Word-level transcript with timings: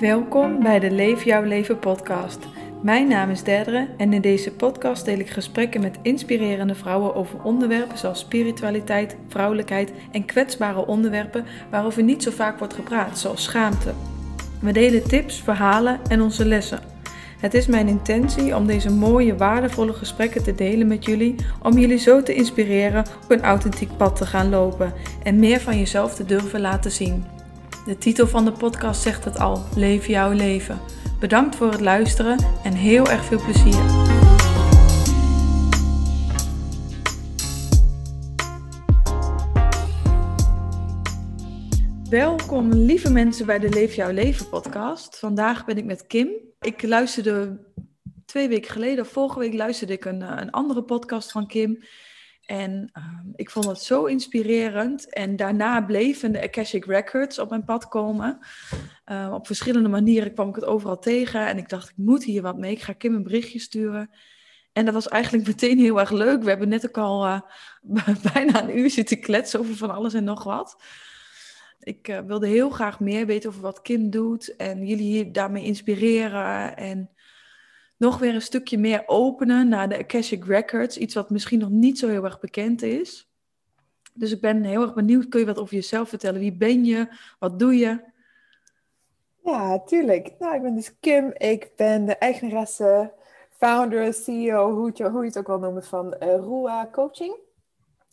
Welkom 0.00 0.62
bij 0.62 0.78
de 0.78 0.90
Leef 0.90 1.24
Jouw 1.24 1.42
Leven 1.42 1.78
podcast. 1.78 2.38
Mijn 2.82 3.08
naam 3.08 3.30
is 3.30 3.42
Derdere 3.42 3.88
en 3.96 4.12
in 4.12 4.20
deze 4.20 4.52
podcast 4.52 5.04
deel 5.04 5.18
ik 5.18 5.30
gesprekken 5.30 5.80
met 5.80 5.98
inspirerende 6.02 6.74
vrouwen 6.74 7.14
over 7.14 7.42
onderwerpen 7.42 7.98
zoals 7.98 8.18
spiritualiteit, 8.18 9.16
vrouwelijkheid 9.28 9.92
en 10.12 10.24
kwetsbare 10.24 10.86
onderwerpen 10.86 11.44
waarover 11.70 12.02
niet 12.02 12.22
zo 12.22 12.30
vaak 12.30 12.58
wordt 12.58 12.74
gepraat, 12.74 13.18
zoals 13.18 13.42
schaamte. 13.42 13.92
We 14.60 14.72
delen 14.72 15.08
tips, 15.08 15.40
verhalen 15.40 16.00
en 16.08 16.22
onze 16.22 16.44
lessen. 16.44 16.80
Het 17.38 17.54
is 17.54 17.66
mijn 17.66 17.88
intentie 17.88 18.56
om 18.56 18.66
deze 18.66 18.92
mooie, 18.92 19.36
waardevolle 19.36 19.92
gesprekken 19.92 20.42
te 20.42 20.54
delen 20.54 20.86
met 20.86 21.04
jullie, 21.04 21.34
om 21.62 21.78
jullie 21.78 21.98
zo 21.98 22.22
te 22.22 22.34
inspireren 22.34 23.04
op 23.24 23.30
een 23.30 23.42
authentiek 23.42 23.96
pad 23.96 24.16
te 24.16 24.26
gaan 24.26 24.48
lopen 24.48 24.92
en 25.22 25.38
meer 25.38 25.60
van 25.60 25.78
jezelf 25.78 26.14
te 26.14 26.24
durven 26.24 26.60
laten 26.60 26.90
zien. 26.90 27.39
De 27.84 27.98
titel 27.98 28.26
van 28.26 28.44
de 28.44 28.52
podcast 28.52 29.02
zegt 29.02 29.24
het 29.24 29.38
al: 29.38 29.64
Leef 29.76 30.06
jouw 30.06 30.32
leven. 30.32 30.80
Bedankt 31.20 31.56
voor 31.56 31.70
het 31.70 31.80
luisteren 31.80 32.38
en 32.64 32.72
heel 32.72 33.06
erg 33.06 33.24
veel 33.24 33.40
plezier. 33.44 33.84
Welkom 42.08 42.72
lieve 42.72 43.10
mensen 43.10 43.46
bij 43.46 43.58
de 43.58 43.68
Leef 43.68 43.94
jouw 43.94 44.10
leven 44.10 44.48
podcast. 44.48 45.18
Vandaag 45.18 45.64
ben 45.64 45.76
ik 45.76 45.84
met 45.84 46.06
Kim. 46.06 46.28
Ik 46.60 46.82
luisterde 46.82 47.60
twee 48.26 48.48
weken 48.48 48.70
geleden, 48.70 49.06
vorige 49.06 49.38
week 49.38 49.54
luisterde 49.54 49.92
ik 49.92 50.04
een, 50.04 50.40
een 50.40 50.50
andere 50.50 50.82
podcast 50.82 51.32
van 51.32 51.46
Kim. 51.46 51.82
En 52.50 52.90
ehm, 52.92 53.28
ik 53.34 53.50
vond 53.50 53.64
het 53.64 53.82
zo 53.82 54.04
inspirerend. 54.04 55.12
En 55.12 55.36
daarna 55.36 55.82
bleven 55.82 56.32
de 56.32 56.42
Akashic 56.42 56.84
Records 56.84 57.38
op 57.38 57.50
mijn 57.50 57.64
pad 57.64 57.88
komen. 57.88 58.38
Ehm, 59.04 59.32
op 59.32 59.46
verschillende 59.46 59.88
manieren 59.88 60.32
kwam 60.32 60.48
ik 60.48 60.54
het 60.54 60.64
overal 60.64 60.98
tegen. 60.98 61.46
En 61.46 61.58
ik 61.58 61.68
dacht, 61.68 61.88
ik 61.88 61.96
moet 61.96 62.24
hier 62.24 62.42
wat 62.42 62.58
mee. 62.58 62.72
Ik 62.72 62.82
ga 62.82 62.92
Kim 62.92 63.14
een 63.14 63.22
berichtje 63.22 63.58
sturen. 63.58 64.10
En 64.72 64.84
dat 64.84 64.94
was 64.94 65.08
eigenlijk 65.08 65.46
meteen 65.52 65.78
heel 65.78 66.00
erg 66.00 66.10
leuk. 66.10 66.42
We 66.42 66.48
hebben 66.48 66.68
net 66.68 66.86
ook 66.86 66.98
al 66.98 67.26
uh, 67.26 67.40
bijna 68.32 68.62
een 68.62 68.78
uur 68.78 68.90
zitten 68.90 69.20
kletsen 69.20 69.60
over 69.60 69.76
van 69.76 69.90
alles 69.90 70.14
en 70.14 70.24
nog 70.24 70.44
wat. 70.44 70.82
Ik 71.80 72.08
uh, 72.08 72.18
wilde 72.18 72.46
heel 72.46 72.70
graag 72.70 73.00
meer 73.00 73.26
weten 73.26 73.50
over 73.50 73.62
wat 73.62 73.82
Kim 73.82 74.10
doet. 74.10 74.56
En 74.56 74.86
jullie 74.86 75.10
hier 75.10 75.32
daarmee 75.32 75.64
inspireren. 75.64 76.76
En 76.76 77.10
nog 78.00 78.18
weer 78.18 78.34
een 78.34 78.42
stukje 78.42 78.78
meer 78.78 79.02
openen 79.06 79.68
naar 79.68 79.88
de 79.88 79.98
Akashic 79.98 80.44
Records. 80.44 80.98
Iets 80.98 81.14
wat 81.14 81.30
misschien 81.30 81.58
nog 81.58 81.68
niet 81.68 81.98
zo 81.98 82.08
heel 82.08 82.24
erg 82.24 82.40
bekend 82.40 82.82
is. 82.82 83.30
Dus 84.14 84.32
ik 84.32 84.40
ben 84.40 84.64
heel 84.64 84.82
erg 84.82 84.94
benieuwd. 84.94 85.28
Kun 85.28 85.40
je 85.40 85.46
wat 85.46 85.58
over 85.58 85.74
jezelf 85.74 86.08
vertellen? 86.08 86.40
Wie 86.40 86.56
ben 86.56 86.84
je? 86.84 87.08
Wat 87.38 87.58
doe 87.58 87.76
je? 87.76 88.00
Ja, 89.44 89.80
tuurlijk. 89.80 90.34
Nou, 90.38 90.54
ik 90.54 90.62
ben 90.62 90.74
dus 90.74 90.98
Kim. 91.00 91.30
Ik 91.36 91.70
ben 91.76 92.04
de 92.04 92.16
eigenaresse, 92.16 93.12
founder, 93.50 94.14
CEO, 94.14 94.74
hoe 94.74 94.90
je, 94.94 95.08
hoe 95.08 95.24
het 95.24 95.38
ook 95.38 95.46
wil 95.46 95.58
noemen, 95.58 95.84
van 95.84 96.06
uh, 96.06 96.34
Rua 96.34 96.88
Coaching. 96.92 97.36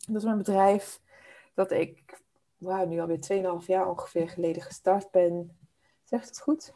Dat 0.06 0.16
is 0.16 0.24
mijn 0.24 0.38
bedrijf 0.38 1.00
dat 1.54 1.70
ik 1.70 2.20
wow, 2.58 2.88
nu 2.88 3.00
alweer 3.00 3.60
2,5 3.60 3.66
jaar 3.66 3.88
ongeveer 3.88 4.28
geleden 4.28 4.62
gestart 4.62 5.10
ben. 5.10 5.58
Zegt 6.04 6.28
het 6.28 6.40
goed? 6.40 6.72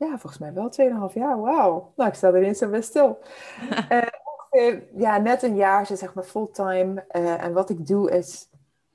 Ja, 0.00 0.08
volgens 0.08 0.38
mij 0.38 0.52
wel 0.52 0.70
2,5 1.10 1.14
jaar. 1.14 1.40
Wauw. 1.40 1.92
Nou, 1.96 2.08
ik 2.08 2.14
sta 2.14 2.32
er 2.32 2.54
zo 2.54 2.70
best 2.70 2.88
stil. 2.88 3.18
uh, 3.92 4.02
ongeveer, 4.24 4.82
ja, 4.96 5.18
net 5.18 5.42
een 5.42 5.56
jaar, 5.56 5.86
zeg 5.86 6.14
maar 6.14 6.24
fulltime. 6.24 7.04
Uh, 7.16 7.44
en 7.44 7.52
wat 7.52 7.70
ik 7.70 7.86
doe 7.86 8.10
is 8.10 8.48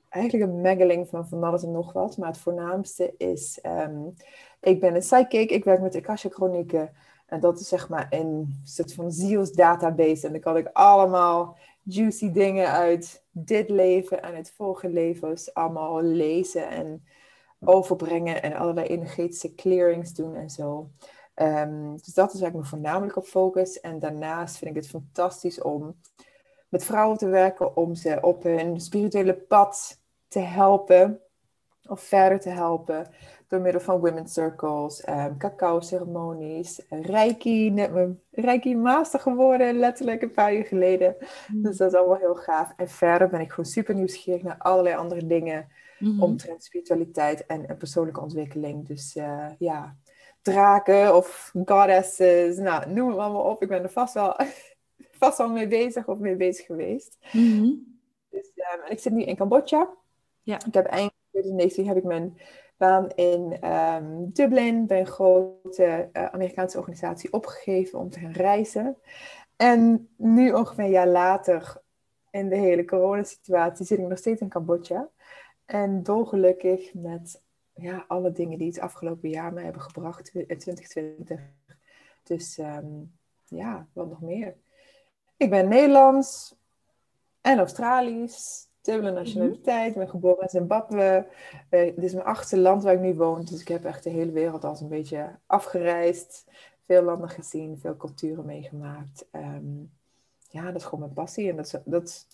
eigenlijk 0.08 0.50
een 0.50 0.60
mengeling 0.60 1.08
van 1.08 1.28
van 1.28 1.44
alles 1.44 1.62
en 1.62 1.72
nog 1.72 1.92
wat. 1.92 2.16
Maar 2.16 2.28
het 2.28 2.38
voornaamste 2.38 3.14
is, 3.16 3.60
um, 3.62 4.14
ik 4.60 4.80
ben 4.80 4.94
een 4.94 5.00
psychic. 5.00 5.50
Ik 5.50 5.64
werk 5.64 5.80
met 5.80 5.92
de 5.92 5.98
Akasha 5.98 6.28
Chronieken. 6.28 6.90
En 7.26 7.40
dat 7.40 7.60
is 7.60 7.68
zeg 7.68 7.88
maar 7.88 8.06
een 8.10 8.60
soort 8.64 8.94
van 8.94 9.12
zielsdatabase. 9.12 10.26
En 10.26 10.32
dan 10.32 10.40
kan 10.40 10.56
ik 10.56 10.70
allemaal 10.72 11.56
juicy 11.82 12.32
dingen 12.32 12.70
uit 12.70 13.24
dit 13.30 13.68
leven 13.68 14.22
en 14.22 14.34
het 14.34 14.52
vorige 14.56 14.88
levens 14.88 15.54
allemaal 15.54 16.02
lezen 16.02 16.68
en 16.68 17.04
overbrengen 17.64 18.42
en 18.42 18.54
allerlei 18.54 18.86
energetische 18.86 19.54
clearings 19.54 20.12
doen 20.12 20.34
en 20.34 20.50
zo. 20.50 20.90
Um, 21.34 21.96
dus 21.96 22.14
dat 22.14 22.34
is 22.34 22.40
waar 22.40 22.48
ik 22.48 22.56
me 22.56 22.64
voornamelijk 22.64 23.16
op 23.16 23.24
focus. 23.24 23.80
En 23.80 23.98
daarnaast 23.98 24.56
vind 24.58 24.70
ik 24.70 24.82
het 24.82 24.90
fantastisch 24.90 25.62
om 25.62 25.96
met 26.68 26.84
vrouwen 26.84 27.18
te 27.18 27.28
werken, 27.28 27.76
om 27.76 27.94
ze 27.94 28.18
op 28.20 28.42
hun 28.42 28.80
spirituele 28.80 29.34
pad 29.34 30.00
te 30.28 30.38
helpen 30.38 31.20
of 31.88 32.00
verder 32.00 32.40
te 32.40 32.48
helpen 32.48 33.06
door 33.48 33.60
middel 33.60 33.80
van 33.80 34.00
women's 34.00 34.32
circles, 34.32 35.08
um, 35.08 35.38
cacao 35.38 35.80
ceremonies, 35.80 36.80
reiki, 36.88 37.70
net 37.70 37.92
mijn 37.92 38.20
reiki 38.30 38.76
master 38.76 39.20
geworden, 39.20 39.78
letterlijk 39.78 40.22
een 40.22 40.32
paar 40.32 40.54
uur 40.54 40.64
geleden. 40.64 41.16
Mm. 41.52 41.62
Dus 41.62 41.76
dat 41.76 41.92
is 41.92 41.98
allemaal 41.98 42.16
heel 42.16 42.34
gaaf. 42.34 42.72
En 42.76 42.88
verder 42.88 43.28
ben 43.28 43.40
ik 43.40 43.50
gewoon 43.50 43.70
super 43.70 43.94
nieuwsgierig 43.94 44.42
naar 44.42 44.58
allerlei 44.58 44.96
andere 44.96 45.26
dingen 45.26 45.68
mm-hmm. 45.98 46.22
omtrent 46.22 46.64
spiritualiteit 46.64 47.46
en, 47.46 47.68
en, 47.68 47.76
persoonlijke 47.76 48.20
ontwikkeling. 48.20 48.86
Dus 48.86 49.16
uh, 49.16 49.50
ja, 49.58 49.96
draken 50.42 51.16
of 51.16 51.52
goddesses, 51.64 52.56
nou, 52.56 52.90
noem 52.90 53.08
het 53.08 53.18
allemaal 53.18 53.50
op. 53.50 53.62
Ik 53.62 53.68
ben 53.68 53.82
er 53.82 53.90
vast 53.90 54.14
wel, 54.14 54.36
vast 55.20 55.38
wel 55.38 55.50
mee 55.50 55.68
bezig 55.68 56.06
of 56.08 56.18
mee 56.18 56.36
bezig 56.36 56.66
geweest. 56.66 57.18
Mm-hmm. 57.32 57.98
Dus 58.30 58.50
um, 58.56 58.90
ik 58.90 58.98
zit 58.98 59.12
nu 59.12 59.22
in 59.22 59.36
Cambodja. 59.36 59.90
Ja. 60.42 60.58
Ik 60.66 60.74
heb 60.74 60.86
eind 60.86 61.12
2019 61.30 61.86
heb 61.86 61.96
ik 61.96 62.04
mijn 62.04 62.38
baan 62.76 63.10
in 63.10 63.70
um, 63.72 64.30
Dublin 64.32 64.86
bij 64.86 65.00
een 65.00 65.06
grote 65.06 66.08
uh, 66.12 66.24
Amerikaanse 66.24 66.78
organisatie 66.78 67.32
opgegeven 67.32 67.98
om 67.98 68.10
te 68.10 68.18
gaan 68.18 68.32
reizen. 68.32 68.96
En 69.56 70.08
nu 70.16 70.52
ongeveer 70.52 70.84
een 70.84 70.90
jaar 70.90 71.08
later, 71.08 71.82
in 72.30 72.48
de 72.48 72.56
hele 72.56 72.84
coronasituatie, 72.84 73.86
zit 73.86 73.98
ik 73.98 74.06
nog 74.06 74.18
steeds 74.18 74.40
in 74.40 74.48
Cambodja. 74.48 75.08
En 75.66 76.02
dolgelukkig 76.02 76.94
met 76.94 77.42
ja, 77.74 78.04
alle 78.08 78.32
dingen 78.32 78.58
die 78.58 78.68
het 78.68 78.80
afgelopen 78.80 79.28
jaar 79.28 79.52
me 79.52 79.60
hebben 79.60 79.82
gebracht 79.82 80.28
in 80.28 80.58
2020. 80.58 81.40
Dus 82.22 82.58
um, 82.58 83.12
ja, 83.44 83.86
wat 83.92 84.08
nog 84.08 84.20
meer. 84.20 84.56
Ik 85.36 85.50
ben 85.50 85.68
Nederlands 85.68 86.54
en 87.40 87.58
Australisch 87.58 88.68
dubbele 88.86 89.10
mhm. 89.10 89.18
nationaliteit. 89.18 89.90
Ik 89.90 89.98
ben 89.98 90.08
geboren 90.08 90.42
in 90.42 90.48
Zimbabwe. 90.48 91.26
Uh, 91.70 91.80
dit 91.94 92.02
is 92.02 92.12
mijn 92.12 92.26
achtste 92.26 92.58
land 92.58 92.82
waar 92.82 92.94
ik 92.94 93.00
nu 93.00 93.14
woon. 93.14 93.44
Dus 93.44 93.60
ik 93.60 93.68
heb 93.68 93.84
echt 93.84 94.04
de 94.04 94.10
hele 94.10 94.32
wereld 94.32 94.64
al 94.64 94.76
een 94.80 94.88
beetje 94.88 95.38
afgereisd. 95.46 96.44
Veel 96.82 97.02
landen 97.02 97.28
gezien, 97.28 97.78
veel 97.78 97.96
culturen 97.96 98.46
meegemaakt. 98.46 99.26
Um, 99.32 99.92
ja, 100.48 100.66
dat 100.66 100.74
is 100.74 100.84
gewoon 100.84 101.00
mijn 101.00 101.12
passie. 101.12 101.50
En 101.50 101.56
dat, 101.56 101.80
dat 101.84 102.26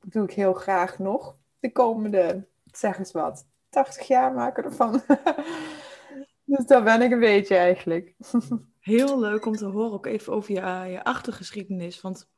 doe 0.00 0.24
ik 0.24 0.32
heel 0.32 0.52
graag 0.52 0.98
nog. 0.98 1.36
De 1.60 1.72
komende, 1.72 2.46
zeg 2.72 2.98
eens 2.98 3.12
wat, 3.12 3.46
80 3.68 4.06
jaar 4.06 4.32
maken 4.32 4.64
ervan. 4.64 5.02
dus 6.44 6.66
daar 6.66 6.82
ben 6.82 7.02
ik 7.02 7.10
een 7.10 7.20
beetje 7.20 7.56
eigenlijk. 7.56 8.14
Heel 8.80 9.20
leuk 9.20 9.46
om 9.46 9.56
te 9.56 9.64
horen, 9.66 9.92
ook 9.92 10.06
even 10.06 10.32
over 10.32 10.52
je, 10.54 10.90
je 10.90 11.04
achtergeschiedenis. 11.04 12.00
Want 12.00 12.28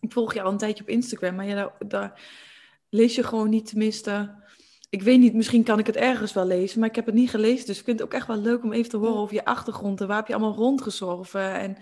ik 0.00 0.12
volg 0.12 0.34
je 0.34 0.42
al 0.42 0.52
een 0.52 0.58
tijdje 0.58 0.82
op 0.82 0.88
Instagram, 0.88 1.34
maar 1.34 1.46
je, 1.46 1.54
daar, 1.54 1.72
daar 1.78 2.20
lees 2.88 3.14
je 3.14 3.22
gewoon 3.22 3.48
niet, 3.48 3.66
tenminste. 3.66 4.42
Ik 4.90 5.02
weet 5.02 5.18
niet, 5.18 5.34
misschien 5.34 5.64
kan 5.64 5.78
ik 5.78 5.86
het 5.86 5.96
ergens 5.96 6.32
wel 6.32 6.46
lezen, 6.46 6.80
maar 6.80 6.88
ik 6.88 6.94
heb 6.94 7.06
het 7.06 7.14
niet 7.14 7.30
gelezen. 7.30 7.66
Dus 7.66 7.78
ik 7.78 7.84
vind 7.84 7.98
het 7.98 8.08
ook 8.08 8.14
echt 8.14 8.26
wel 8.26 8.36
leuk 8.36 8.62
om 8.62 8.72
even 8.72 8.90
te 8.90 8.96
horen 8.96 9.16
over 9.16 9.34
je 9.34 9.44
achtergrond 9.44 10.00
en 10.00 10.06
waar 10.06 10.16
heb 10.16 10.26
je 10.26 10.34
allemaal 10.34 10.56
rondgezorven. 10.56 11.54
En 11.54 11.76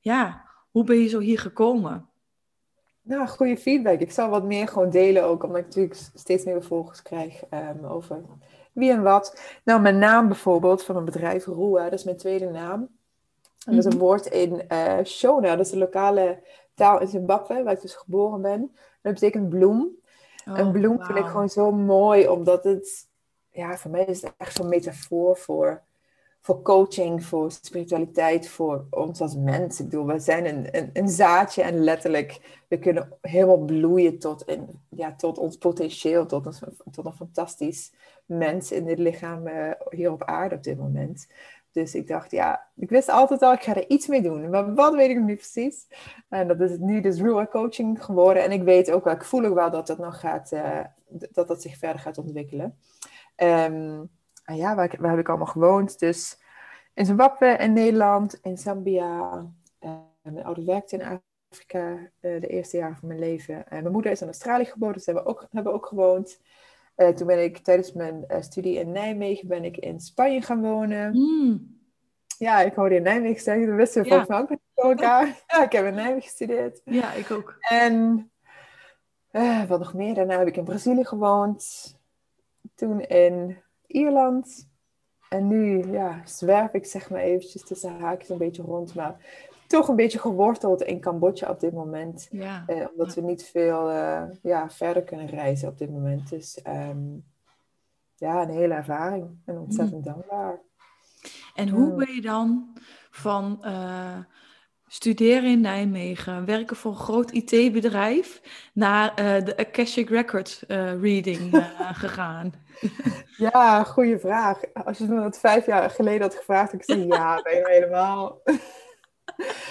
ja, 0.00 0.44
hoe 0.70 0.84
ben 0.84 0.98
je 0.98 1.08
zo 1.08 1.18
hier 1.18 1.38
gekomen? 1.38 2.11
Nou, 3.02 3.28
goede 3.28 3.56
feedback. 3.56 4.00
Ik 4.00 4.12
zal 4.12 4.28
wat 4.28 4.44
meer 4.44 4.68
gewoon 4.68 4.90
delen 4.90 5.24
ook, 5.24 5.42
omdat 5.42 5.58
ik 5.58 5.64
natuurlijk 5.64 6.00
steeds 6.14 6.44
meer 6.44 6.62
volgers 6.62 7.02
krijg 7.02 7.42
um, 7.50 7.84
over 7.84 8.22
wie 8.72 8.90
en 8.90 9.02
wat. 9.02 9.40
Nou, 9.64 9.80
mijn 9.80 9.98
naam 9.98 10.26
bijvoorbeeld 10.26 10.84
van 10.84 10.94
mijn 10.94 11.06
bedrijf, 11.06 11.46
Rua, 11.46 11.82
dat 11.84 11.92
is 11.92 12.04
mijn 12.04 12.16
tweede 12.16 12.50
naam. 12.50 12.80
En 13.66 13.76
dat 13.76 13.84
is 13.84 13.84
een 13.84 13.98
mhm. 13.98 14.06
woord 14.06 14.26
in 14.26 14.64
uh, 14.68 14.98
Shona, 15.04 15.56
dat 15.56 15.66
is 15.66 15.72
de 15.72 15.78
lokale 15.78 16.42
taal 16.74 17.00
in 17.00 17.08
Zimbabwe, 17.08 17.62
waar 17.62 17.72
ik 17.72 17.80
dus 17.80 17.94
geboren 17.94 18.42
ben. 18.42 18.76
Dat 19.02 19.12
betekent 19.12 19.48
bloem. 19.48 20.00
Oh, 20.48 20.58
een 20.58 20.72
bloem 20.72 21.04
vind 21.04 21.18
ik 21.18 21.26
gewoon 21.26 21.48
zo 21.48 21.72
mooi, 21.72 22.28
omdat 22.28 22.64
het, 22.64 23.08
ja, 23.50 23.76
voor 23.76 23.90
mij 23.90 24.04
is 24.04 24.22
het 24.22 24.32
echt 24.36 24.56
zo'n 24.56 24.68
metafoor 24.68 25.36
voor, 25.36 25.82
voor 26.42 26.62
coaching, 26.62 27.24
voor 27.24 27.50
spiritualiteit, 27.50 28.48
voor 28.48 28.86
ons 28.90 29.20
als 29.20 29.36
mens. 29.36 29.80
Ik 29.80 29.88
bedoel, 29.88 30.06
we 30.06 30.18
zijn 30.18 30.68
een, 30.92 31.08
zaadje 31.08 31.62
en 31.62 31.78
letterlijk, 31.78 32.60
we 32.68 32.78
kunnen 32.78 33.18
helemaal 33.20 33.58
bloeien 33.58 34.18
tot, 34.18 34.44
ja, 34.88 35.14
tot 35.14 35.38
ons 35.38 35.56
potentieel, 35.56 36.26
tot 36.26 36.46
een, 36.46 36.76
tot 36.90 37.06
een 37.06 37.12
fantastisch 37.12 37.92
mens 38.26 38.72
in 38.72 38.84
dit 38.84 38.98
lichaam 38.98 39.46
uh, 39.46 39.70
hier 39.90 40.12
op 40.12 40.24
aarde 40.24 40.54
op 40.54 40.62
dit 40.62 40.78
moment. 40.78 41.26
Dus 41.72 41.94
ik 41.94 42.08
dacht, 42.08 42.30
ja, 42.30 42.66
ik 42.76 42.90
wist 42.90 43.08
altijd 43.08 43.42
al, 43.42 43.52
ik 43.52 43.62
ga 43.62 43.76
er 43.76 43.88
iets 43.88 44.06
mee 44.06 44.22
doen. 44.22 44.50
Maar 44.50 44.74
wat 44.74 44.94
weet 44.94 45.10
ik 45.10 45.20
niet 45.20 45.36
precies. 45.36 45.86
En 46.28 46.48
dat 46.48 46.60
is 46.60 46.78
nu 46.78 47.00
dus 47.00 47.20
Real 47.20 47.48
Coaching 47.48 48.04
geworden. 48.04 48.42
En 48.42 48.52
ik 48.52 48.62
weet 48.62 48.90
ook 48.90 49.04
wel, 49.04 49.14
ik 49.14 49.24
voel 49.24 49.44
ook 49.44 49.54
wel 49.54 49.70
dat 49.70 49.86
dat 49.86 49.98
nog 49.98 50.20
gaat, 50.20 50.52
uh, 50.52 50.80
dat 51.08 51.48
dat 51.48 51.62
zich 51.62 51.78
verder 51.78 52.00
gaat 52.00 52.18
ontwikkelen. 52.18 52.78
Um, 53.36 54.10
en 54.44 54.56
ja, 54.56 54.74
waar, 54.74 54.94
waar, 54.98 55.10
heb 55.10 55.20
ik 55.20 55.28
allemaal 55.28 55.46
gewoond? 55.46 55.98
Dus 55.98 56.38
in 56.94 57.06
Zimbabwe, 57.06 57.46
in 57.46 57.72
Nederland, 57.72 58.38
in 58.42 58.58
Zambia. 58.58 59.46
Uh, 59.80 59.94
mijn 60.22 60.44
ouder 60.44 60.64
werkte 60.64 60.96
in 60.96 61.20
Afrika 61.50 61.90
uh, 61.90 62.40
de 62.40 62.46
eerste 62.46 62.76
jaren 62.76 62.96
van 62.96 63.08
mijn 63.08 63.20
leven. 63.20 63.68
En 63.68 63.80
mijn 63.80 63.92
moeder 63.92 64.10
is 64.10 64.20
in 64.20 64.26
Australië 64.26 64.64
geboren, 64.64 64.94
dus 64.94 65.06
hebben 65.06 65.24
we 65.24 65.30
ook, 65.30 65.46
hebben 65.50 65.72
ook 65.72 65.86
gewoond. 65.86 66.40
Toen 67.16 67.26
ben 67.26 67.42
ik 67.42 67.58
tijdens 67.58 67.92
mijn 67.92 68.24
studie 68.40 68.78
in 68.78 68.92
Nijmegen 68.92 69.48
ben 69.48 69.64
ik 69.64 69.76
in 69.76 70.00
Spanje 70.00 70.42
gaan 70.42 70.60
wonen. 70.60 71.16
Mm. 71.16 71.80
Ja, 72.38 72.60
ik 72.60 72.74
hoorde 72.74 72.94
in 72.94 73.02
Nijmegen 73.02 73.42
zeggen, 73.42 73.66
dat 73.66 73.76
wisten 73.76 74.02
we 74.02 74.08
Ja. 74.08 74.24
volgens 74.24 74.48
mij 74.48 74.58
ook 74.74 74.90
elkaar. 74.90 75.42
Ja, 75.46 75.62
ik 75.64 75.72
heb 75.72 75.86
in 75.86 75.94
Nijmegen 75.94 76.22
gestudeerd. 76.22 76.80
Ja, 76.84 77.12
ik 77.12 77.30
ook. 77.30 77.56
En 77.60 78.30
eh, 79.30 79.64
wat 79.64 79.78
nog 79.78 79.94
meer? 79.94 80.14
Daarna 80.14 80.38
heb 80.38 80.46
ik 80.46 80.56
in 80.56 80.64
Brazilië 80.64 81.04
gewoond. 81.04 81.92
Toen 82.74 83.00
in 83.00 83.62
Ierland. 83.92 84.70
En 85.28 85.48
nu 85.48 85.92
ja, 85.92 86.22
zwerf 86.24 86.72
ik 86.72 86.86
zeg 86.86 87.10
maar 87.10 87.20
eventjes 87.20 87.64
tussen 87.64 87.98
haakjes 88.00 88.28
een 88.28 88.38
beetje 88.38 88.62
rond. 88.62 88.94
Maar 88.94 89.16
toch 89.66 89.88
een 89.88 89.96
beetje 89.96 90.18
geworteld 90.18 90.82
in 90.82 91.00
Cambodja 91.00 91.50
op 91.50 91.60
dit 91.60 91.72
moment. 91.72 92.28
Ja. 92.30 92.64
Eh, 92.66 92.86
omdat 92.94 93.14
we 93.14 93.20
niet 93.20 93.44
veel 93.44 93.90
eh, 93.90 94.22
ja, 94.42 94.70
verder 94.70 95.02
kunnen 95.02 95.26
reizen 95.26 95.68
op 95.68 95.78
dit 95.78 95.90
moment. 95.90 96.30
Dus 96.30 96.62
ehm, 96.62 97.16
ja, 98.16 98.42
een 98.42 98.50
hele 98.50 98.74
ervaring. 98.74 99.38
En 99.44 99.58
ontzettend 99.58 100.04
dankbaar. 100.04 100.60
En 101.54 101.68
hoe 101.68 101.90
Mm. 101.90 101.96
ben 101.96 102.14
je 102.14 102.20
dan 102.20 102.76
van 103.10 103.64
eh, 103.64 104.18
studeren 104.92 105.50
in 105.50 105.60
Nijmegen, 105.60 106.44
werken 106.44 106.76
voor 106.76 106.90
een 106.90 106.96
groot 106.96 107.30
IT-bedrijf, 107.30 108.42
naar 108.74 109.14
eh, 109.14 109.44
de 109.44 109.56
Akashic 109.56 110.08
Records 110.08 110.66
eh, 110.66 111.00
reading 111.00 111.54
eh, 111.54 111.90
gegaan? 112.02 112.52
Ja, 113.36 113.84
goede 113.84 114.18
vraag. 114.18 114.60
Als 114.72 114.98
je 114.98 115.04
me 115.04 115.20
dat 115.20 115.38
vijf 115.38 115.66
jaar 115.66 115.90
geleden 115.90 116.20
had 116.22 116.34
gevraagd, 116.34 116.72
ik 116.72 116.84
zei 116.84 117.06
ja, 117.06 117.42
ben 117.42 117.54
je 117.54 117.68
helemaal. 117.68 118.42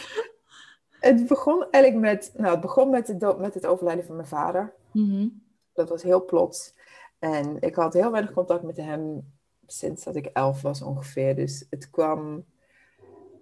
het 0.99 1.27
begon 1.27 1.65
eigenlijk 1.69 2.05
met, 2.05 2.31
nou, 2.35 2.51
het 2.51 2.61
begon 2.61 2.89
met, 2.89 3.19
dood- 3.19 3.39
met 3.39 3.53
het 3.53 3.65
overlijden 3.65 4.05
van 4.05 4.15
mijn 4.15 4.27
vader. 4.27 4.73
Mhm. 4.91 5.27
Dat 5.73 5.89
was 5.89 6.03
heel 6.03 6.25
plots. 6.25 6.73
En 7.19 7.57
ik 7.59 7.75
had 7.75 7.93
heel 7.93 8.11
weinig 8.11 8.33
contact 8.33 8.63
met 8.63 8.77
hem 8.77 9.33
sinds 9.67 10.03
dat 10.03 10.15
ik 10.15 10.25
elf 10.25 10.61
was 10.61 10.81
ongeveer. 10.81 11.35
Dus 11.35 11.65
het 11.69 11.89
kwam 11.89 12.45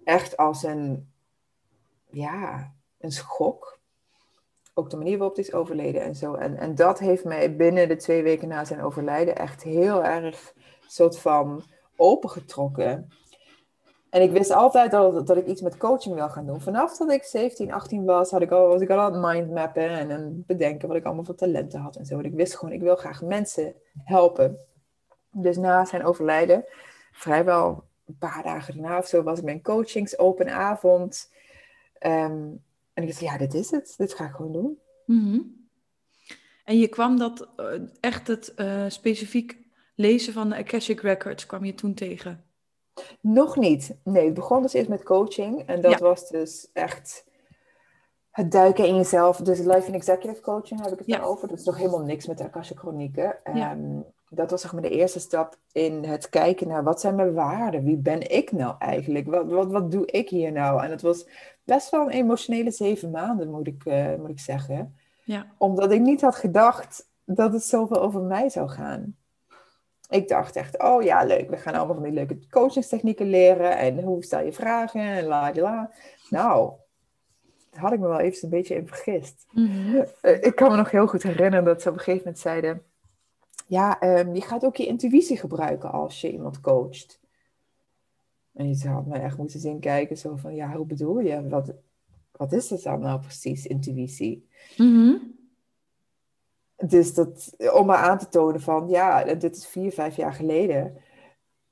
echt 0.04 0.36
als 0.36 0.62
een, 0.62 1.09
ja, 2.10 2.72
een 2.98 3.12
schok. 3.12 3.78
Ook 4.74 4.90
de 4.90 4.96
manier 4.96 5.18
waarop 5.18 5.36
hij 5.36 5.44
is 5.44 5.52
overleden 5.52 6.02
en 6.02 6.14
zo. 6.14 6.34
En, 6.34 6.56
en 6.56 6.74
dat 6.74 6.98
heeft 6.98 7.24
mij 7.24 7.56
binnen 7.56 7.88
de 7.88 7.96
twee 7.96 8.22
weken 8.22 8.48
na 8.48 8.64
zijn 8.64 8.82
overlijden 8.82 9.36
echt 9.36 9.62
heel 9.62 10.04
erg 10.04 10.52
soort 10.86 11.18
van 11.18 11.62
opengetrokken. 11.96 13.08
En 14.10 14.22
ik 14.22 14.30
wist 14.30 14.50
altijd 14.50 14.90
dat, 14.90 15.26
dat 15.26 15.36
ik 15.36 15.46
iets 15.46 15.60
met 15.60 15.76
coaching 15.76 16.14
wil 16.14 16.28
gaan 16.28 16.46
doen. 16.46 16.60
Vanaf 16.60 16.96
dat 16.96 17.10
ik 17.10 17.24
17, 17.24 17.72
18 17.72 18.04
was, 18.04 18.30
had 18.30 18.42
ik 18.42 18.50
al, 18.50 18.68
was 18.68 18.80
ik 18.80 18.90
al 18.90 18.98
aan 18.98 19.12
het 19.12 19.22
mindmappen 19.22 19.88
en 19.88 20.10
het 20.10 20.46
bedenken 20.46 20.88
wat 20.88 20.96
ik 20.96 21.04
allemaal 21.04 21.24
voor 21.24 21.34
talenten 21.34 21.80
had 21.80 21.96
en 21.96 22.06
zo. 22.06 22.18
En 22.18 22.24
ik 22.24 22.34
wist 22.34 22.56
gewoon, 22.56 22.74
ik 22.74 22.80
wil 22.80 22.96
graag 22.96 23.22
mensen 23.22 23.74
helpen. 24.04 24.58
Dus 25.30 25.56
na 25.56 25.84
zijn 25.84 26.04
overlijden, 26.04 26.64
vrijwel 27.12 27.84
een 28.06 28.18
paar 28.18 28.42
dagen 28.42 28.74
daarna 28.74 28.98
of 28.98 29.06
zo, 29.06 29.22
was 29.22 29.38
ik 29.38 29.44
mijn 29.44 29.62
coachings 29.62 30.18
open 30.18 30.48
avond. 30.54 31.30
Ehm, 32.00 32.48
en 32.94 33.02
ik 33.02 33.06
dacht, 33.06 33.20
ja, 33.20 33.38
dit 33.38 33.54
is 33.54 33.70
het. 33.70 33.94
Dit 33.96 34.14
ga 34.14 34.24
ik 34.24 34.32
gewoon 34.34 34.52
doen. 34.52 34.78
Mhm. 35.06 35.38
En 36.64 36.78
je 36.78 36.88
kwam 36.88 37.18
dat 37.18 37.48
eh, 37.56 37.66
echt 38.00 38.26
het 38.26 38.54
eh, 38.54 38.84
specifiek 38.88 39.58
lezen 39.94 40.32
van 40.32 40.48
de 40.48 40.56
Akashic 40.56 41.00
Records 41.00 41.46
kwam 41.46 41.64
je 41.64 41.74
toen 41.74 41.94
tegen? 41.94 42.44
Nog 43.20 43.56
niet. 43.56 43.96
Nee, 44.04 44.24
het 44.24 44.34
begon 44.34 44.62
dus 44.62 44.72
eerst 44.72 44.88
met 44.88 45.02
coaching. 45.02 45.66
En 45.66 45.80
dat 45.80 45.92
Ja. 45.92 45.98
was 45.98 46.28
dus 46.28 46.70
echt 46.72 47.26
het 48.30 48.52
duiken 48.52 48.86
in 48.86 48.96
jezelf. 48.96 49.36
Dus 49.36 49.58
life 49.58 49.86
and 49.86 49.94
executive 49.94 50.40
coaching 50.40 50.82
heb 50.82 50.92
ik 50.92 50.98
het 50.98 51.06
Ja. 51.06 51.16
dan 51.18 51.26
over. 51.26 51.48
Dat 51.48 51.58
is 51.58 51.64
nog 51.64 51.76
helemaal 51.76 52.00
niks 52.04 52.26
met 52.26 52.38
de 52.38 52.44
Akasha 52.44 52.74
Chronieken. 52.74 53.36
Ja. 53.54 53.70
Ehm, 53.70 54.00
dat 54.28 54.50
was 54.50 54.60
zeg 54.60 54.72
maar 54.72 54.82
de 54.82 54.90
eerste 54.90 55.20
stap 55.20 55.56
in 55.72 56.04
het 56.04 56.28
kijken 56.28 56.68
naar 56.68 56.84
wat 56.84 57.00
zijn 57.00 57.14
mijn 57.14 57.32
waarden? 57.34 57.84
Wie 57.84 57.96
ben 57.96 58.30
ik 58.30 58.52
nou 58.52 58.74
eigenlijk? 58.78 59.26
Wat, 59.26 59.46
wat, 59.46 59.70
wat 59.70 59.90
doe 59.90 60.06
ik 60.06 60.28
hier 60.28 60.52
nou? 60.52 60.82
En 60.84 60.90
het 60.90 61.02
was 61.02 61.26
best 61.64 61.90
wel 61.90 62.00
een 62.00 62.10
emotionele 62.10 62.70
zeven 62.70 63.10
maanden, 63.10 63.50
moet 63.50 63.66
ik, 63.66 63.84
eh, 63.84 64.14
moet 64.14 64.30
ik 64.30 64.40
zeggen. 64.40 64.96
Ja. 65.24 65.46
Omdat 65.58 65.92
ik 65.92 66.00
niet 66.00 66.20
had 66.20 66.36
gedacht 66.36 67.08
dat 67.24 67.52
het 67.52 67.64
zoveel 67.64 68.00
over 68.00 68.20
mij 68.20 68.48
zou 68.48 68.68
gaan. 68.68 69.16
Ik 70.08 70.28
dacht 70.28 70.56
echt, 70.56 70.82
oh 70.82 71.02
ja, 71.02 71.24
leuk. 71.24 71.50
We 71.50 71.56
gaan 71.56 71.74
allemaal 71.74 71.94
van 71.94 72.04
die 72.04 72.12
leuke 72.12 72.48
coachingstechnieken 72.48 73.26
leren. 73.26 73.78
En 73.78 74.02
hoe 74.02 74.24
stel 74.24 74.44
je 74.44 74.52
vragen? 74.52 75.00
En 75.00 75.24
la 75.24 75.52
la, 75.54 75.60
la. 75.60 75.90
Nou, 76.30 76.72
daar 77.70 77.80
had 77.80 77.92
ik 77.92 77.98
me 78.00 78.08
wel 78.08 78.20
even 78.20 78.44
een 78.44 78.50
beetje 78.50 78.74
in 78.74 78.86
vergist. 78.86 79.46
Mhm. 79.52 80.02
Eh, 80.20 80.42
ik 80.42 80.54
kan 80.54 80.70
me 80.70 80.76
nog 80.76 80.90
heel 80.90 81.06
goed 81.06 81.22
herinneren 81.22 81.64
dat 81.64 81.82
ze 81.82 81.88
op 81.88 81.94
een 81.94 82.00
gegeven 82.00 82.22
moment 82.24 82.38
zeiden... 82.38 82.82
Ja, 83.66 84.00
ehm, 84.00 84.34
je 84.34 84.40
gaat 84.40 84.64
ook 84.64 84.76
je 84.76 84.86
intuïtie 84.86 85.36
gebruiken 85.36 85.92
als 85.92 86.20
je 86.20 86.32
iemand 86.32 86.60
coacht. 86.60 87.19
En 88.60 88.68
je 88.68 88.88
had 88.88 89.06
me 89.06 89.18
echt 89.18 89.38
moeten 89.38 89.60
zien 89.60 89.80
kijken, 89.80 90.16
zo 90.16 90.36
van, 90.36 90.54
ja, 90.54 90.72
hoe 90.72 90.86
bedoel 90.86 91.18
je? 91.18 91.48
Wat, 91.48 91.72
wat 92.32 92.52
is 92.52 92.68
dat 92.68 92.82
dan 92.82 93.00
nou 93.00 93.20
precies, 93.20 93.66
intuïtie? 93.66 94.48
Mhm. 94.76 95.14
Dus 96.76 97.14
dat, 97.14 97.54
om 97.72 97.86
maar 97.86 97.96
aan 97.96 98.18
te 98.18 98.28
tonen 98.28 98.60
van, 98.60 98.88
ja, 98.88 99.34
dit 99.34 99.56
is 99.56 99.66
vier, 99.66 99.92
vijf 99.92 100.16
jaar 100.16 100.34
geleden. 100.34 100.96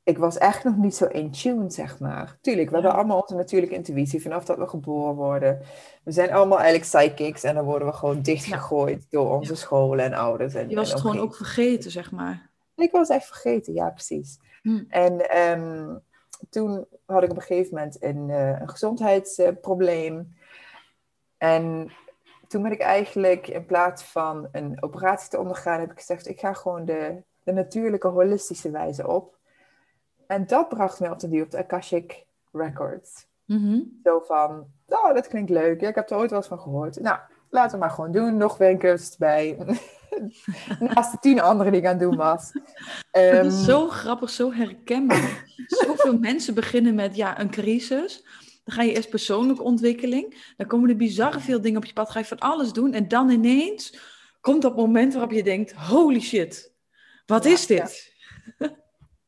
Ik 0.03 0.19
was 0.19 0.39
echt 0.39 0.65
nog 0.65 0.77
niet 0.77 0.95
zo 0.95 1.05
in 1.05 1.31
tune, 1.31 1.71
zeg 1.71 1.99
maar. 1.99 2.39
Tuurlijk, 2.41 2.71
we 2.71 2.77
Ja. 2.77 2.83
hebben 2.83 2.99
allemaal 3.01 3.21
onze 3.21 3.35
natuurlijke 3.35 3.75
intuïtie 3.75 4.23
vanaf 4.23 4.45
dat 4.45 4.59
we 4.59 4.69
geboren 4.69 5.15
worden. 5.15 5.61
We 6.05 6.13
zijn 6.13 6.33
allemaal 6.33 6.61
eigenlijk 6.61 6.91
psychics 6.91 7.43
en 7.43 7.55
dan 7.55 7.65
worden 7.65 7.89
we 7.89 7.95
gewoon 7.95 8.23
dichtgegooid 8.23 9.07
door 9.11 9.37
onze 9.37 9.55
scholen 9.55 10.05
en 10.05 10.15
ouders. 10.15 10.55
En, 10.55 10.69
Je 10.69 10.75
was 10.75 10.89
en 10.89 10.93
het 10.93 11.01
gewoon 11.07 11.21
ook 11.21 11.35
vergeten, 11.37 11.91
zeg 11.91 12.11
maar. 12.11 12.51
Ik 12.77 12.91
was 12.91 13.09
echt 13.09 13.27
vergeten, 13.27 13.73
ja, 13.75 13.91
precies. 13.91 14.39
Hm. 14.63 14.85
En 14.89 15.31
ehm, 15.31 15.97
toen 16.51 16.87
had 17.07 17.23
ik 17.23 17.31
op 17.31 17.37
een 17.37 17.43
gegeven 17.43 17.75
moment 17.75 18.03
een, 18.03 18.31
eh, 18.31 18.61
een 18.61 18.69
gezondheidsprobleem. 18.69 20.37
en 21.39 21.93
toen 22.49 22.63
ben 22.63 22.73
ik 22.73 22.81
eigenlijk, 22.81 23.47
in 23.47 23.67
plaats 23.67 24.03
van 24.03 24.49
een 24.53 24.83
operatie 24.83 25.31
te 25.31 25.39
ondergaan, 25.39 25.81
heb 25.81 25.91
ik 25.91 25.99
gezegd, 25.99 26.29
ik 26.29 26.41
ga 26.41 26.53
gewoon 26.53 26.85
de, 26.85 27.23
de 27.43 27.53
natuurlijke, 27.53 28.09
holistische 28.09 28.71
wijze 28.71 29.07
op. 29.09 29.37
En 30.27 30.47
dat 30.47 30.69
bracht 30.69 31.01
mij 31.01 31.11
op 31.11 31.19
de 31.19 31.29
duur 31.29 31.43
op 31.45 31.51
de 31.51 31.59
Akashic 31.59 32.27
Records. 32.53 33.27
Mhm. 33.45 33.79
Zo 34.05 34.21
van, 34.21 34.67
oh, 34.87 35.15
dat 35.15 35.29
klinkt 35.29 35.51
leuk. 35.51 35.81
Ja, 35.81 35.89
ik 35.89 35.95
heb 35.95 36.11
er 36.11 36.17
ooit 36.17 36.31
wel 36.31 36.39
eens 36.39 36.49
van 36.49 36.61
gehoord. 36.61 37.01
Nou, 37.01 37.19
laten 37.51 37.73
we 37.73 37.79
maar 37.79 37.91
gewoon 37.95 38.13
doen. 38.13 38.37
Nog 38.37 38.57
weer 38.59 38.71
een 38.71 38.79
cursus 38.79 39.17
bij. 39.17 39.57
Naast 40.81 41.13
de 41.13 41.19
tien 41.21 41.41
andere 41.41 41.71
die 41.71 41.81
ik 41.81 41.87
aan 41.87 41.93
het 41.93 42.01
doen 42.01 42.17
was. 42.17 42.51
Het 42.53 42.63
Ehm, 43.11 43.47
is 43.47 43.65
zo 43.65 43.89
grappig, 43.89 44.31
zo 44.31 44.53
herkenbaar. 44.53 45.45
Zoveel 46.09 46.29
mensen 46.31 46.55
beginnen 46.55 46.95
met 46.95 47.17
ja, 47.17 47.41
een 47.41 47.51
crisis. 47.51 48.23
Dan 48.65 48.75
ga 48.75 48.83
je 48.83 48.93
eerst 48.93 49.11
persoonlijke 49.11 49.63
ontwikkeling. 49.63 50.53
Dan 50.57 50.67
komen 50.67 50.91
er 50.91 50.97
bizarre 50.97 51.41
veel 51.41 51.61
dingen 51.61 51.79
op 51.79 51.85
je 51.85 51.93
pad. 51.93 52.11
Ga 52.11 52.19
je 52.19 52.25
van 52.25 52.39
alles 52.39 52.73
doen. 52.73 52.93
En 52.93 53.09
dan 53.09 53.31
ineens 53.31 53.99
komt 54.41 54.63
dat 54.63 54.77
moment 54.77 55.13
waarop 55.13 55.31
je 55.31 55.43
denkt: 55.43 55.73
holy 55.73 56.21
shit, 56.21 56.73
wat 57.27 57.45
Ja, 57.45 57.51
is 57.51 57.67
dit? 57.67 58.13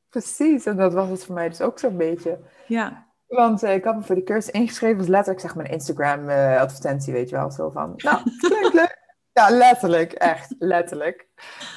Precies, 0.08 0.66
en 0.66 0.76
dat 0.76 0.92
was 0.92 1.08
het 1.08 1.24
voor 1.24 1.34
mij 1.34 1.48
dus 1.48 1.60
ook 1.60 1.78
zo'n 1.78 1.96
beetje. 1.96 2.38
Ja, 2.66 3.06
Want 3.26 3.62
eh, 3.62 3.74
ik 3.74 3.84
had 3.84 3.96
me 3.96 4.02
voor 4.02 4.14
die 4.14 4.24
cursus 4.24 4.52
ingeschreven, 4.52 4.98
dus 4.98 5.06
letterlijk 5.06 5.40
zeg 5.40 5.54
maar 5.54 5.64
een 5.64 5.72
Instagram-advertentie, 5.72 7.12
weet 7.12 7.28
je 7.28 7.36
wel. 7.36 7.50
Zo 7.50 7.70
van, 7.70 7.92
nou, 7.96 8.18
klinkt 8.38 8.74
leuk. 8.80 8.99
Ja, 9.40 9.50
letterlijk, 9.50 10.12
echt, 10.12 10.54
letterlijk. 10.58 11.28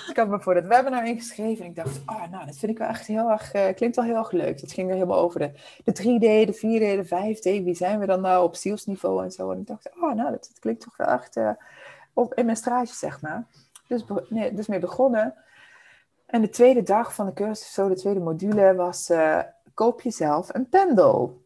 Ik 0.10 0.18
had 0.18 0.28
me 0.28 0.40
voor 0.40 0.54
dat 0.54 0.66
webinar 0.66 1.08
ingeschreven 1.08 1.64
en 1.64 1.70
ik 1.70 1.76
dacht, 1.76 2.02
oh, 2.06 2.32
nou, 2.32 2.46
dat 2.46 2.58
vind 2.58 2.72
ik 2.72 2.78
wel 2.78 2.88
echt 2.88 3.08
heel 3.08 3.30
erg, 3.30 3.54
eh, 3.54 3.76
klinkt 3.76 3.96
wel 3.96 4.06
heel 4.06 4.16
erg 4.16 4.32
leuk. 4.32 4.62
Dat 4.62 4.72
ging 4.72 4.88
er 4.88 4.94
helemaal 4.94 5.20
over 5.20 5.40
de, 5.40 5.52
de 5.84 5.92
3D, 5.92 6.48
de 6.48 6.56
4D, 6.56 7.08
de 7.08 7.36
5D, 7.36 7.64
wie 7.64 7.76
zijn 7.76 8.00
we 8.00 8.06
dan 8.06 8.22
nou 8.22 8.44
op 8.44 8.56
zielsniveau 8.56 9.24
en 9.24 9.32
zo. 9.32 9.52
En 9.52 9.60
ik 9.60 9.68
dacht, 9.68 9.90
oh, 9.96 10.14
nou, 10.14 10.32
dat, 10.32 10.32
dat 10.32 10.60
klinkt 10.60 10.82
toch 10.82 10.98
wel 10.98 11.08
echt 11.08 11.36
eh, 11.36 11.50
op, 12.14 12.34
in 12.34 12.46
mijn 12.46 12.58
straatje, 12.58 12.96
zeg 12.96 13.22
maar. 13.22 13.46
Dus, 13.88 14.04
nee, 14.30 14.54
dus 14.54 14.68
mee 14.68 14.80
begonnen. 14.80 15.34
En 16.26 16.42
de 16.42 16.50
tweede 16.50 16.84
dag 16.84 17.14
van 17.14 17.26
de 17.26 17.34
cursus, 17.34 17.74
zo 17.74 17.88
de 17.88 17.96
tweede 17.96 18.20
module, 18.20 18.76
was 18.76 19.10
eh, 19.10 19.40
koop 19.74 20.02
jezelf 20.02 20.54
een 20.54 20.70
pendel. 20.70 21.42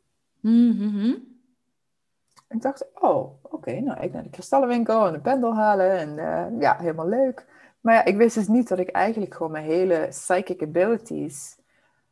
En 2.47 2.55
ik 2.57 2.61
dacht, 2.61 2.85
oh, 2.93 3.36
oké, 3.53 3.79
nou, 3.79 3.99
ik 4.01 4.13
naar 4.13 4.23
de 4.23 4.29
kristallenwinkel 4.29 5.07
en 5.07 5.13
een 5.13 5.21
pendel 5.21 5.55
halen 5.55 5.91
en 5.91 6.19
eh, 6.19 6.59
ja, 6.59 6.77
helemaal 6.79 7.07
leuk. 7.07 7.45
Maar 7.81 7.93
ja, 7.93 8.05
ik 8.05 8.17
wist 8.17 8.35
dus 8.35 8.47
niet 8.47 8.67
dat 8.67 8.79
ik 8.79 8.89
eigenlijk 8.89 9.33
gewoon 9.35 9.51
mijn 9.51 9.65
hele 9.65 10.05
psychic 10.09 10.61
abilities 10.61 11.57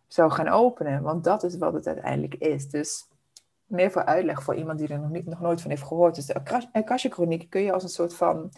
zou 0.08 0.32
gaan 0.32 0.48
openen, 0.48 1.02
want 1.02 1.24
dat 1.24 1.44
is 1.44 1.58
wat 1.58 1.74
het 1.74 1.88
uiteindelijk 1.88 2.36
is. 2.36 2.70
Dus 2.70 3.08
meer 3.66 3.92
voor 3.92 4.06
uitleg 4.06 4.44
voor 4.44 4.56
iemand 4.56 4.80
die 4.80 4.88
er 4.88 5.00
nog, 5.00 5.10
niet, 5.10 5.26
nog 5.26 5.40
nooit 5.42 5.62
van 5.62 5.70
heeft 5.70 5.84
gehoord. 5.84 6.16
Dus 6.16 6.26
de 6.26 6.34
Akash- 6.36 6.66
Akasha-chronieken 6.72 7.50
kun 7.50 7.62
je 7.62 7.72
als 7.74 7.84
een 7.84 7.90
soort 7.90 8.16
van 8.16 8.52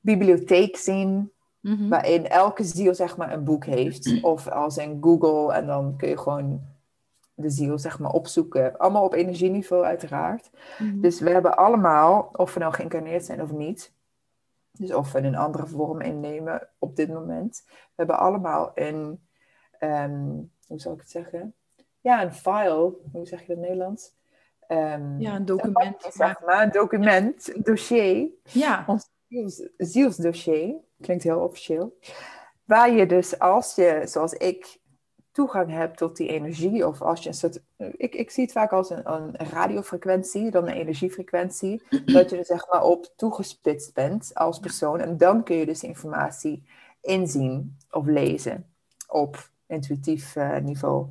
bibliotheek 0.00 0.76
zien, 0.76 1.32
Mhm. 1.60 1.88
waarin 1.88 2.28
elke 2.28 2.64
ziel 2.64 2.94
zeg 2.94 3.16
maar 3.16 3.32
een 3.32 3.44
boek 3.44 3.64
heeft. 3.64 4.22
Of 4.22 4.48
als 4.48 4.76
in 4.76 4.98
Google 5.00 5.52
en 5.52 5.66
dan 5.66 5.94
kun 5.96 6.08
je 6.08 6.18
gewoon 6.18 6.60
de 7.40 7.50
ziel, 7.50 7.78
zeg 7.78 7.98
maar, 7.98 8.10
opzoeken. 8.12 8.78
Allemaal 8.78 9.04
op 9.04 9.14
energieniveau 9.14 9.84
uiteraard. 9.84 10.50
Mhm. 10.78 11.00
Dus 11.00 11.20
we 11.20 11.30
hebben 11.30 11.56
allemaal, 11.56 12.30
of 12.32 12.54
we 12.54 12.60
nou 12.60 12.72
geïncarneerd 12.74 13.24
zijn 13.24 13.42
of 13.42 13.52
niet, 13.52 13.92
dus 14.72 14.92
of 14.92 15.12
we 15.12 15.18
een 15.18 15.36
andere 15.36 15.66
vorm 15.66 16.00
innemen 16.00 16.68
op 16.78 16.96
dit 16.96 17.08
moment, 17.08 17.62
we 17.66 17.72
hebben 17.94 18.18
allemaal 18.18 18.70
een, 18.74 19.20
ehm, 19.78 20.28
hoe 20.66 20.80
zal 20.80 20.92
ik 20.92 21.00
het 21.00 21.10
zeggen? 21.10 21.54
Ja, 22.00 22.22
een 22.22 22.32
file, 22.34 22.94
hoe 23.12 23.26
zeg 23.26 23.40
je 23.40 23.46
dat 23.46 23.56
in 23.56 23.62
het 23.62 23.70
Nederlands? 23.70 24.12
Ehm, 24.66 25.20
Ja, 25.20 25.34
een 25.36 25.44
document. 25.44 26.06
zeg 26.12 26.40
maar, 26.44 26.62
een 26.62 26.70
document, 26.70 27.54
een 27.56 27.62
dossier, 27.62 28.28
Ja, 28.42 28.84
ons 28.86 29.08
ziels, 29.28 29.68
zielsdossier, 29.76 30.74
klinkt 31.00 31.22
heel 31.22 31.40
officieel, 31.40 31.98
waar 32.64 32.90
je 32.90 33.06
dus 33.06 33.38
als 33.38 33.74
je, 33.74 34.02
zoals 34.04 34.32
ik, 34.32 34.79
toegang 35.32 35.70
hebt 35.70 35.96
tot 35.96 36.16
die 36.16 36.28
energie, 36.28 36.86
of 36.86 37.02
als 37.02 37.22
je 37.22 37.28
een 37.28 37.34
soort, 37.34 37.62
ik, 37.76 38.14
ik 38.14 38.30
zie 38.30 38.42
het 38.42 38.52
vaak 38.52 38.72
als 38.72 38.90
een, 38.90 39.10
een 39.12 39.34
radiofrequentie, 39.50 40.50
dan 40.50 40.68
een 40.68 40.74
energiefrequentie, 40.74 41.82
dat 42.04 42.30
je 42.30 42.38
er 42.38 42.44
zeg 42.44 42.68
maar 42.70 42.82
op 42.82 43.12
toegespitst 43.16 43.94
bent 43.94 44.30
als 44.34 44.58
persoon, 44.58 45.00
en 45.00 45.16
dan 45.16 45.42
kun 45.42 45.56
je 45.56 45.66
dus 45.66 45.82
informatie 45.82 46.64
inzien 47.00 47.76
of 47.90 48.06
lezen 48.06 48.66
op 49.08 49.50
intuïtief 49.66 50.36
eh, 50.36 50.56
niveau. 50.56 51.06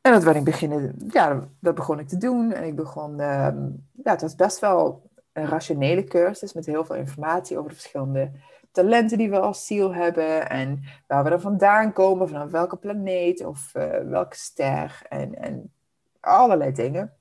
En 0.00 0.12
dat 0.12 0.24
ben 0.24 0.36
ik 0.36 0.44
beginnen, 0.44 0.94
ja, 1.08 1.48
dat 1.60 1.74
begon 1.74 1.98
ik 1.98 2.08
te 2.08 2.16
doen. 2.16 2.52
En 2.52 2.64
ik 2.64 2.76
begon, 2.76 3.20
ehm, 3.20 3.68
ja, 3.92 4.10
het 4.10 4.20
was 4.20 4.34
best 4.34 4.58
wel 4.58 5.10
een 5.32 5.46
rationele 5.46 6.04
cursus 6.04 6.52
met 6.52 6.66
heel 6.66 6.84
veel 6.84 6.96
informatie 6.96 7.58
over 7.58 7.70
de 7.70 7.76
verschillende 7.76 8.30
talenten 8.72 9.18
die 9.18 9.30
we 9.30 9.40
als 9.40 9.66
ziel 9.66 9.94
hebben 9.94 10.50
en 10.50 10.82
waar 11.06 11.24
we 11.24 11.30
er 11.30 11.40
vandaan 11.40 11.92
komen, 11.92 12.28
vanaf 12.28 12.50
welke 12.50 12.76
planeet 12.76 13.44
of 13.44 13.74
eh, 13.74 13.98
welke 13.98 14.36
ster 14.36 15.02
en, 15.08 15.34
en 15.34 15.72
allerlei 16.20 16.72
dingen. 16.72 17.12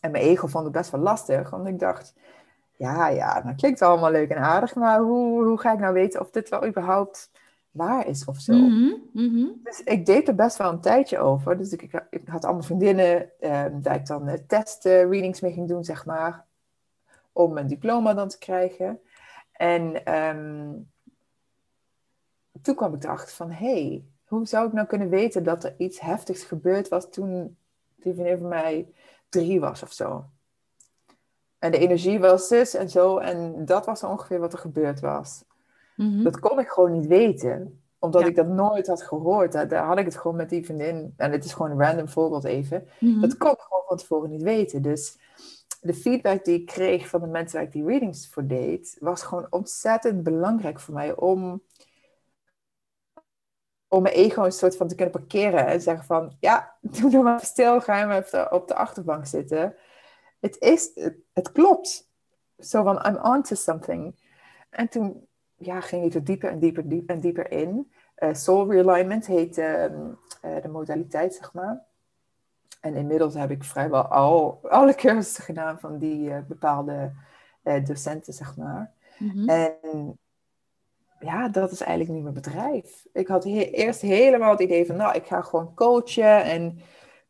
En 0.00 0.10
mijn 0.10 0.24
ego 0.24 0.46
vond 0.46 0.64
het 0.64 0.72
best 0.72 0.90
wel 0.90 1.00
lastig, 1.00 1.50
want 1.50 1.66
ik 1.66 1.78
dacht, 1.78 2.14
ja, 2.76 3.08
ja, 3.08 3.40
dat 3.40 3.54
klinkt 3.54 3.82
allemaal 3.82 4.10
leuk 4.10 4.30
en 4.30 4.42
aardig, 4.42 4.74
maar 4.74 5.00
hoe, 5.00 5.44
hoe 5.44 5.60
ga 5.60 5.72
ik 5.72 5.78
nou 5.78 5.92
weten 5.92 6.20
of 6.20 6.30
dit 6.30 6.48
wel 6.48 6.66
überhaupt 6.66 7.30
waar 7.70 8.06
is 8.06 8.24
of 8.24 8.38
zo? 8.38 8.52
Mhm, 8.52 8.92
mhm. 9.12 9.46
Dus 9.62 9.82
ik 9.82 10.06
deed 10.06 10.28
er 10.28 10.34
best 10.34 10.56
wel 10.56 10.72
een 10.72 10.80
tijdje 10.80 11.18
over. 11.18 11.56
Dus 11.56 11.72
ik, 11.72 11.82
ik, 11.82 12.06
ik 12.10 12.28
had 12.28 12.44
allemaal 12.44 12.62
vriendinnen 12.62 13.30
daar 13.72 13.94
ik 13.94 14.06
dan 14.06 14.28
eh, 14.28 14.38
testen, 14.46 15.10
readings 15.10 15.40
mee 15.40 15.52
ging 15.52 15.68
doen, 15.68 15.84
zeg 15.84 16.06
maar. 16.06 16.44
Om 17.32 17.52
mijn 17.52 17.66
diploma 17.66 18.14
dan 18.14 18.28
te 18.28 18.38
krijgen. 18.38 19.00
En 19.60 20.04
ehm, 20.04 20.72
toen 22.62 22.74
kwam 22.74 22.94
ik 22.94 23.04
erachter 23.04 23.34
van, 23.34 23.50
hé, 23.50 23.82
hey, 23.82 24.04
hoe 24.24 24.46
zou 24.46 24.66
ik 24.66 24.72
nou 24.72 24.86
kunnen 24.86 25.08
weten 25.08 25.42
dat 25.42 25.64
er 25.64 25.74
iets 25.78 26.00
heftigs 26.00 26.42
gebeurd 26.42 26.88
was 26.88 27.10
toen 27.10 27.56
die 27.96 28.12
vriendin 28.12 28.38
van 28.38 28.48
mij 28.48 28.88
drie 29.28 29.60
was 29.60 29.82
of 29.82 29.92
zo. 29.92 30.24
En 31.58 31.70
de 31.70 31.78
energie 31.78 32.20
was 32.20 32.46
zus 32.48 32.74
en 32.74 32.90
zo. 32.90 33.18
En 33.18 33.64
dat 33.64 33.86
was 33.86 34.02
ongeveer 34.02 34.38
wat 34.38 34.52
er 34.52 34.58
gebeurd 34.58 35.00
was. 35.00 35.44
Mhm. 35.96 36.22
Dat 36.22 36.38
kon 36.38 36.58
ik 36.58 36.68
gewoon 36.68 36.92
niet 36.92 37.06
weten. 37.06 37.82
Omdat 37.98 38.22
Ja. 38.22 38.28
ik 38.28 38.36
dat 38.36 38.48
nooit 38.48 38.86
had 38.86 39.02
gehoord. 39.02 39.52
Daar, 39.52 39.68
daar 39.68 39.84
had 39.84 39.98
ik 39.98 40.04
het 40.04 40.16
gewoon 40.16 40.36
met 40.36 40.50
die 40.50 40.64
vriendin. 40.64 41.14
En 41.16 41.30
dit 41.30 41.44
is 41.44 41.52
gewoon 41.52 41.70
een 41.70 41.82
random 41.82 42.08
voorbeeld 42.08 42.44
even. 42.44 42.88
Mhm. 43.00 43.20
Dat 43.20 43.36
kon 43.36 43.50
ik 43.50 43.60
gewoon 43.60 43.84
van 43.86 43.96
tevoren 43.96 44.30
niet 44.30 44.42
weten. 44.42 44.82
Dus 44.82 45.18
de 45.80 45.94
feedback 45.94 46.44
die 46.44 46.60
ik 46.60 46.66
kreeg 46.66 47.08
van 47.08 47.20
de 47.20 47.26
mensen 47.26 47.58
waar 47.58 47.66
ik 47.66 47.72
die 47.72 47.84
readings 47.84 48.28
voor 48.28 48.46
deed, 48.46 48.96
was 49.00 49.22
gewoon 49.22 49.46
ontzettend 49.50 50.22
belangrijk 50.22 50.80
voor 50.80 50.94
mij 50.94 51.16
om, 51.16 51.62
om 53.88 54.02
mijn 54.02 54.14
ego 54.14 54.44
een 54.44 54.52
soort 54.52 54.76
van 54.76 54.88
te 54.88 54.94
kunnen 54.94 55.14
parkeren 55.14 55.66
en 55.66 55.80
zeggen 55.80 56.04
van, 56.04 56.36
ja, 56.40 56.76
doe 56.80 57.10
nou 57.10 57.24
maar 57.24 57.44
stil, 57.44 57.80
ga 57.80 58.06
maar 58.06 58.18
even 58.18 58.52
op 58.52 58.68
de 58.68 58.74
achterbank 58.74 59.26
zitten. 59.26 59.76
Het 60.40 60.56
is, 60.58 60.90
het, 61.32 61.52
klopt. 61.52 62.08
Zo 62.58 62.82
van, 62.82 63.06
I'm 63.06 63.16
onto 63.16 63.54
something. 63.54 64.14
En 64.70 64.88
toen 64.88 65.28
ja, 65.56 65.80
ging 65.80 66.04
ik 66.04 66.14
er 66.14 66.24
dieper 66.24 66.50
en 66.50 66.58
dieper, 66.58 66.88
dieper 66.88 67.14
en 67.14 67.20
dieper 67.20 67.50
in. 67.50 67.92
Eh, 68.14 68.34
Soul 68.34 68.70
Realignment 68.70 69.26
heet 69.26 69.58
ehm, 69.58 70.10
eh, 70.40 70.62
de 70.62 70.68
modaliteit, 70.68 71.34
zeg 71.34 71.52
maar. 71.52 71.88
En 72.80 72.94
inmiddels 72.96 73.34
heb 73.34 73.50
ik 73.50 73.64
vrijwel 73.64 74.02
al 74.06 74.60
alle 74.68 74.94
cursussen 74.94 75.44
gedaan 75.44 75.80
van 75.80 75.98
die 75.98 76.30
eh, 76.30 76.38
bepaalde 76.48 77.12
eh, 77.62 77.84
docenten, 77.84 78.32
zeg 78.32 78.56
maar. 78.56 78.92
Mhm. 79.18 79.48
En 79.48 80.18
ja, 81.20 81.48
dat 81.48 81.70
is 81.70 81.80
eigenlijk 81.80 82.10
nu 82.10 82.22
mijn 82.22 82.34
bedrijf. 82.34 83.06
Ik 83.12 83.28
had 83.28 83.44
he- 83.44 83.50
eerst 83.50 84.00
helemaal 84.00 84.50
het 84.50 84.60
idee 84.60 84.86
van, 84.86 84.96
nou, 84.96 85.14
ik 85.14 85.26
ga 85.26 85.40
gewoon 85.42 85.74
coachen 85.74 86.42
en 86.44 86.80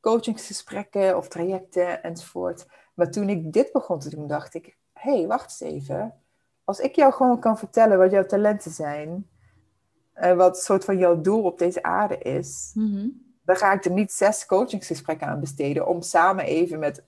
coachingsgesprekken 0.01 1.17
of 1.17 1.29
trajecten 1.29 2.03
enzovoort. 2.03 2.67
Maar 2.95 3.11
toen 3.11 3.29
ik 3.29 3.53
dit 3.53 3.73
begon 3.73 3.99
te 3.99 4.11
doen, 4.11 4.27
dacht 4.27 4.55
ik, 4.55 4.77
hé, 4.93 5.17
hey, 5.19 5.27
wacht 5.27 5.61
eens 5.61 5.73
even. 5.73 6.15
Als 6.65 6.79
ik 6.81 6.95
jou 6.95 7.13
gewoon 7.13 7.41
kan 7.41 7.59
vertellen 7.59 7.99
wat 7.99 8.11
jouw 8.11 8.27
talenten 8.27 8.71
zijn, 8.71 9.29
en 10.13 10.37
wat 10.37 10.63
soort 10.63 10.85
van 10.85 10.99
jouw 10.99 11.21
doel 11.21 11.43
op 11.43 11.59
deze 11.59 11.83
aarde 11.83 12.19
is, 12.19 12.71
Mhm. 12.75 13.09
Dan 13.51 13.59
ga 13.59 13.73
ik 13.73 13.85
er 13.85 13.91
niet 13.91 14.13
zes 14.13 14.47
coachingsgesprekken 14.47 15.27
aan 15.27 15.41
besteden 15.41 15.87
om 15.87 16.03
samen 16.03 16.45
even 16.45 16.79
met 16.79 17.03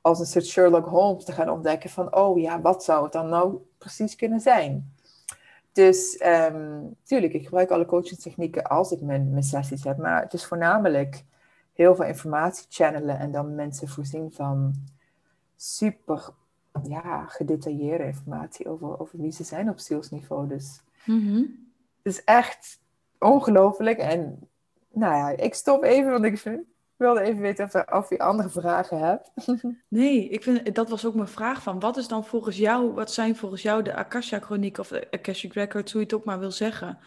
als 0.00 0.18
een 0.20 0.26
soort 0.26 0.46
Sherlock 0.46 0.86
Holmes 0.86 1.24
te 1.24 1.32
gaan 1.32 1.50
ontdekken 1.50 1.90
van 1.90 2.14
oh 2.14 2.38
ja, 2.38 2.60
wat 2.60 2.84
zou 2.84 3.02
het 3.02 3.12
dan 3.12 3.28
nou 3.28 3.58
precies 3.78 4.16
kunnen 4.16 4.40
zijn? 4.40 4.92
Dus 5.72 6.16
ehm 6.16 6.80
tuurlijk, 7.02 7.32
ik 7.32 7.44
gebruik 7.44 7.70
alle 7.70 7.86
coachingstechnieken 7.86 8.62
als 8.64 8.92
ik 8.92 9.00
mijn, 9.00 9.30
mijn 9.30 9.42
sessies 9.42 9.84
heb, 9.84 9.96
maar 9.98 10.22
het 10.22 10.32
is 10.32 10.44
voornamelijk 10.46 11.24
heel 11.72 11.94
veel 11.94 12.04
informatie 12.04 12.66
channelen 12.68 13.18
en 13.18 13.32
dan 13.32 13.54
mensen 13.54 13.88
voorzien 13.88 14.32
van 14.32 14.74
super 15.56 16.28
ja, 16.82 17.26
gedetailleerde 17.26 18.04
informatie 18.04 18.68
over, 18.68 19.00
over 19.00 19.18
wie 19.20 19.32
ze 19.32 19.44
zijn 19.44 19.70
op 19.70 19.78
zielsniveau. 19.78 20.48
Dus 20.48 20.80
Mhm. 21.04 21.36
het 22.02 22.12
is 22.14 22.24
echt 22.24 22.80
ongelooflijk. 23.18 23.98
En 23.98 24.48
nou 24.98 25.16
ja, 25.16 25.28
ik 25.28 25.54
stop 25.54 25.82
even, 25.82 26.10
want 26.10 26.24
ik 26.24 26.62
wilde 26.96 27.20
even 27.20 27.40
weten 27.40 27.64
of, 27.64 27.74
er, 27.74 27.92
of 27.92 28.10
je 28.10 28.18
andere 28.18 28.48
vragen 28.48 28.98
hebt. 28.98 29.30
Nee, 29.88 30.28
ik 30.28 30.42
vind, 30.42 30.74
dat 30.74 30.88
was 30.88 31.04
ook 31.06 31.14
mijn 31.14 31.28
vraag 31.28 31.62
van, 31.62 31.80
wat 31.80 31.96
is 31.96 32.08
dan 32.08 32.24
volgens 32.24 32.56
jou, 32.56 32.92
wat 32.92 33.12
zijn 33.12 33.36
volgens 33.36 33.62
jou 33.62 33.82
de 33.82 33.94
Akasha-chroniek 33.94 34.78
of 34.78 34.88
de 34.88 35.06
Akashic 35.10 35.52
Records, 35.52 35.92
hoe 35.92 36.00
je 36.00 36.06
het 36.06 36.16
ook 36.16 36.24
maar 36.24 36.38
wil 36.38 36.50
zeggen. 36.50 36.98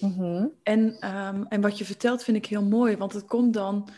Mhm. 0.00 0.46
En, 0.62 0.96
ehm, 1.00 1.42
en 1.48 1.60
wat 1.60 1.78
je 1.78 1.84
vertelt 1.84 2.24
vind 2.24 2.36
ik 2.36 2.46
heel 2.46 2.64
mooi, 2.64 2.96
want 2.96 3.12
het 3.12 3.26
komt 3.26 3.54
dan 3.54 3.88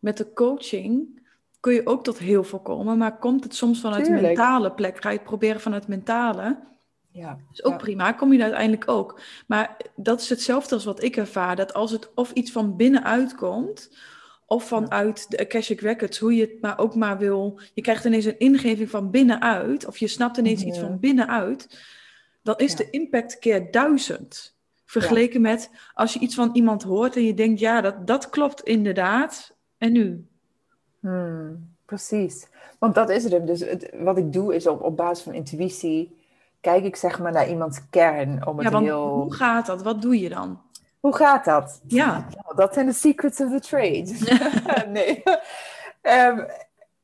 met 0.00 0.16
de 0.16 0.32
coaching, 0.32 1.20
kun 1.60 1.74
je 1.74 1.86
ook 1.86 2.04
tot 2.04 2.18
heel 2.18 2.44
veel 2.44 2.60
komen, 2.60 2.98
maar 2.98 3.18
komt 3.18 3.44
het 3.44 3.54
soms 3.54 3.80
vanuit 3.80 4.04
de 4.04 4.10
Tuurlijk. 4.10 4.36
mentale 4.36 4.72
plek, 4.72 5.02
ga 5.02 5.10
je 5.10 5.16
het 5.16 5.26
proberen 5.26 5.60
vanuit 5.60 5.88
mentale, 5.88 6.58
Ja, 7.12 7.38
is 7.52 7.64
ook 7.64 7.72
ja. 7.72 7.78
prima, 7.78 8.12
kom 8.12 8.32
je 8.32 8.38
er 8.38 8.44
uiteindelijk 8.44 8.90
ook. 8.90 9.20
Maar 9.46 9.76
dat 9.96 10.20
is 10.20 10.28
hetzelfde 10.28 10.74
als 10.74 10.84
wat 10.84 11.02
ik 11.02 11.16
ervaar, 11.16 11.56
dat 11.56 11.74
als 11.74 11.90
het 11.90 12.10
of 12.14 12.32
iets 12.32 12.52
van 12.52 12.76
binnenuit 12.76 13.34
komt, 13.34 13.96
of 14.46 14.64
vanuit 14.64 15.30
de 15.30 15.38
Akashic 15.38 15.80
Records, 15.80 16.18
hoe 16.18 16.34
je 16.34 16.40
het 16.40 16.60
maar 16.60 16.78
ook 16.78 16.94
maar 16.94 17.18
wil, 17.18 17.60
je 17.74 17.82
krijgt 17.82 18.04
ineens 18.04 18.24
een 18.24 18.38
ingeving 18.38 18.90
van 18.90 19.10
binnenuit, 19.10 19.86
of 19.86 19.98
je 19.98 20.06
snapt 20.06 20.36
ineens 20.36 20.62
iets 20.62 20.78
van 20.78 21.00
binnenuit, 21.00 21.84
dan 22.42 22.56
is 22.56 22.70
Ja. 22.70 22.76
de 22.76 22.90
impact 22.90 23.38
keer 23.38 23.70
duizend. 23.70 24.56
Vergeleken 24.84 25.40
met 25.40 25.70
als 25.94 26.12
je 26.12 26.18
iets 26.20 26.34
van 26.34 26.50
iemand 26.52 26.82
hoort 26.82 27.16
en 27.16 27.24
je 27.24 27.34
denkt, 27.34 27.60
ja, 27.60 27.80
dat, 27.80 28.06
dat 28.06 28.30
klopt 28.30 28.62
inderdaad. 28.62 29.54
En 29.78 29.92
nu? 29.92 30.26
Hmm, 31.00 31.74
precies. 31.84 32.46
Want 32.78 32.94
dat 32.94 33.10
is 33.10 33.24
het. 33.24 33.46
Dus 33.46 33.60
het, 33.60 33.90
wat 33.98 34.18
ik 34.18 34.32
doe 34.32 34.54
is 34.54 34.66
op, 34.66 34.82
op 34.82 34.96
basis 34.96 35.24
van 35.24 35.34
intuïtie, 35.34 36.21
kijk 36.62 36.84
ik 36.84 36.96
zeg 36.96 37.18
maar 37.18 37.32
naar 37.32 37.48
iemands 37.48 37.80
kern. 37.90 38.46
Om 38.46 38.56
het 38.56 38.66
Ja, 38.66 38.72
want 38.72 38.84
heel... 38.84 39.08
hoe 39.08 39.34
gaat 39.34 39.66
dat? 39.66 39.82
Wat 39.82 40.02
doe 40.02 40.20
je 40.20 40.28
dan? 40.28 40.60
Hoe 41.00 41.16
gaat 41.16 41.44
dat? 41.44 41.80
Ja. 41.86 42.26
Nou, 42.30 42.56
dat 42.56 42.74
zijn 42.74 42.86
de 42.86 42.92
secrets 42.92 43.40
of 43.40 43.50
the 43.50 43.60
trade. 43.60 44.06
nee. 44.98 45.22
Ehm, 46.00 46.44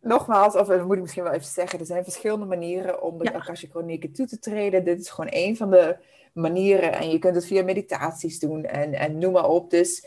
nogmaals, 0.00 0.54
of 0.54 0.66
dat 0.66 0.84
moet 0.84 0.96
ik 0.96 1.02
misschien 1.02 1.22
wel 1.22 1.32
even 1.32 1.46
zeggen, 1.46 1.78
er 1.78 1.86
zijn 1.86 2.04
verschillende 2.04 2.46
manieren 2.46 3.02
om 3.02 3.18
de 3.18 3.30
Ja. 3.32 3.54
Chronieken 3.54 4.12
toe 4.12 4.26
te 4.26 4.38
treden. 4.38 4.84
Dit 4.84 5.00
is 5.00 5.10
gewoon 5.10 5.30
één 5.30 5.56
van 5.56 5.70
de 5.70 5.96
manieren 6.32 6.92
en 6.92 7.10
je 7.10 7.18
kunt 7.18 7.34
het 7.34 7.46
via 7.46 7.62
meditaties 7.62 8.38
doen 8.38 8.64
en, 8.64 8.94
en 8.94 9.18
noem 9.18 9.32
maar 9.32 9.48
op. 9.48 9.70
Dus 9.70 10.06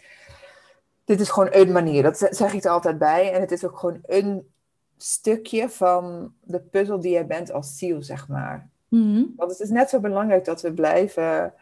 dit 1.05 1.19
is 1.19 1.29
gewoon 1.29 1.49
een 1.51 1.71
manier, 1.71 2.03
dat 2.03 2.27
zeg 2.29 2.53
ik 2.53 2.63
er 2.63 2.71
altijd 2.71 2.97
bij. 2.97 3.33
En 3.33 3.41
het 3.41 3.51
is 3.51 3.65
ook 3.65 3.79
gewoon 3.79 3.99
een 4.05 4.51
stukje 4.97 5.69
van 5.69 6.33
de 6.41 6.59
puzzel 6.59 6.99
die 6.99 7.11
jij 7.11 7.25
bent 7.25 7.51
als 7.51 7.77
ziel, 7.77 8.03
zeg 8.03 8.27
maar. 8.27 8.69
Mhm. 8.91 9.23
Want 9.35 9.51
het 9.51 9.59
is 9.59 9.69
net 9.69 9.89
zo 9.89 9.99
belangrijk 9.99 10.45
dat 10.45 10.61
we 10.61 10.73
blijven, 10.73 11.53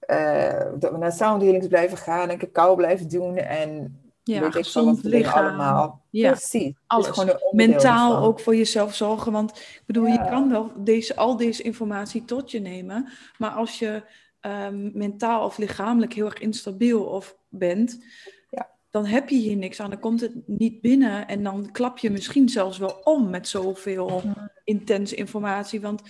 eh, 0.00 0.66
dat 0.78 0.90
we 0.92 0.98
naar 0.98 1.12
sound 1.12 1.42
healings 1.42 1.66
blijven 1.68 1.96
gaan 1.98 2.28
en 2.28 2.38
cacao 2.38 2.74
blijven 2.74 3.08
doen 3.08 3.36
en 3.36 3.98
Ja, 4.22 4.40
weet 4.40 4.48
ik 4.48 4.54
gezond 4.64 5.02
wat 5.02 5.12
lichaam. 5.12 5.44
allemaal. 5.46 6.02
Ja, 6.10 6.30
Precies. 6.30 6.72
Alles. 6.86 7.06
gewoon 7.06 7.38
Mentaal 7.50 8.10
ervan. 8.12 8.28
ook 8.28 8.40
voor 8.40 8.56
jezelf 8.56 8.94
zorgen. 8.94 9.32
Want 9.32 9.50
ik 9.58 9.82
bedoel, 9.86 10.06
je 10.06 10.24
kan 10.30 10.50
wel 10.50 10.72
deze, 10.76 11.16
al 11.16 11.36
deze 11.36 11.62
informatie 11.62 12.24
tot 12.24 12.50
je 12.50 12.60
nemen. 12.60 13.08
Maar 13.38 13.50
als 13.50 13.78
je 13.78 14.02
ehm, 14.40 14.90
mentaal 14.98 15.44
of 15.44 15.58
lichamelijk 15.58 16.12
heel 16.12 16.24
erg 16.24 16.38
instabiel 16.38 17.02
of 17.04 17.36
bent, 17.48 18.04
Ja. 18.50 18.68
dan 18.90 19.04
heb 19.06 19.28
je 19.28 19.36
hier 19.36 19.56
niks 19.56 19.80
aan. 19.80 19.90
Dan 19.90 19.98
komt 20.00 20.20
het 20.20 20.32
niet 20.46 20.80
binnen 20.80 21.28
en 21.28 21.42
dan 21.42 21.68
klap 21.72 21.98
je 21.98 22.10
misschien 22.10 22.48
zelfs 22.48 22.78
wel 22.78 23.00
om 23.04 23.30
met 23.30 23.48
zoveel 23.48 24.22
intense 24.64 25.14
informatie. 25.14 25.80
Want 25.80 26.02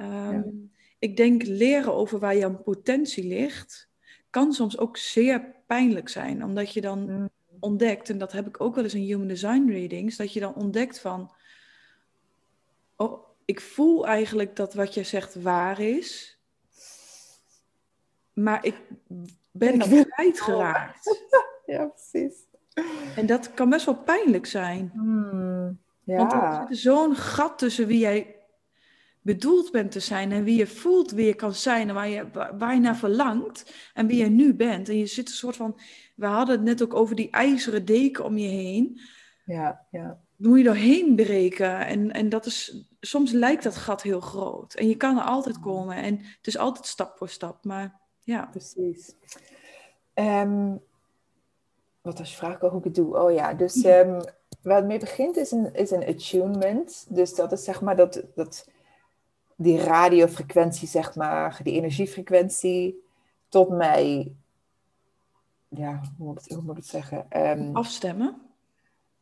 ehm, 0.00 0.42
ik 0.98 1.16
denk 1.16 1.42
leren 1.42 1.94
over 1.94 2.18
waar 2.18 2.36
jouw 2.36 2.56
potentie 2.56 3.24
ligt, 3.24 3.88
kan 4.30 4.52
soms 4.52 4.78
ook 4.78 4.96
zeer 4.96 5.54
pijnlijk 5.66 6.08
zijn. 6.08 6.44
Omdat 6.44 6.72
je 6.72 6.80
dan 6.80 7.10
mm. 7.10 7.30
ontdekt, 7.60 8.10
en 8.10 8.18
dat 8.18 8.32
heb 8.32 8.46
ik 8.46 8.60
ook 8.60 8.74
wel 8.74 8.84
eens 8.84 8.94
in 8.94 9.02
Human 9.02 9.26
Design 9.26 9.70
Readings, 9.70 10.16
dat 10.16 10.32
je 10.32 10.40
dan 10.40 10.54
ontdekt 10.54 11.00
van, 11.00 11.32
oh, 12.96 13.28
ik 13.44 13.60
voel 13.60 14.06
eigenlijk 14.06 14.56
dat 14.56 14.74
wat 14.74 14.94
je 14.94 15.02
zegt 15.02 15.42
waar 15.42 15.80
is, 15.80 16.38
maar 18.32 18.64
ik 18.64 18.76
ben 19.50 19.78
dat 19.78 20.08
kwijtgeraakt. 20.08 21.08
Ja, 21.66 21.86
precies. 21.86 22.34
En 23.16 23.26
dat 23.26 23.54
kan 23.54 23.70
best 23.70 23.84
wel 23.84 23.96
pijnlijk 23.96 24.46
zijn. 24.46 24.92
Ja. 26.04 26.16
Want 26.16 26.32
er 26.32 26.66
zit 26.68 26.78
zo'n 26.78 27.16
gat 27.16 27.58
tussen 27.58 27.86
wie 27.86 27.98
jij 27.98 28.39
bedoeld 29.22 29.70
bent 29.70 29.92
te 29.92 30.00
zijn 30.00 30.32
en 30.32 30.44
wie 30.44 30.58
je 30.58 30.66
voelt 30.66 31.10
wie 31.10 31.26
je 31.26 31.34
kan 31.34 31.54
zijn 31.54 31.88
en 31.88 31.94
waar 31.94 32.08
je, 32.08 32.26
waar 32.58 32.74
je 32.74 32.80
naar 32.80 32.96
verlangt 32.96 33.74
en 33.94 34.06
wie 34.06 34.18
je 34.18 34.28
nu 34.28 34.54
bent. 34.54 34.88
En 34.88 34.96
je 34.96 35.06
zit 35.06 35.28
een 35.28 35.34
soort 35.34 35.56
van, 35.56 35.80
we 36.16 36.26
hadden 36.26 36.56
het 36.56 36.64
net 36.64 36.82
ook 36.82 36.94
over 36.94 37.16
die 37.16 37.30
ijzeren 37.30 37.84
deken 37.84 38.24
om 38.24 38.38
je 38.38 38.48
heen. 38.48 39.00
Ja, 39.44 39.86
ja. 39.90 40.20
moet 40.36 40.58
je 40.58 40.64
doorheen 40.64 41.14
breken 41.14 41.86
en, 41.86 42.12
en 42.12 42.28
dat 42.28 42.46
is, 42.46 42.88
soms 43.00 43.32
lijkt 43.32 43.62
dat 43.62 43.76
gat 43.76 44.02
heel 44.02 44.20
groot. 44.20 44.74
En 44.74 44.88
je 44.88 44.96
kan 44.96 45.18
er 45.18 45.24
altijd 45.24 45.54
hmm. 45.54 45.64
komen 45.64 45.96
en 45.96 46.16
het 46.18 46.46
is 46.46 46.58
altijd 46.58 46.86
stap 46.86 47.16
voor 47.16 47.28
stap, 47.28 47.64
maar 47.64 48.00
ja. 48.20 48.48
Precies. 48.50 49.14
Um, 50.14 50.80
wat 52.00 52.18
als 52.18 52.30
je 52.30 52.36
vraagt 52.36 52.60
hoe 52.60 52.78
ik 52.78 52.84
het 52.84 52.94
doe? 52.94 53.18
Oh 53.18 53.32
ja, 53.32 53.54
dus 53.54 53.84
um, 53.84 54.20
waar 54.62 54.76
het 54.76 54.86
mee 54.86 54.98
begint 54.98 55.36
is 55.36 55.50
een, 55.50 55.74
is 55.74 55.90
een 55.90 56.06
attunement. 56.06 57.06
Dus 57.08 57.34
dat 57.34 57.52
is 57.52 57.64
zeg 57.64 57.80
maar 57.80 57.96
dat, 57.96 58.22
dat 58.34 58.68
die 59.62 59.78
radiofrequentie, 59.78 60.88
zeg 60.88 61.14
maar, 61.14 61.60
die 61.62 61.74
energiefrequentie, 61.74 63.04
tot 63.48 63.68
mij, 63.68 64.32
ja, 65.68 66.00
hoe 66.18 66.26
moet 66.26 66.44
ik, 66.44 66.52
hoe 66.52 66.62
moet 66.62 66.70
ik 66.70 66.76
het 66.76 66.86
zeggen? 66.86 67.26
Um, 67.36 67.76
Afstemmen? 67.76 68.36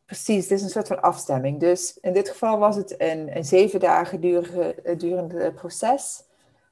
Precies, 0.05 0.43
het 0.43 0.51
is 0.51 0.61
een 0.61 0.69
soort 0.69 0.87
van 0.87 1.01
afstemming. 1.01 1.59
Dus 1.59 1.97
in 2.01 2.13
dit 2.13 2.29
geval 2.29 2.57
was 2.57 2.75
het 2.75 2.95
een, 2.97 3.37
een 3.37 3.45
zeven 3.45 3.79
dagen 3.79 4.21
durende, 4.21 4.95
durende 4.97 5.53
proces 5.53 6.23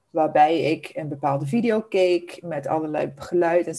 waarbij 0.10 0.62
ik 0.62 0.92
een 0.94 1.08
bepaalde 1.08 1.46
video 1.46 1.82
keek 1.82 2.40
met 2.42 2.68
allerlei 2.68 3.14
geluid 3.16 3.68
en 3.68 3.76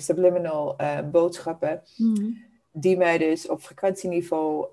subliminal 0.00 0.80
uh, 0.80 0.98
boodschappen, 1.10 1.82
hmm. 1.96 2.44
die 2.72 2.96
mij 2.96 3.18
dus 3.18 3.48
op 3.48 3.60
frequentieniveau 3.60 4.66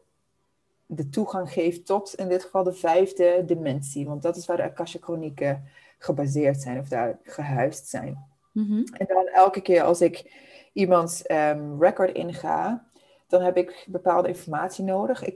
de 0.95 1.09
toegang 1.09 1.51
geeft 1.51 1.85
tot 1.85 2.13
in 2.13 2.27
dit 2.27 2.43
geval 2.43 2.63
de 2.63 2.73
vijfde 2.73 3.43
dimensie, 3.45 4.07
want 4.07 4.21
dat 4.21 4.35
is 4.35 4.45
waar 4.45 4.57
de 4.57 4.63
Akasha 4.63 4.99
chronieken 5.01 5.63
gebaseerd 5.97 6.61
zijn 6.61 6.79
of 6.79 6.87
daar 6.87 7.19
gehuisd 7.23 7.87
zijn. 7.87 8.25
Mm-hmm. 8.51 8.83
En 8.93 9.05
dan 9.07 9.27
elke 9.27 9.61
keer 9.61 9.83
als 9.83 10.01
ik 10.01 10.31
iemands 10.73 11.29
um, 11.29 11.83
record 11.83 12.11
inga, 12.11 12.87
dan 13.27 13.41
heb 13.41 13.57
ik 13.57 13.85
bepaalde 13.87 14.27
informatie 14.27 14.83
nodig. 14.83 15.23
Ik, 15.23 15.35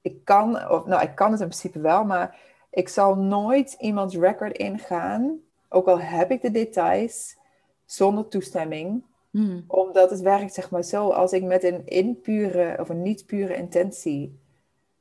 ik 0.00 0.24
kan, 0.24 0.70
of 0.70 0.86
nou, 0.86 1.02
ik 1.02 1.14
kan 1.14 1.32
het 1.32 1.40
in 1.40 1.46
principe 1.46 1.80
wel, 1.80 2.04
maar 2.04 2.38
ik 2.70 2.88
zal 2.88 3.16
nooit 3.16 3.76
iemands 3.78 4.16
record 4.16 4.56
ingaan, 4.56 5.40
ook 5.68 5.86
al 5.86 6.00
heb 6.00 6.30
ik 6.30 6.42
de 6.42 6.50
details, 6.50 7.36
zonder 7.84 8.28
toestemming. 8.28 9.04
Hmm. 9.30 9.64
Omdat 9.66 10.10
het 10.10 10.20
werkt 10.20 10.54
zeg 10.54 10.70
maar 10.70 10.84
zo, 10.84 11.08
als 11.08 11.32
ik 11.32 11.42
met 11.42 11.64
een 11.64 11.86
inpure 11.86 12.76
of 12.80 12.88
een 12.88 13.02
niet 13.02 13.26
pure 13.26 13.56
intentie 13.56 14.38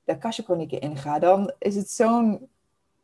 de 0.04 0.16
Akasha-chronieken 0.16 0.82
inga, 0.82 1.20
dan 1.20 1.52
is 1.60 1.76
het 1.76 1.90
zo'n 1.90 2.50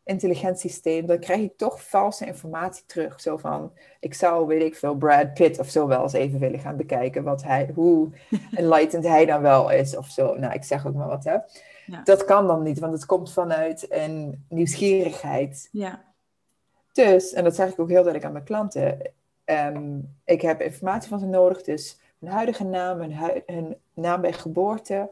intelligent 0.04 0.60
systeem, 0.60 1.06
dan 1.06 1.20
krijg 1.20 1.42
ik 1.42 1.58
toch 1.58 1.84
valse 1.84 2.26
informatie 2.26 2.84
terug. 2.86 3.22
Zo 3.22 3.38
van, 3.38 3.72
ik 4.00 4.14
zou, 4.14 4.48
weet 4.48 4.62
ik 4.62 4.76
veel, 4.76 4.96
Brad 4.96 5.34
Pitt 5.34 5.60
of 5.60 5.70
zo 5.70 5.88
wel 5.88 6.04
eens 6.04 6.14
even 6.14 6.40
willen 6.40 6.60
gaan 6.60 6.78
bekijken, 6.78 7.24
wat 7.24 7.44
hij, 7.44 7.70
hoe 7.76 8.10
enlightened 8.52 9.08
hij 9.08 9.26
dan 9.26 9.42
wel 9.42 9.72
is 9.72 9.98
of 9.98 10.08
zo. 10.08 10.36
Nou, 10.36 10.54
ik 10.54 10.64
zeg 10.64 10.88
ook 10.88 10.94
maar 10.94 11.08
wat, 11.08 11.24
hè. 11.24 11.38
Dat 12.04 12.26
kan 12.26 12.48
dan 12.48 12.64
niet, 12.64 12.80
want 12.80 12.94
het 12.94 13.06
komt 13.06 13.34
vanuit 13.34 13.86
een 13.90 14.46
nieuwsgierigheid. 14.50 15.70
Ja. 15.72 16.04
Dus, 16.92 17.34
en 17.34 17.44
dat 17.44 17.56
zeg 17.56 17.70
ik 17.70 17.80
ook 17.80 17.88
heel 17.90 18.04
duidelijk 18.04 18.26
aan 18.26 18.32
mijn 18.32 18.44
klanten, 18.44 19.14
ehm, 19.45 19.99
ik 20.25 20.41
heb 20.41 20.62
informatie 20.62 21.10
van 21.10 21.19
ze 21.19 21.25
nodig, 21.25 21.63
dus 21.63 21.99
hun 22.19 22.29
huidige 22.29 22.63
naam, 22.63 22.99
hun, 22.99 23.43
hun 23.45 23.75
naam 23.93 24.21
bij 24.21 24.34
geboorte, 24.34 25.12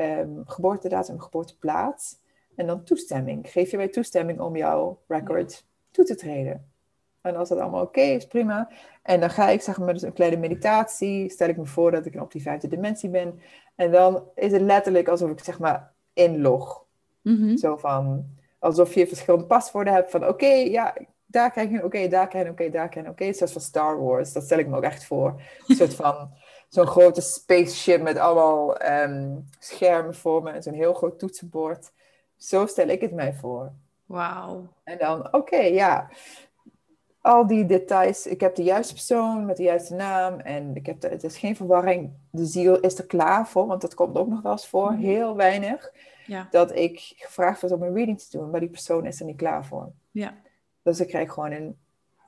um, 0.00 0.42
geboortedatum, 0.46 1.20
geboorteplaats. 1.20 2.22
En 2.56 2.66
dan 2.66 2.84
toestemming. 2.84 3.50
Geef 3.50 3.70
je 3.70 3.76
mij 3.76 3.88
toestemming 3.88 4.40
om 4.40 4.56
jouw 4.56 4.98
record 5.06 5.64
toe 5.90 6.04
te 6.04 6.14
treden? 6.14 6.72
En 7.20 7.36
als 7.36 7.48
dat 7.48 7.58
allemaal 7.58 7.82
oké 7.82 8.00
is, 8.00 8.26
prima. 8.26 8.70
En 9.02 9.20
dan 9.20 9.30
ga 9.30 9.48
ik 9.48 9.62
zeg 9.62 9.78
maar 9.78 9.92
dus 9.92 10.02
een 10.02 10.12
kleine 10.12 10.36
meditatie. 10.36 11.30
Stel 11.30 11.48
ik 11.48 11.56
me 11.56 11.66
voor 11.66 11.90
dat 11.90 12.06
ik 12.06 12.20
op 12.20 12.32
die 12.32 12.42
vijfde 12.42 12.68
dimensie 12.68 13.10
ben. 13.10 13.40
En 13.74 13.90
dan 13.90 14.24
is 14.34 14.52
het 14.52 14.60
letterlijk 14.60 15.08
alsof 15.08 15.30
ik 15.30 15.44
zeg 15.44 15.58
maar 15.58 15.92
inlog. 16.12 16.84
Mm 17.22 17.56
Zo 17.56 17.76
van, 17.76 18.26
alsof 18.58 18.94
je 18.94 19.06
verschillende 19.06 19.46
paswoorden 19.46 19.92
hebt 19.92 20.10
van 20.10 20.28
oké, 20.28 20.46
ja, 20.46 20.94
daar 21.34 21.50
krijg 21.50 21.70
je 21.70 21.84
oké, 21.84 22.08
daar 22.08 22.28
krijg 22.28 22.44
je 22.44 22.50
oké, 22.50 22.70
daar 22.70 22.88
krijg 22.88 23.06
je 23.06 23.12
oké. 23.12 23.32
Zoals 23.32 23.52
van 23.52 23.60
Star 23.60 24.02
Wars, 24.02 24.32
dat 24.32 24.42
stel 24.42 24.58
ik 24.58 24.66
me 24.66 24.76
ook 24.76 24.82
echt 24.82 25.04
voor. 25.04 25.42
Een 25.66 25.76
soort 25.76 25.94
van, 25.94 26.30
zo'n 26.68 26.86
grote 26.86 27.20
spaceship 27.20 28.02
met 28.02 28.16
allemaal 28.18 28.76
ehm, 28.76 29.36
schermen 29.58 30.14
voor 30.14 30.42
me 30.42 30.50
en 30.50 30.62
zo'n 30.62 30.74
heel 30.74 30.94
groot 30.94 31.18
toetsenbord. 31.18 31.92
Zo 32.36 32.66
stel 32.66 32.88
ik 32.88 33.00
het 33.00 33.12
mij 33.12 33.34
voor. 33.34 33.72
Wauw. 34.06 34.66
En 34.84 34.98
dan, 34.98 35.32
oké, 35.32 35.60
ja. 35.60 36.08
Al 37.20 37.46
die 37.46 37.66
details. 37.66 38.26
Ik 38.26 38.40
heb 38.40 38.54
de 38.54 38.62
juiste 38.62 38.92
persoon 38.92 39.44
met 39.44 39.56
de 39.56 39.62
juiste 39.62 39.94
naam. 39.94 40.40
En 40.40 40.76
ik 40.76 40.86
heb 40.86 41.00
de, 41.00 41.08
het 41.08 41.24
is 41.24 41.38
geen 41.38 41.56
verwarring. 41.56 42.12
De 42.30 42.44
ziel 42.44 42.80
is 42.80 42.98
er 42.98 43.06
klaar 43.06 43.48
voor. 43.48 43.66
Want 43.66 43.80
dat 43.80 43.94
komt 43.94 44.16
ook 44.16 44.28
nog 44.28 44.42
wel 44.42 44.52
eens 44.52 44.66
voor. 44.66 44.92
Mhm. 44.92 45.00
Heel 45.00 45.36
weinig. 45.36 45.92
Ja. 46.26 46.48
Dat 46.50 46.76
ik 46.76 47.12
gevraagd 47.16 47.60
was 47.60 47.72
om 47.72 47.82
een 47.82 47.94
reading 47.94 48.20
te 48.20 48.38
doen. 48.38 48.50
Maar 48.50 48.60
die 48.60 48.68
persoon 48.68 49.06
is 49.06 49.20
er 49.20 49.26
niet 49.26 49.36
klaar 49.36 49.64
voor. 49.64 49.92
Ja. 50.10 50.34
Dus 50.84 51.00
ik 51.00 51.08
krijg 51.08 51.32
gewoon 51.32 51.52
een 51.52 51.76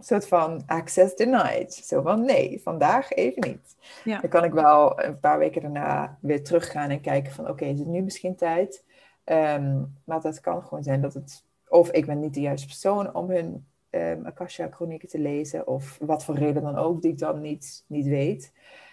soort 0.01 0.29
van 0.29 0.63
access 0.67 1.17
denied. 1.17 1.75
Zo 1.75 2.03
van 2.03 2.25
nee, 2.25 2.61
vandaag 2.63 3.13
even 3.13 3.49
niet. 3.49 3.77
Ja. 4.05 4.21
Dan 4.21 4.31
kan 4.31 4.45
ik 4.45 4.53
wel 4.53 5.03
een 5.03 5.21
paar 5.21 5.39
weken 5.39 5.63
daarna 5.63 6.19
weer 6.21 6.45
teruggaan 6.45 6.91
en 6.91 7.01
kijken 7.01 7.33
van 7.33 7.49
oké, 7.49 7.65
is 7.65 7.79
het 7.79 7.89
nu 7.89 8.01
misschien 8.01 8.37
tijd? 8.37 8.85
Ehm, 9.25 9.83
maar 10.05 10.21
dat 10.21 10.41
kan 10.41 10.63
gewoon 10.63 10.83
zijn 10.83 11.01
dat 11.01 11.15
het, 11.15 11.45
of 11.69 11.91
ik 11.91 12.07
ben 12.07 12.21
niet 12.21 12.35
de 12.35 12.41
juiste 12.41 12.67
persoon 12.67 13.15
om 13.15 13.31
hun 13.31 13.67
um, 13.91 14.27
Akasha-chronieken 14.27 15.09
te 15.09 15.19
lezen, 15.19 15.67
of 15.67 15.99
wat 16.01 16.25
voor 16.25 16.35
reden 16.35 16.63
dan 16.63 16.77
ook, 16.77 17.03
die 17.03 17.11
ik 17.11 17.19
dan 17.19 17.41
niet, 17.41 17.85
niet 17.87 18.07
weet. 18.07 18.53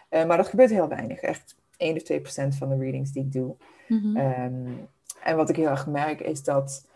Uh, 0.10 0.26
maar 0.26 0.38
dat 0.38 0.48
gebeurt 0.48 0.70
heel 0.70 0.88
weinig, 0.88 1.20
echt 1.20 1.56
1 1.78 1.96
of 1.96 2.02
2 2.02 2.22
procent 2.22 2.56
van 2.56 2.70
de 2.70 2.78
readings 2.78 3.12
die 3.12 3.24
ik 3.24 3.32
doe. 3.32 3.56
Mm 3.88 4.18
Um, 4.18 4.90
en 5.24 5.36
wat 5.36 5.50
ik 5.50 5.56
heel 5.56 5.70
erg 5.70 5.88
merk 5.88 6.22
is 6.22 6.44
dat 6.44 6.88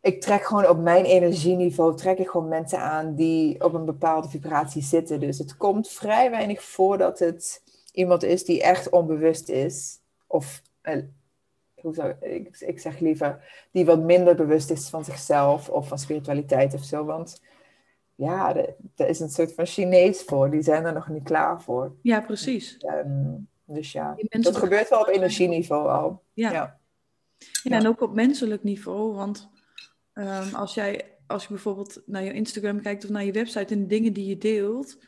ik 0.00 0.20
trek 0.20 0.44
gewoon 0.44 0.68
op 0.68 0.78
mijn 0.78 1.04
energieniveau, 1.04 1.96
trek 1.96 2.18
ik 2.18 2.28
gewoon 2.28 2.48
mensen 2.48 2.78
aan 2.78 3.14
die 3.14 3.64
op 3.64 3.74
een 3.74 3.84
bepaalde 3.84 4.28
vibratie 4.28 4.82
zitten. 4.82 5.20
Dus 5.20 5.38
het 5.38 5.56
komt 5.56 5.88
vrij 5.88 6.30
weinig 6.30 6.62
voor 6.62 6.98
dat 6.98 7.18
het 7.18 7.62
iemand 7.92 8.22
is 8.22 8.44
die 8.44 8.62
echt 8.62 8.90
onbewust 8.90 9.48
is. 9.48 9.98
Of 10.26 10.62
uh, 10.82 11.02
hoe 11.80 11.94
zou, 11.94 12.14
ik, 12.20 12.60
ik 12.60 12.80
zeg 12.80 12.98
liever, 12.98 13.66
die 13.72 13.84
wat 13.84 14.02
minder 14.02 14.34
bewust 14.34 14.70
is 14.70 14.88
van 14.88 15.04
zichzelf 15.04 15.68
of 15.68 15.88
van 15.88 15.98
spiritualiteit 15.98 16.74
of 16.74 16.84
zo. 16.84 17.04
Want 17.04 17.42
ja, 18.14 18.56
er 18.96 19.08
is 19.08 19.20
een 19.20 19.30
soort 19.30 19.54
van 19.54 19.66
Chinees 19.66 20.22
voor, 20.22 20.50
die 20.50 20.62
zijn 20.62 20.84
er 20.84 20.92
nog 20.92 21.08
niet 21.08 21.22
klaar 21.22 21.62
voor. 21.62 21.94
Ja, 22.02 22.20
precies. 22.20 22.76
Um, 23.04 23.48
dus 23.64 23.92
ja, 23.92 24.16
dat 24.28 24.56
gebeurt 24.56 24.88
wel 24.88 25.00
op 25.00 25.08
energieniveau 25.08 25.88
al. 25.88 26.22
Ja. 26.32 26.52
Ja. 26.52 26.78
ja. 27.62 27.76
en 27.76 27.86
ook 27.86 28.00
op 28.00 28.14
menselijk 28.14 28.62
niveau, 28.62 29.14
want 29.14 29.48
um, 30.18 30.54
als 30.54 30.74
jij, 30.74 31.04
als 31.26 31.42
je 31.42 31.48
bijvoorbeeld 31.48 32.02
naar 32.06 32.24
je 32.24 32.32
Instagram 32.32 32.82
kijkt 32.82 33.04
of 33.04 33.10
naar 33.10 33.24
je 33.24 33.32
website 33.32 33.74
en 33.74 33.80
de 33.80 33.86
dingen 33.86 34.12
die 34.12 34.26
je 34.26 34.38
deelt, 34.38 34.98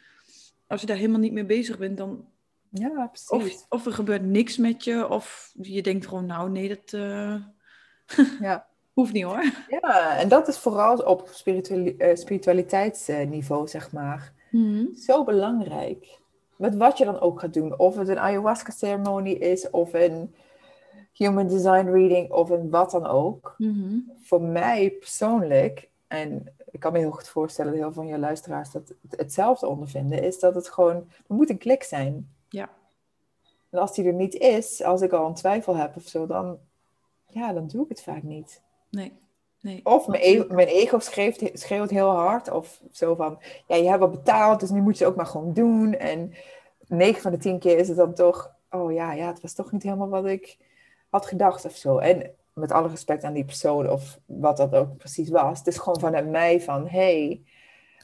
als 0.66 0.80
je 0.80 0.86
daar 0.86 0.96
helemaal 0.96 1.20
niet 1.20 1.32
mee 1.32 1.44
bezig 1.44 1.78
bent, 1.78 1.96
dan 1.96 2.28
ja, 2.70 3.06
precies. 3.06 3.30
Of, 3.30 3.66
of 3.68 3.86
er 3.86 3.92
gebeurt 3.92 4.24
niks 4.24 4.56
met 4.56 4.84
je, 4.84 5.08
of 5.08 5.52
je 5.60 5.82
denkt 5.82 6.06
gewoon, 6.06 6.26
nou 6.26 6.50
nee, 6.50 6.68
dat 6.68 6.92
uh... 6.92 7.34
ja. 8.40 8.66
hoeft 8.92 9.12
niet 9.12 9.24
hoor. 9.24 9.44
Ja, 9.68 10.16
en 10.16 10.28
dat 10.28 10.48
is 10.48 10.58
vooral 10.58 10.96
op 10.96 11.28
spirituali 11.32 11.94
uh, 11.98 12.14
spiritualiteitsniveau, 12.14 13.68
zeg 13.68 13.92
maar, 13.92 14.32
mm 14.50 14.94
zo 14.94 15.24
belangrijk. 15.24 16.18
Met 16.56 16.76
wat 16.76 16.98
je 16.98 17.04
dan 17.04 17.20
ook 17.20 17.40
gaat 17.40 17.54
doen. 17.54 17.78
Of 17.78 17.96
het 17.96 18.08
een 18.08 18.18
ayahuasca-ceremonie 18.18 19.38
is, 19.38 19.70
of 19.70 19.92
een 19.92 20.34
human 21.12 21.46
design 21.46 21.86
reading, 21.86 22.30
of 22.30 22.50
een 22.50 22.70
wat 22.70 22.90
dan 22.90 23.06
ook. 23.06 23.54
Mm 23.58 24.12
Voor 24.22 24.42
mij 24.42 24.90
persoonlijk, 24.90 25.88
en 26.06 26.46
ik 26.70 26.80
kan 26.80 26.92
me 26.92 26.98
heel 26.98 27.10
goed 27.10 27.28
voorstellen 27.28 27.70
dat 27.70 27.80
heel 27.80 27.92
veel 27.92 28.02
van 28.02 28.12
je 28.12 28.18
luisteraars 28.18 28.70
dat 28.70 28.94
hetzelfde 29.08 29.66
ondervinden, 29.66 30.22
is 30.22 30.38
dat 30.38 30.54
het 30.54 30.68
gewoon, 30.68 30.96
er 30.96 31.34
moet 31.34 31.50
een 31.50 31.58
klik 31.58 31.82
zijn 31.82 32.28
Ja. 32.48 32.68
En 33.70 33.78
als 33.78 33.94
die 33.94 34.04
er 34.04 34.12
niet 34.12 34.34
is, 34.34 34.82
als 34.82 35.02
ik 35.02 35.12
al 35.12 35.26
een 35.26 35.34
twijfel 35.34 35.76
heb 35.76 35.96
of 35.96 36.02
zo, 36.02 36.26
dan, 36.26 36.58
ja, 37.26 37.52
dan 37.52 37.66
doe 37.66 37.82
ik 37.82 37.88
het 37.88 38.02
vaak 38.02 38.22
niet. 38.22 38.62
Nee. 38.90 39.12
nee. 39.60 39.80
Of 39.84 40.06
mijn 40.06 40.22
ego, 40.22 40.54
mijn 40.54 40.68
ego 40.68 40.98
schreeuwt, 40.98 41.50
schreeuwt 41.52 41.90
heel 41.90 42.10
hard. 42.10 42.50
Of 42.50 42.82
zo 42.90 43.14
van, 43.14 43.38
ja, 43.66 43.76
je 43.76 43.88
hebt 43.88 44.00
wat 44.00 44.10
betaald, 44.10 44.60
dus 44.60 44.70
nu 44.70 44.80
moet 44.80 44.98
je 44.98 45.04
het 45.04 45.12
ook 45.12 45.18
maar 45.18 45.26
gewoon 45.26 45.52
doen. 45.52 45.94
En 45.94 46.32
9 46.86 47.22
van 47.22 47.30
de 47.30 47.38
10 47.38 47.58
keer 47.58 47.78
is 47.78 47.88
het 47.88 47.96
dan 47.96 48.14
toch, 48.14 48.54
oh 48.70 48.92
ja, 48.92 49.12
ja, 49.12 49.26
het 49.26 49.40
was 49.40 49.54
toch 49.54 49.72
niet 49.72 49.82
helemaal 49.82 50.08
wat 50.08 50.26
ik 50.26 50.58
had 51.10 51.26
gedacht 51.26 51.64
of 51.64 51.76
zo. 51.76 51.98
En 51.98 52.30
met 52.52 52.72
alle 52.72 52.88
respect 52.88 53.24
aan 53.24 53.32
die 53.32 53.44
persoon 53.44 53.90
of 53.90 54.18
wat 54.26 54.56
dat 54.56 54.74
ook 54.74 54.96
precies 54.96 55.28
was. 55.28 55.58
Het 55.58 55.66
is 55.66 55.78
gewoon 55.78 56.00
vanuit 56.00 56.28
mij 56.28 56.60
van, 56.60 56.88
hey, 56.88 57.42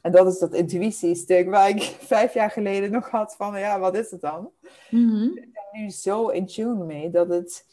en 0.02 0.12
dat 0.12 0.26
is 0.26 0.38
dat 0.38 0.54
intuïtiestuk 0.54 1.50
waar 1.50 1.68
ik 1.68 1.82
vijf 2.14 2.34
jaar 2.34 2.50
geleden 2.50 2.90
nog 2.90 3.10
had 3.10 3.36
van, 3.36 3.58
ja, 3.58 3.78
wat 3.78 3.94
is 3.96 4.10
het 4.10 4.20
dan? 4.20 4.50
Mhm. 4.90 5.22
Ik 5.22 5.52
ben 5.52 5.82
nu 5.82 5.90
zo 5.90 6.28
in 6.28 6.46
tune 6.46 6.84
mee 6.84 7.10
dat 7.10 7.28
het 7.28 7.66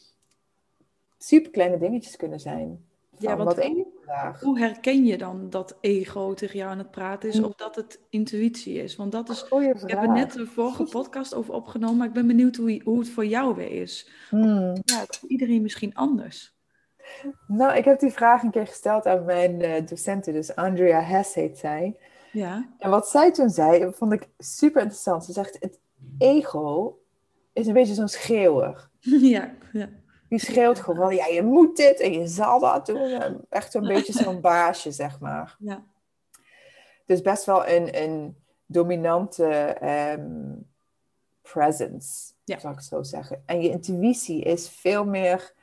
super 1.17 1.51
kleine 1.51 1.77
dingetjes 1.77 2.15
kunnen 2.15 2.39
zijn. 2.39 2.85
Van, 3.11 3.29
Ja, 3.29 3.35
want 3.35 3.55
wat 3.55 3.65
hoe- 4.41 4.59
herken 4.59 5.05
je 5.05 5.17
dan 5.17 5.49
dat 5.49 5.77
ego 5.81 6.33
tegen 6.33 6.57
jou 6.57 6.71
aan 6.71 6.77
het 6.77 6.91
praten 6.91 7.29
is 7.29 7.37
Hm. 7.37 7.43
of 7.43 7.55
dat 7.55 7.75
het 7.75 7.99
intuïtie 8.09 8.73
is? 8.83 8.95
Want 8.95 9.11
dat 9.11 9.29
is, 9.29 9.41
Goeie 9.41 9.67
ik 9.69 9.73
heb 9.79 9.89
er 9.89 9.89
vraag. 10.03 10.07
net 10.15 10.33
de 10.33 10.45
vorige 10.45 10.83
podcast 10.83 11.33
over 11.35 11.53
opgenomen, 11.53 11.97
maar 11.97 12.07
ik 12.07 12.13
ben 12.13 12.27
benieuwd 12.27 12.55
hoe, 12.55 12.81
hoe 12.83 12.99
het 12.99 13.09
voor 13.09 13.25
jou 13.25 13.55
weer 13.55 13.71
is. 13.81 14.09
Hmm. 14.29 14.71
Ja, 14.83 14.99
het 14.99 15.09
is 15.09 15.17
voor 15.17 15.29
iedereen 15.29 15.61
misschien 15.61 15.93
anders. 15.95 16.55
Nou, 17.47 17.75
ik 17.77 17.85
heb 17.85 17.99
die 17.99 18.11
vraag 18.11 18.43
een 18.43 18.51
keer 18.51 18.67
gesteld 18.67 19.05
aan 19.05 19.25
mijn 19.25 19.61
eh, 19.61 19.85
docenten, 19.87 20.33
dus 20.33 20.55
Andrea 20.55 21.01
Hess 21.01 21.33
heet 21.33 21.57
zij. 21.57 21.97
Ja, 22.31 22.69
En 22.77 22.89
wat 22.89 23.07
zij 23.09 23.31
toen 23.31 23.49
zei, 23.49 23.91
vond 23.93 24.13
ik 24.13 24.29
super 24.37 24.81
interessant. 24.81 25.25
Ze 25.25 25.31
zegt, 25.31 25.57
het 25.59 25.79
ego 26.17 26.97
is 27.53 27.67
een 27.67 27.73
beetje 27.73 27.93
zo'n 27.93 28.07
schreeuwer. 28.07 28.89
ja, 29.35 29.53
ja. 29.73 29.89
Die 30.33 30.41
schreeuwt 30.41 30.79
gewoon 30.79 31.15
ja, 31.15 31.25
je 31.25 31.43
moet 31.43 31.75
dit 31.77 31.99
en 31.99 32.13
je 32.13 32.27
zal 32.27 32.59
dat 32.59 32.85
doen. 32.85 32.97
En 33.01 33.45
Echt 33.49 33.71
zo'n 33.71 33.87
beetje 33.87 34.13
zo'n 34.13 34.41
baasje, 34.51 34.91
zeg 34.91 35.19
maar. 35.19 35.55
ja. 35.59 35.83
Dus 37.05 37.21
best 37.21 37.45
wel 37.45 37.67
een, 37.67 38.01
een 38.03 38.37
dominante 38.65 39.45
ehm, 39.79 40.53
presence, 41.41 42.33
Ja. 42.43 42.59
zou 42.59 42.73
ik 42.73 42.79
zo 42.81 43.03
zeggen. 43.03 43.43
En 43.45 43.61
je 43.61 43.69
intuïtie 43.69 44.41
is 44.43 44.69
veel 44.69 45.05
meer 45.05 45.53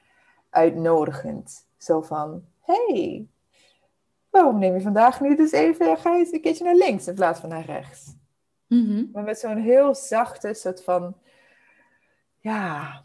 uitnodigend. 0.51 1.67
Zo 1.79 2.01
van, 2.01 2.45
hey, 2.61 3.27
waarom 4.31 4.59
neem 4.59 4.75
je 4.75 4.81
vandaag 4.81 5.21
niet 5.21 5.39
eens 5.39 5.53
even, 5.53 5.97
ga 5.99 6.13
je 6.13 6.19
eens 6.19 6.33
een 6.33 6.41
keertje 6.41 6.65
naar 6.65 6.75
links 6.75 7.07
in 7.09 7.15
plaats 7.15 7.41
van 7.41 7.49
naar 7.49 7.65
rechts? 7.65 8.15
Mhm. 8.67 9.05
Maar 9.13 9.23
met 9.23 9.39
zo'n 9.39 9.57
heel 9.59 9.95
zachte 9.95 10.55
soort 10.55 10.83
van, 10.85 11.17
ja, 12.39 13.03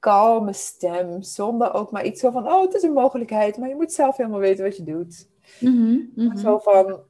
kalme 0.00 0.52
stem. 0.52 1.22
Zonder 1.22 1.74
ook 1.74 1.90
maar 1.90 2.04
iets 2.04 2.20
zo 2.20 2.30
van, 2.30 2.46
oh, 2.46 2.62
het 2.62 2.74
is 2.74 2.82
een 2.82 2.92
mogelijkheid, 2.92 3.58
maar 3.58 3.68
je 3.68 3.74
moet 3.74 3.92
zelf 3.92 4.16
helemaal 4.16 4.38
weten 4.38 4.64
wat 4.64 4.76
je 4.76 4.82
doet. 4.82 5.28
Mhm, 5.60 5.98
mhm. 6.14 6.36
Zo 6.36 6.58
van, 6.58 7.00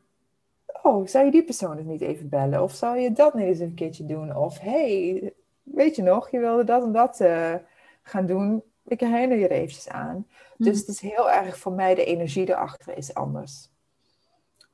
oh, 0.82 1.06
zou 1.06 1.24
je 1.24 1.30
die 1.30 1.44
persoon 1.44 1.78
eens 1.78 1.86
niet 1.86 2.00
even 2.00 2.28
bellen? 2.28 2.62
Of 2.62 2.74
zou 2.74 2.98
je 2.98 3.12
dat 3.12 3.34
niet 3.34 3.46
eens 3.46 3.58
een 3.58 3.74
keertje 3.74 4.06
doen? 4.06 4.36
Of, 4.36 4.58
hey, 4.58 5.32
weet 5.62 5.96
je 5.96 6.02
nog, 6.02 6.30
je 6.30 6.38
wilde 6.38 6.64
dat 6.64 6.82
en 6.82 6.92
dat 6.92 7.20
eh, 7.20 7.54
gaan 8.02 8.26
doen. 8.26 8.62
Ik 8.84 9.00
herinner 9.00 9.38
je 9.38 9.44
er 9.44 9.50
eventjes 9.50 9.88
aan. 9.88 10.26
Dus 10.56 10.78
het 10.78 10.88
is 10.88 11.00
heel 11.00 11.30
erg 11.30 11.58
voor 11.58 11.72
mij, 11.72 11.94
de 11.94 12.04
energie 12.04 12.48
erachter 12.48 12.96
is 12.96 13.14
anders. 13.14 13.70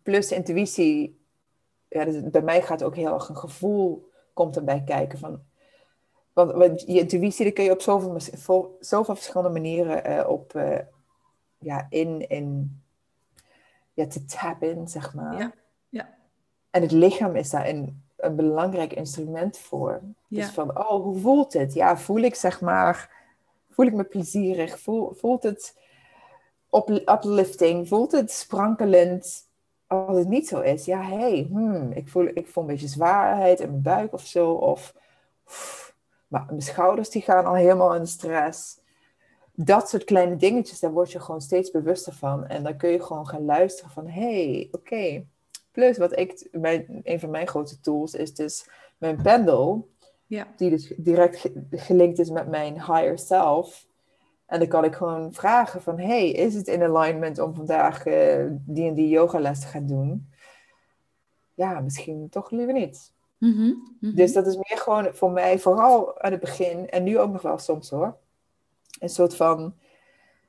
Plus 0.02 0.32
intuïtie, 0.32 1.20
ja, 1.88 2.04
dus 2.04 2.22
bij 2.22 2.42
mij 2.42 2.62
gaat 2.62 2.82
ook 2.82 2.96
heel 2.96 3.14
erg 3.14 3.28
een 3.28 3.36
gevoel, 3.36 4.10
komt 4.32 4.56
erbij 4.56 4.82
kijken 4.84 5.18
van... 5.18 5.40
Want, 6.36 6.52
want 6.52 6.80
je 6.80 6.98
intuïtie, 6.98 7.44
daar 7.44 7.52
kun 7.52 7.64
je 7.64 7.70
op 7.70 7.80
zoveel, 7.80 9.14
verschillende 9.14 9.60
manieren 9.60 10.04
eh, 10.04 10.28
op 10.28 10.54
eh, 10.54 10.78
ja, 11.58 11.86
in, 11.88 12.28
in 12.28 12.80
ja, 13.92 14.06
te 14.06 14.24
tap 14.24 14.62
in, 14.62 14.88
zeg 14.88 15.14
maar. 15.14 15.38
Ja, 15.38 15.52
ja. 15.88 16.14
En 16.70 16.82
het 16.82 16.90
lichaam 16.90 17.36
is 17.36 17.50
daar 17.50 17.68
een, 17.68 18.02
een 18.16 18.36
belangrijk 18.36 18.92
instrument 18.92 19.58
voor. 19.58 20.00
Dus 20.28 20.46
Ja. 20.46 20.52
van, 20.52 20.78
oh, 20.78 21.02
hoe 21.02 21.18
voelt 21.18 21.52
het? 21.52 21.74
Ja, 21.74 21.96
voel 21.96 22.20
ik 22.20 22.34
zeg 22.34 22.60
maar, 22.60 23.24
voel 23.70 23.86
ik 23.86 23.94
me 23.94 24.04
plezierig? 24.04 24.80
Voel, 24.80 25.12
voelt 25.14 25.42
het 25.42 25.76
op, 26.70 26.90
uplifting? 26.90 27.88
Voelt 27.88 28.12
het 28.12 28.30
sprankelend? 28.30 29.48
Als 29.86 30.18
het 30.18 30.28
niet 30.28 30.48
zo 30.48 30.60
is, 30.60 30.84
ja, 30.84 31.02
hey, 31.02 31.46
hmm, 31.50 31.92
ik, 31.92 32.08
voel, 32.08 32.26
ik 32.34 32.46
voel 32.46 32.62
een 32.62 32.70
beetje 32.70 32.88
zwaarheid 32.88 33.60
in 33.60 33.70
mijn 33.70 33.82
buik 33.82 34.12
of 34.12 34.26
zo. 34.26 34.52
Of, 34.52 34.94
pff, 35.44 35.85
maar 36.26 36.44
mijn 36.46 36.62
schouders 36.62 37.10
die 37.10 37.22
gaan 37.22 37.44
al 37.44 37.54
helemaal 37.54 37.94
in 37.94 38.00
de 38.00 38.06
stress. 38.06 38.78
Dat 39.52 39.88
soort 39.88 40.04
kleine 40.04 40.36
dingetjes, 40.36 40.80
daar 40.80 40.92
word 40.92 41.12
je 41.12 41.20
gewoon 41.20 41.40
steeds 41.40 41.70
bewuster 41.70 42.12
van. 42.12 42.46
En 42.46 42.62
dan 42.62 42.76
kun 42.76 42.90
je 42.90 43.02
gewoon 43.02 43.26
gaan 43.28 43.44
luisteren 43.44 43.90
van, 43.90 44.06
hey, 44.08 44.68
oké. 44.70 45.24
Plus, 45.70 45.98
wat 45.98 46.18
ik, 46.18 46.48
mijn, 46.52 47.00
een 47.02 47.20
van 47.20 47.30
mijn 47.30 47.46
grote 47.46 47.80
tools 47.80 48.14
is 48.14 48.34
dus 48.34 48.68
mijn 48.98 49.22
pendel 49.22 49.88
Ja, 50.26 50.46
die 50.56 50.70
dus 50.70 50.92
direct 50.96 51.36
ge- 51.36 51.66
gelinkt 51.70 52.18
is 52.18 52.30
met 52.30 52.48
mijn 52.48 52.74
higher 52.74 53.18
self. 53.18 53.86
En 54.46 54.58
dan 54.58 54.68
kan 54.68 54.84
ik 54.84 54.94
gewoon 54.94 55.32
vragen 55.32 55.82
van, 55.82 55.98
hey, 55.98 56.30
is 56.30 56.54
het 56.54 56.68
in 56.68 56.82
alignment 56.82 57.38
om 57.38 57.54
vandaag 57.54 58.06
eh, 58.06 58.44
die 58.50 58.88
en 58.88 58.94
die 58.94 59.08
yogales 59.08 59.60
te 59.60 59.66
gaan 59.66 59.86
doen? 59.86 60.30
Ja, 61.54 61.80
misschien 61.80 62.28
toch 62.28 62.50
liever 62.50 62.72
niet. 62.74 63.12
Mhm, 63.46 63.72
mhm. 64.00 64.14
Dus 64.14 64.32
dat 64.32 64.46
is 64.46 64.56
meer 64.56 64.78
gewoon 64.78 65.14
voor 65.14 65.30
mij, 65.30 65.58
vooral 65.58 66.20
aan 66.20 66.30
het 66.30 66.40
begin, 66.40 66.90
en 66.90 67.02
nu 67.02 67.18
ook 67.18 67.32
nog 67.32 67.42
wel 67.42 67.58
soms 67.58 67.90
hoor, 67.90 68.16
een 69.00 69.08
soort 69.08 69.36
van 69.36 69.74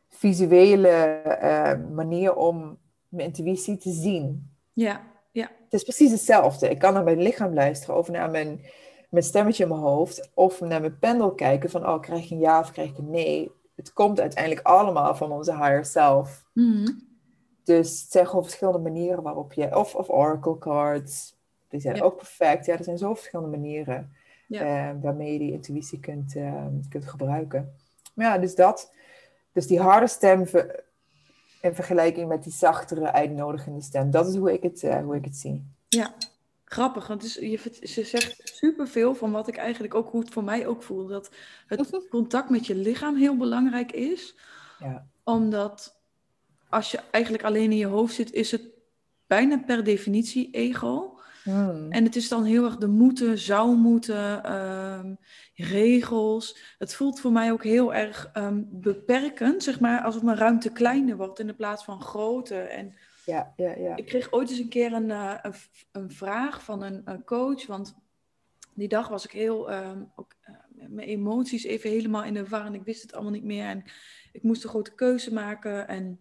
visuele 0.10 0.88
eh, 0.88 1.80
manier 1.94 2.36
om 2.36 2.78
mijn 3.08 3.28
intuïtie 3.28 3.78
te 3.78 3.92
zien. 3.92 4.52
ja, 4.74 5.02
ja, 5.32 5.52
Het 5.64 5.74
is 5.74 5.84
precies 5.84 6.12
hetzelfde. 6.12 6.70
Ik 6.70 6.80
kan 6.80 6.94
naar 6.94 7.04
mijn 7.04 7.22
lichaam 7.22 7.54
luisteren 7.54 7.98
of 7.98 8.10
naar 8.10 8.30
mijn, 8.30 8.62
mijn 9.10 9.24
stemmetje 9.24 9.64
in 9.64 9.70
mijn 9.70 9.82
hoofd. 9.82 10.30
Of 10.34 10.62
naar 10.62 10.82
mijn 10.82 11.00
pendel 11.00 11.32
kijken 11.32 11.70
van, 11.70 11.88
oh, 11.88 12.02
krijg 12.02 12.24
ik 12.24 12.32
een 12.32 12.40
ja 12.40 12.60
of 12.60 12.72
krijg 12.72 12.90
ik 12.90 12.98
een 12.98 13.10
nee? 13.10 13.52
Het 13.76 13.94
komt 13.94 14.20
uiteindelijk 14.20 14.68
allemaal 14.68 15.16
van 15.16 15.32
onze 15.32 15.52
higher 15.52 15.86
self. 15.86 16.46
Mhm. 16.54 16.92
Dus 17.64 18.02
het 18.02 18.12
zijn 18.12 18.28
gewoon 18.28 18.44
verschillende 18.44 18.80
manieren 18.80 19.24
waarop 19.24 19.54
je... 19.54 19.78
Of, 19.78 19.96
of 19.96 20.10
oracle 20.10 20.58
cards. 20.58 21.37
Die 21.78 21.86
zijn 21.86 21.96
Ja. 21.96 22.04
ook 22.04 22.18
perfect. 22.18 22.66
Ja, 22.66 22.78
er 22.78 22.84
zijn 22.84 22.98
zo 22.98 23.14
verschillende 23.14 23.58
manieren 23.58 24.14
Ja. 24.48 24.62
eh, 24.90 24.96
waarmee 25.02 25.34
je 25.34 25.40
die 25.40 25.52
intuïtie 25.52 26.00
kunt, 26.00 26.36
eh, 26.36 26.66
kunt 26.90 27.06
gebruiken. 27.10 27.74
Maar 28.14 28.26
ja, 28.26 28.38
dus 28.38 28.56
dat. 28.56 28.92
Dus 29.52 29.68
die 29.68 29.80
harde 29.80 30.08
stem 30.08 30.48
ver- 30.48 30.84
in 31.62 31.76
vergelijking 31.76 32.28
met 32.28 32.44
die 32.44 32.54
zachtere, 32.54 33.12
uitnodigende 33.12 33.82
stem. 33.82 34.12
Dat 34.12 34.28
is 34.28 34.36
hoe 34.36 34.54
ik 34.54 34.64
het, 34.64 34.84
eh, 34.84 35.00
hoe 35.04 35.16
ik 35.16 35.26
het 35.26 35.36
zie. 35.36 35.66
Ja, 35.90 36.14
grappig. 36.66 37.08
Want 37.08 37.24
is, 37.24 37.34
je, 37.36 37.80
ze 37.82 38.04
zegt 38.04 38.42
superveel 38.44 39.16
van 39.16 39.32
wat 39.32 39.48
ik 39.48 39.58
eigenlijk 39.58 39.94
ook, 39.96 40.10
hoe 40.12 40.20
het 40.22 40.30
voor 40.34 40.44
mij 40.44 40.68
ook 40.68 40.84
voelde. 40.84 41.14
Dat 41.68 41.90
het 41.92 42.08
contact 42.10 42.50
met 42.50 42.68
je 42.68 42.76
lichaam 42.76 43.16
heel 43.16 43.38
belangrijk 43.38 43.92
is. 43.92 44.36
Ja. 44.80 45.08
Omdat 45.24 46.00
als 46.70 46.92
je 46.92 47.00
eigenlijk 47.12 47.44
alleen 47.44 47.72
in 47.72 47.78
je 47.78 47.86
hoofd 47.86 48.14
zit, 48.16 48.32
is 48.32 48.52
het 48.52 48.62
bijna 49.28 49.58
per 49.58 49.84
definitie 49.84 50.52
ego. 50.52 51.17
Hmm. 51.48 51.92
En 51.92 52.04
het 52.04 52.16
is 52.16 52.30
dan 52.30 52.44
heel 52.44 52.66
erg 52.66 52.78
de 52.78 52.88
moeten, 52.88 53.38
zou 53.38 53.76
moeten, 53.76 54.44
ehm, 54.44 55.14
regels. 55.56 56.76
Het 56.78 56.96
voelt 56.96 57.20
voor 57.20 57.32
mij 57.32 57.52
ook 57.52 57.64
heel 57.64 57.94
erg 57.94 58.30
ehm, 58.34 58.64
beperkend, 58.66 59.64
zeg 59.64 59.80
maar, 59.80 60.02
alsof 60.02 60.24
mijn 60.24 60.38
ruimte 60.38 60.72
kleiner 60.72 61.18
wordt 61.18 61.40
in 61.40 61.48
de 61.48 61.54
plaats 61.54 61.84
van 61.84 62.02
groter. 62.02 62.66
En 62.66 62.94
Ja, 63.26 63.54
ja, 63.56 63.76
ja. 63.76 63.96
ik 63.96 64.06
kreeg 64.06 64.32
ooit 64.32 64.50
eens 64.50 64.60
een 64.60 64.70
keer 64.70 64.94
een, 64.94 65.12
eh, 65.12 65.52
een, 65.92 66.12
vraag 66.12 66.64
van 66.64 66.84
een, 66.84 67.02
een 67.06 67.24
coach, 67.24 67.66
want 67.66 67.96
die 68.74 68.88
dag 68.88 69.08
was 69.08 69.26
ik 69.26 69.32
heel, 69.32 69.72
ehm, 69.72 70.04
ook, 70.16 70.36
eh, 70.42 70.54
mijn 70.76 71.08
emoties 71.08 71.64
even 71.64 71.90
helemaal 71.90 72.24
in 72.24 72.34
de 72.34 72.48
war 72.48 72.66
en 72.66 72.74
ik 72.74 72.84
wist 72.84 73.02
het 73.02 73.14
allemaal 73.14 73.32
niet 73.32 73.44
meer. 73.44 73.66
En 73.66 73.84
ik 74.32 74.44
moest 74.44 74.64
een 74.64 74.70
grote 74.70 74.96
keuze 74.96 75.34
maken 75.34 75.88
en 75.88 76.20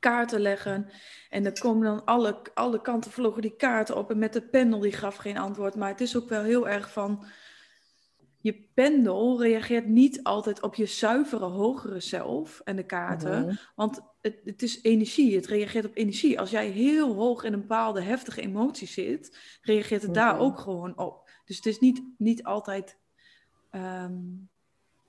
kaarten 0.00 0.40
leggen. 0.40 0.90
En 1.30 1.42
dan 1.42 1.52
komen 1.52 1.86
dan 1.86 2.04
alle, 2.04 2.42
alle 2.54 2.80
kanten 2.80 3.10
vlogen 3.10 3.42
die 3.42 3.56
kaarten 3.56 3.96
op 3.96 4.10
en 4.10 4.18
met 4.18 4.32
de 4.32 4.42
pendel 4.42 4.80
die 4.80 4.92
gaf 4.92 5.16
geen 5.16 5.38
antwoord. 5.38 5.74
Maar 5.74 5.88
het 5.88 6.00
is 6.00 6.16
ook 6.16 6.28
wel 6.28 6.42
heel 6.42 6.68
erg 6.68 6.92
van, 6.92 7.24
je 8.40 8.68
pendel 8.74 9.42
reageert 9.42 9.86
niet 9.86 10.22
altijd 10.22 10.62
op 10.62 10.74
je 10.74 10.86
zuivere 10.86 11.44
hogere 11.44 12.00
zelf 12.00 12.60
en 12.64 12.76
de 12.76 12.86
kaarten. 12.86 13.44
Mhm. 13.44 13.54
Want 13.74 14.00
het, 14.20 14.40
het 14.44 14.62
is 14.62 14.82
energie, 14.82 15.36
het 15.36 15.46
reageert 15.46 15.84
op 15.84 15.96
energie. 15.96 16.40
Als 16.40 16.50
jij 16.50 16.68
heel 16.68 17.14
hoog 17.14 17.44
in 17.44 17.52
een 17.52 17.60
bepaalde 17.60 18.00
heftige 18.00 18.40
emotie 18.40 18.88
zit, 18.88 19.38
reageert 19.62 20.02
het 20.02 20.14
daar 20.14 20.34
Mhm. 20.34 20.42
ook 20.42 20.58
gewoon 20.58 20.98
op. 20.98 21.30
Dus 21.44 21.56
het 21.56 21.66
is 21.66 21.78
niet, 21.78 22.02
niet 22.18 22.44
altijd, 22.44 22.98
ehm, 23.70 24.14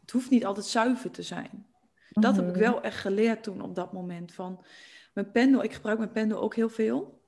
het 0.01 0.11
hoeft 0.11 0.29
niet 0.29 0.45
altijd 0.45 0.65
zuiver 0.65 1.11
te 1.11 1.23
zijn. 1.23 1.65
Dat 2.19 2.35
heb 2.35 2.45
ik 2.47 2.51
Mhm. 2.51 2.59
wel 2.59 2.81
echt 2.81 2.97
geleerd 2.97 3.43
toen 3.43 3.61
op 3.61 3.75
dat 3.75 3.93
moment. 3.93 4.33
Van 4.33 4.63
mijn 5.13 5.31
pendel, 5.31 5.63
ik 5.63 5.73
gebruik 5.73 5.97
mijn 5.97 6.11
pendel 6.11 6.41
ook 6.41 6.55
heel 6.55 6.69
veel. 6.69 7.21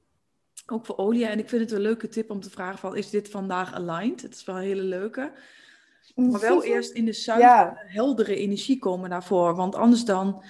Ook 0.68 0.86
voor 0.86 0.98
olie. 0.98 1.26
En 1.26 1.40
ik 1.40 1.50
vind 1.50 1.62
het 1.62 1.72
een 1.72 1.82
leuke 1.82 2.08
tip 2.08 2.30
om 2.30 2.40
te 2.42 2.50
vragen 2.50 2.80
van, 2.80 2.96
is 2.96 3.10
dit 3.10 3.30
vandaag 3.30 3.74
aligned? 3.74 4.22
Het 4.22 4.36
is 4.36 4.46
wel 4.46 4.56
een 4.56 4.62
hele 4.62 4.82
leuke. 4.82 5.32
Maar 6.16 6.40
wel 6.40 6.64
eerst 6.64 6.92
in 6.92 7.06
de 7.06 7.14
zuivere, 7.14 7.84
heldere 7.86 8.36
energie 8.36 8.80
komen 8.80 9.10
daarvoor. 9.10 9.56
Want 9.56 9.76
anders 9.76 10.06
dan 10.06 10.44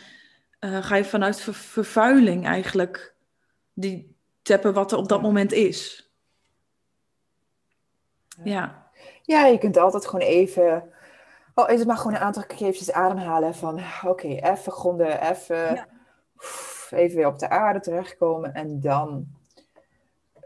uh, 0.60 0.84
ga 0.84 0.95
je 0.95 1.06
vanuit 1.06 1.41
vervuiling 1.52 2.45
eigenlijk 2.45 3.15
die 3.73 4.15
tappen 4.41 4.73
wat 4.73 4.91
er 4.91 4.97
op 4.97 5.08
dat 5.10 5.21
moment 5.21 5.52
is. 5.52 6.10
Ja. 8.43 8.89
Ja, 9.23 9.45
je 9.45 9.58
kunt 9.58 9.78
altijd 9.78 10.06
gewoon 10.06 10.25
even... 10.25 10.84
Oh, 11.60 11.69
is 11.69 11.80
het 11.80 11.88
maar 11.88 11.98
gewoon 11.98 12.13
een 12.13 12.22
aantal 12.22 12.45
keertjes 12.45 12.91
ademhalen 12.91 13.56
van... 13.56 13.80
Oké, 14.06 14.28
even 14.28 14.72
gronden, 14.72 15.30
even... 15.30 15.88
Even 16.89 17.17
weer 17.17 17.28
op 17.28 17.39
de 17.39 17.50
aarde 17.50 17.80
terechtkomen 17.80 18.54
en 18.54 18.80
dan, 18.80 19.28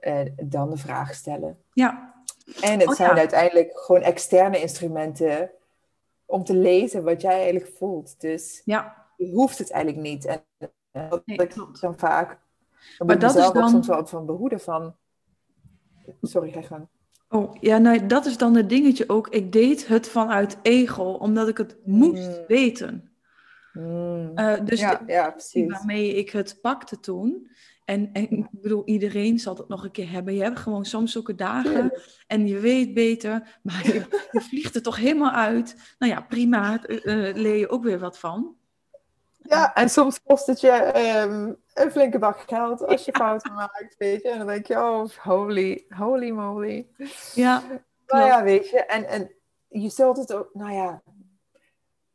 uh, 0.02 0.30
dan 0.44 0.70
de 0.70 0.78
vraag 0.78 1.14
stellen. 1.14 1.58
Ja. 1.74 2.14
En 2.62 2.80
het 2.80 2.90
oh, 2.90 2.96
zijn 2.96 3.18
uiteindelijk 3.18 3.80
gewoon 3.80 4.02
externe 4.02 4.62
instrumenten 4.62 5.52
om 6.26 6.44
te 6.44 6.56
lezen 6.56 7.04
wat 7.04 7.22
jij 7.22 7.34
eigenlijk 7.34 7.72
voelt. 7.78 8.22
Dus 8.22 8.62
ja. 8.66 9.06
je 9.18 9.32
hoeft 9.32 9.58
het 9.58 9.72
eigenlijk 9.72 10.08
niet. 10.08 10.26
En 10.26 10.44
dat 10.92 11.26
nee, 11.26 11.38
ik 11.38 11.56
dan 11.80 11.98
vaak 11.98 12.40
maar 12.98 13.20
dat 13.20 13.36
is 13.36 13.52
dan... 13.52 13.70
soms 13.70 13.88
wel 13.88 14.06
van 14.06 14.26
behoeden 14.26 14.60
van... 14.60 14.96
Sorry, 16.22 16.52
ga 16.52 16.62
gang. 16.62 16.88
Oh, 17.34 17.56
ja, 17.60 17.78
nou, 17.78 18.06
dat 18.06 18.26
is 18.26 18.38
dan 18.38 18.56
het 18.56 18.70
dingetje 18.70 19.10
ook. 19.10 19.28
Ik 19.28 19.52
deed 19.52 19.88
het 19.88 20.10
vanuit 20.10 20.58
ego, 20.62 21.04
omdat 21.04 21.48
ik 21.48 21.58
het 21.58 21.78
moest 21.86 22.28
mm. 22.28 22.44
weten. 22.48 23.12
Mm. 23.74 24.32
Uh, 24.36 24.54
dus 24.66 24.80
ja, 24.80 25.02
waarmee 25.68 26.16
ik 26.16 26.30
het 26.30 26.60
pakte 26.62 27.00
toen. 27.00 27.50
En, 27.86 28.10
en 28.14 28.30
ik 28.30 28.48
bedoel, 28.52 28.86
iedereen 28.86 29.40
zal 29.40 29.56
het 29.56 29.68
nog 29.68 29.84
een 29.84 29.92
keer 29.92 30.12
hebben. 30.12 30.36
Je 30.36 30.44
hebt 30.44 30.60
gewoon 30.60 30.86
soms 30.86 31.12
zulke 31.12 31.36
dagen 31.36 32.02
en 32.28 32.48
je 32.48 32.60
weet 32.60 32.94
beter, 32.94 33.60
maar 33.62 33.88
je, 33.88 34.06
je, 34.32 34.42
vliegt 34.50 34.76
er 34.76 34.82
toch 34.82 34.98
helemaal 34.98 35.32
uit. 35.32 35.96
Nou 36.00 36.12
ja, 36.12 36.22
prima, 36.22 36.88
uh, 36.88 37.00
leer 37.36 37.56
je 37.56 37.70
ook 37.70 37.84
weer 37.84 38.00
wat 38.00 38.20
van. 38.20 38.56
Ja, 39.42 39.74
en 39.74 39.90
soms 39.90 40.22
kost 40.24 40.48
het 40.48 40.62
je 40.62 40.94
um, 41.28 41.58
een 41.74 41.92
flinke 41.92 42.20
bak 42.20 42.40
geld 42.40 42.86
als 42.86 43.06
je 43.06 43.12
fouten 43.12 43.54
maakt, 43.54 43.96
weet 43.98 44.22
je. 44.22 44.30
En 44.30 44.38
dan 44.38 44.48
denk 44.48 44.68
je, 44.68 44.76
oh, 44.76 45.10
holy, 45.10 45.86
holy 45.90 46.30
moly. 46.30 46.88
Ja, 47.34 47.64
Nou 48.08 48.26
ja, 48.26 48.44
weet 48.44 48.70
je, 48.70 48.86
en, 48.86 49.08
en 49.08 49.32
je 49.68 49.90
zult 49.90 50.18
het 50.18 50.34
ook, 50.34 50.50
nou 50.54 50.72
ja, 50.72 51.04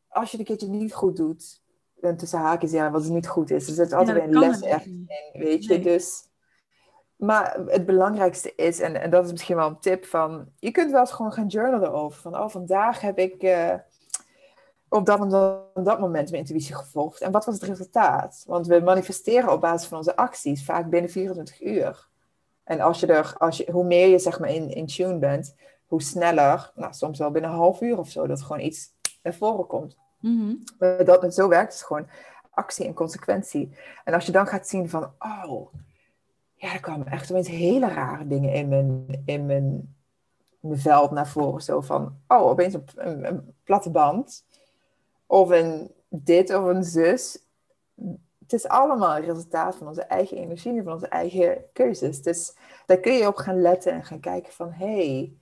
als 0.08 0.30
je 0.30 0.36
het 0.38 0.48
een 0.48 0.56
keertje 0.56 0.76
niet 0.76 0.94
goed 0.94 1.16
doet, 1.16 1.62
dan 1.94 2.16
tussen 2.16 2.38
haakjes, 2.38 2.70
ja, 2.70 2.90
wat 2.90 3.02
het 3.02 3.12
niet 3.12 3.28
goed 3.28 3.50
is. 3.50 3.68
Er 3.68 3.74
zit 3.74 3.92
altijd 3.92 4.16
weer 4.16 4.24
een 4.24 4.38
les 4.38 4.60
echt 4.60 4.86
in, 4.86 5.10
weet 5.32 5.64
je. 5.64 5.80
Dus, 5.80 6.28
maar 7.16 7.60
het 7.66 7.86
belangrijkste 7.86 8.54
is, 8.54 8.80
en, 8.80 9.00
en 9.00 9.10
dat 9.10 9.24
is 9.24 9.30
misschien 9.30 9.56
wel 9.56 9.68
een 9.68 9.80
tip 9.80 10.04
van, 10.04 10.52
je 10.56 10.70
kunt 10.70 10.90
wel 10.90 11.00
eens 11.00 11.12
gewoon 11.12 11.32
gaan 11.32 11.46
journalen 11.46 11.92
over. 11.92 12.20
Van, 12.20 12.36
oh, 12.36 12.48
vandaag 12.48 13.00
heb 13.00 13.18
ik... 13.18 13.42
Uh, 13.42 13.74
op 14.88 15.06
dat, 15.06 15.20
op 15.74 15.84
dat 15.84 16.00
moment 16.00 16.30
mijn 16.30 16.42
intuïtie 16.42 16.74
gevolgd. 16.74 17.20
En 17.20 17.32
wat 17.32 17.44
was 17.44 17.54
het 17.54 17.64
resultaat? 17.64 18.44
Want 18.46 18.66
we 18.66 18.80
manifesteren 18.80 19.52
op 19.52 19.60
basis 19.60 19.88
van 19.88 19.98
onze 19.98 20.16
acties 20.16 20.64
vaak 20.64 20.90
binnen 20.90 21.10
24 21.10 21.62
uur. 21.62 22.08
En 22.64 22.80
als 22.80 23.00
je 23.00 23.06
er, 23.06 23.34
als 23.38 23.56
je, 23.56 23.68
hoe 23.72 23.84
meer 23.84 24.08
je 24.08 24.18
zeg 24.18 24.40
maar 24.40 24.50
in, 24.50 24.70
in 24.70 24.86
tune 24.86 25.18
bent, 25.18 25.54
hoe 25.86 26.02
sneller, 26.02 26.72
nou, 26.74 26.92
soms 26.92 27.18
wel 27.18 27.30
binnen 27.30 27.50
een 27.50 27.56
half 27.56 27.80
uur 27.80 27.98
of 27.98 28.08
zo, 28.08 28.26
dat 28.26 28.42
gewoon 28.42 28.62
iets 28.62 28.92
naar 29.22 29.34
voren 29.34 29.66
komt. 29.66 29.96
Mm 30.20 30.64
dat, 31.04 31.34
zo 31.34 31.48
werkt 31.48 31.72
het 31.72 31.82
gewoon. 31.82 32.06
Actie 32.50 32.86
en 32.86 32.94
consequentie. 32.94 33.76
En 34.04 34.14
als 34.14 34.26
je 34.26 34.32
dan 34.32 34.46
gaat 34.46 34.68
zien 34.68 34.88
van, 34.88 35.12
oh, 35.18 35.74
ja, 36.54 36.72
er 36.72 36.80
kwamen 36.80 37.06
echt 37.06 37.30
opeens 37.30 37.48
hele 37.48 37.88
rare 37.88 38.26
dingen 38.26 38.52
in 38.52 38.68
mijn, 38.68 39.22
in 39.24 39.46
mijn, 39.46 39.94
mijn 40.60 40.78
veld 40.78 41.10
naar 41.10 41.28
voren. 41.28 41.62
Zo 41.62 41.80
van, 41.80 42.16
oh, 42.28 42.42
opeens 42.42 42.74
een, 42.74 42.84
een, 42.94 43.26
een 43.26 43.54
platte 43.64 43.90
band 43.90 44.44
of 45.28 45.50
een 45.50 45.92
dit 46.08 46.54
of 46.54 46.64
een 46.64 46.84
zus. 46.84 47.46
Het 48.38 48.52
is 48.52 48.68
allemaal 48.68 49.16
een 49.16 49.24
resultaat 49.24 49.76
van 49.76 49.88
onze 49.88 50.02
eigen 50.02 50.36
energie 50.36 50.78
en 50.78 50.84
van 50.84 50.92
onze 50.92 51.08
eigen 51.08 51.64
keuzes. 51.72 52.22
Dus 52.22 52.56
daar 52.86 53.00
kun 53.00 53.12
je 53.12 53.26
op 53.26 53.36
gaan 53.36 53.60
letten 53.60 53.92
en 53.92 54.04
gaan 54.04 54.20
kijken 54.20 54.52
van... 54.52 54.72
hey, 54.72 55.32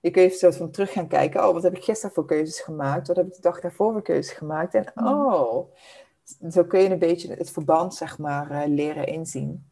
je 0.00 0.10
kunt 0.10 0.26
even 0.26 0.38
soort 0.38 0.56
van 0.56 0.70
terug 0.70 0.92
gaan 0.92 1.08
kijken. 1.08 1.46
Oh, 1.46 1.52
wat 1.52 1.62
heb 1.62 1.76
ik 1.76 1.84
gisteren 1.84 2.14
voor 2.14 2.26
keuzes 2.26 2.60
gemaakt? 2.60 3.06
Wat 3.06 3.16
heb 3.16 3.26
ik 3.26 3.34
de 3.34 3.40
dag 3.40 3.60
daarvoor 3.60 3.92
voor 3.92 4.02
keuzes 4.02 4.36
gemaakt? 4.36 4.74
En 4.74 4.92
oh, 4.94 5.74
zo 6.50 6.64
kun 6.64 6.80
je 6.80 6.90
een 6.90 6.98
beetje 6.98 7.34
het 7.34 7.50
verband, 7.50 7.94
zeg 7.94 8.18
maar, 8.18 8.50
uh, 8.50 8.74
leren 8.74 9.06
inzien. 9.06 9.70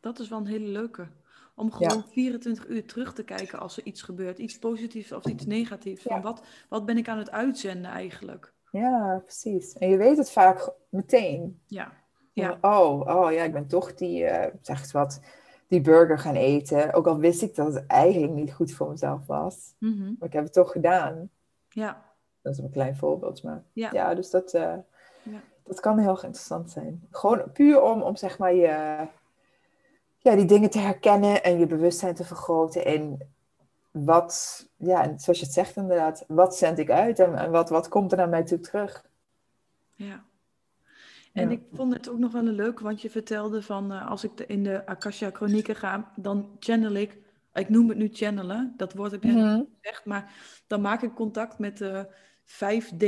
Dat 0.00 0.18
is 0.18 0.28
wel 0.28 0.38
een 0.38 0.46
hele 0.46 0.68
leuke. 0.68 1.08
Om 1.54 1.72
gewoon 1.72 2.04
24 2.10 2.66
uur 2.66 2.86
terug 2.86 3.12
te 3.12 3.24
kijken 3.24 3.58
als 3.58 3.76
er 3.76 3.84
iets 3.84 4.02
gebeurt. 4.02 4.38
Iets 4.38 4.58
positiefs 4.58 5.12
of 5.12 5.26
iets 5.26 5.46
negatiefs. 5.46 6.02
Van 6.02 6.22
wat, 6.22 6.42
wat 6.68 6.84
ben 6.86 6.96
ik 6.96 7.08
aan 7.08 7.18
het 7.18 7.30
uitzenden 7.30 7.90
eigenlijk? 7.90 8.53
Ja, 8.78 9.20
precies. 9.24 9.72
En 9.72 9.88
je 9.88 9.96
weet 9.96 10.16
het 10.16 10.30
vaak 10.30 10.72
meteen. 10.88 11.60
Ja. 11.66 11.92
ja. 12.32 12.58
oh, 12.60 13.00
oh 13.00 13.32
ja, 13.32 13.42
ik 13.42 13.52
ben 13.52 13.66
toch 13.66 13.94
die, 13.94 14.22
uh, 14.22 14.46
zeg 14.62 14.80
eens 14.80 14.92
wat, 14.92 15.20
die 15.68 15.80
burger 15.80 16.18
gaan 16.18 16.34
eten. 16.34 16.92
Ook 16.92 17.06
al 17.06 17.18
wist 17.18 17.42
ik 17.42 17.54
dat 17.54 17.74
het 17.74 17.86
eigenlijk 17.86 18.32
niet 18.32 18.52
goed 18.52 18.72
voor 18.72 18.90
mezelf 18.90 19.26
was. 19.26 19.74
Mm 19.78 20.16
Maar 20.18 20.28
ik 20.28 20.34
heb 20.34 20.44
het 20.44 20.52
toch 20.52 20.72
gedaan. 20.72 21.30
Ja. 21.68 22.12
Dat 22.42 22.52
is 22.52 22.58
een 22.58 22.70
klein 22.70 22.96
voorbeeld, 22.96 23.42
maar 23.42 23.64
ja, 23.72 23.88
ja 23.92 24.14
dus 24.14 24.30
dat, 24.30 24.54
uh, 24.54 24.74
ja. 25.22 25.40
dat 25.64 25.80
kan 25.80 25.98
heel 25.98 26.14
interessant 26.14 26.70
zijn. 26.70 27.06
Gewoon 27.10 27.52
puur 27.52 27.82
om, 27.82 28.02
om 28.02 28.16
zeg 28.16 28.38
maar 28.38 28.54
je, 28.54 29.06
ja, 30.18 30.34
die 30.36 30.44
dingen 30.44 30.70
te 30.70 30.78
herkennen 30.78 31.42
en 31.42 31.58
je 31.58 31.66
bewustzijn 31.66 32.14
te 32.14 32.24
vergroten 32.24 32.84
in 32.84 33.22
wat, 33.94 34.66
ja, 34.76 35.02
en 35.02 35.20
zoals 35.20 35.38
je 35.38 35.44
het 35.44 35.54
zegt 35.54 35.76
inderdaad, 35.76 36.24
wat 36.28 36.56
zend 36.56 36.78
ik 36.78 36.90
uit 36.90 37.18
en, 37.18 37.34
en 37.34 37.50
wat, 37.50 37.68
wat 37.68 37.88
komt 37.88 38.12
er 38.12 38.18
naar 38.18 38.28
mij 38.28 38.44
toe 38.44 38.60
terug? 38.60 39.04
Ja. 39.94 40.24
En 41.32 41.50
ik 41.50 41.62
vond 41.72 41.92
het 41.92 42.08
ook 42.08 42.18
nog 42.18 42.32
wel 42.32 42.46
een 42.46 42.54
leuk, 42.54 42.80
want 42.80 43.02
je 43.02 43.10
vertelde 43.10 43.62
van 43.62 43.92
uh, 43.92 44.10
als 44.10 44.24
ik 44.24 44.36
de, 44.36 44.46
in 44.46 44.64
de 44.64 44.86
Akasha 44.86 45.30
Chronieken 45.30 45.76
ga, 45.76 46.12
dan 46.16 46.56
channel 46.58 46.92
ik, 46.92 47.18
ik 47.52 47.68
noem 47.68 47.88
het 47.88 47.98
nu 47.98 48.08
channelen, 48.12 48.74
dat 48.76 48.92
woord 48.92 49.10
heb 49.10 49.22
je 49.22 49.32
mm 49.32 49.66
gezegd, 49.80 50.04
maar 50.04 50.32
dan 50.66 50.80
maak 50.80 51.02
ik 51.02 51.14
contact 51.14 51.58
met 51.58 51.78
de 51.78 52.06
5D. 52.46 53.06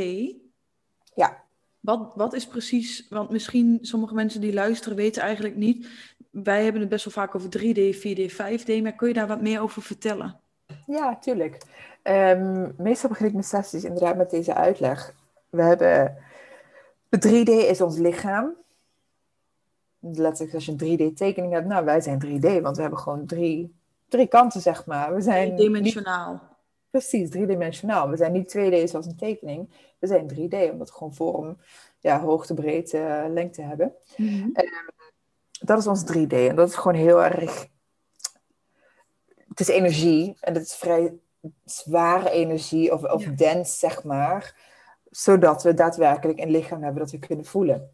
Ja. 1.14 1.44
Wat, 1.80 2.12
wat 2.14 2.34
is 2.34 2.46
precies, 2.46 3.08
want 3.08 3.30
misschien 3.30 3.78
sommige 3.80 4.14
mensen 4.14 4.40
die 4.40 4.52
luisteren 4.52 4.96
weten 4.96 5.22
eigenlijk 5.22 5.56
niet, 5.56 5.88
wij 6.30 6.62
hebben 6.62 6.80
het 6.80 6.90
best 6.90 7.04
wel 7.04 7.14
vaak 7.14 7.34
over 7.34 7.50
3D, 7.58 7.96
4D, 7.96 8.32
5D, 8.32 8.82
maar 8.82 8.94
kun 8.94 9.08
je 9.08 9.14
daar 9.14 9.26
wat 9.26 9.42
meer 9.42 9.60
over 9.60 9.82
vertellen? 9.82 10.40
Ja, 10.86 11.16
tuurlijk. 11.16 11.62
Um, 12.02 12.74
meestal 12.78 13.08
begin 13.08 13.26
ik 13.26 13.32
mijn 13.32 13.44
sessies 13.44 13.84
inderdaad 13.84 14.16
met 14.16 14.30
deze 14.30 14.54
uitleg. 14.54 15.14
We 15.50 15.62
hebben... 15.62 16.16
De 17.08 17.28
3D 17.28 17.68
is 17.70 17.80
ons 17.80 17.98
lichaam. 17.98 18.54
Letterlijk 19.98 20.54
als 20.54 20.64
je 20.64 20.74
een 20.76 20.98
3D-tekening 20.98 21.52
hebt. 21.52 21.66
Nou, 21.66 21.84
wij 21.84 22.00
zijn 22.00 22.24
3D, 22.26 22.62
want 22.62 22.76
we 22.76 22.82
hebben 22.82 22.98
gewoon 22.98 23.26
drie, 23.26 23.74
drie 24.08 24.26
kanten, 24.26 24.60
zeg 24.60 24.86
maar. 24.86 25.14
We 25.14 25.20
zijn 25.20 25.56
Driedimensionaal. 25.56 26.32
Niet... 26.32 26.40
Precies, 26.90 27.30
driedimensionaal. 27.30 28.08
We 28.08 28.16
zijn 28.16 28.32
niet 28.32 28.56
2D 28.56 28.84
zoals 28.84 29.06
een 29.06 29.16
tekening. 29.16 29.68
We 29.98 30.06
zijn 30.06 30.30
3D, 30.30 30.72
omdat 30.72 30.88
we 30.88 30.94
gewoon 30.94 31.14
vorm, 31.14 31.56
ja, 31.98 32.20
hoogte, 32.20 32.54
breedte, 32.54 33.26
lengte 33.30 33.62
hebben. 33.62 33.92
Mm 34.16 34.26
-hmm. 34.28 34.52
dat 35.60 35.78
is 35.78 35.86
ons 35.86 36.02
3D. 36.02 36.28
En 36.28 36.56
dat 36.56 36.68
is 36.68 36.74
gewoon 36.74 36.96
heel 36.96 37.24
erg 37.24 37.68
het 39.56 39.68
is 39.68 39.74
energie 39.74 40.36
en 40.40 40.54
het 40.54 40.62
is 40.62 40.74
vrij 40.74 41.14
zware 41.64 42.30
energie 42.30 42.92
of, 42.92 43.02
of 43.02 43.24
dense, 43.24 43.78
zeg 43.78 44.04
maar. 44.04 44.54
Zodat 45.10 45.62
we 45.62 45.74
daadwerkelijk 45.74 46.40
een 46.40 46.50
lichaam 46.50 46.82
hebben 46.82 47.02
dat 47.02 47.10
we 47.10 47.18
kunnen 47.18 47.44
voelen. 47.44 47.90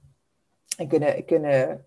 En 0.77 0.89
kunnen, 0.89 1.25
kunnen 1.25 1.85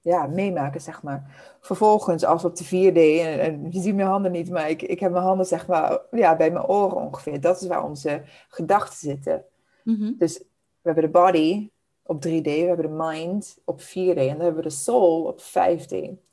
ja, 0.00 0.26
meemaken, 0.26 0.80
zeg 0.80 1.02
maar. 1.02 1.56
Vervolgens, 1.60 2.24
als 2.24 2.44
op 2.44 2.56
de 2.56 2.64
4D, 2.64 2.96
en, 2.96 3.40
en, 3.40 3.66
je 3.70 3.80
ziet 3.80 3.94
mijn 3.94 4.08
handen 4.08 4.32
niet, 4.32 4.50
maar 4.50 4.70
ik, 4.70 4.82
ik 4.82 5.00
heb 5.00 5.12
mijn 5.12 5.24
handen, 5.24 5.46
zeg 5.46 5.66
maar, 5.66 6.00
ja, 6.10 6.36
bij 6.36 6.50
mijn 6.50 6.66
oren 6.66 6.96
ongeveer. 6.96 7.40
Dat 7.40 7.60
is 7.60 7.66
waar 7.66 7.84
onze 7.84 8.22
gedachten 8.48 8.98
zitten. 8.98 9.44
Mm 9.84 10.14
Dus 10.18 10.38
we 10.38 10.44
hebben 10.82 11.04
de 11.04 11.10
body 11.10 11.70
op 12.02 12.26
3D, 12.26 12.42
we 12.42 12.50
hebben 12.50 12.86
de 12.86 13.04
mind 13.04 13.58
op 13.64 13.80
4D 13.80 13.94
en 13.94 14.14
dan 14.14 14.40
hebben 14.40 14.54
we 14.54 14.62
de 14.62 14.70
soul 14.70 15.24
op 15.24 15.40
5D. 15.40 16.30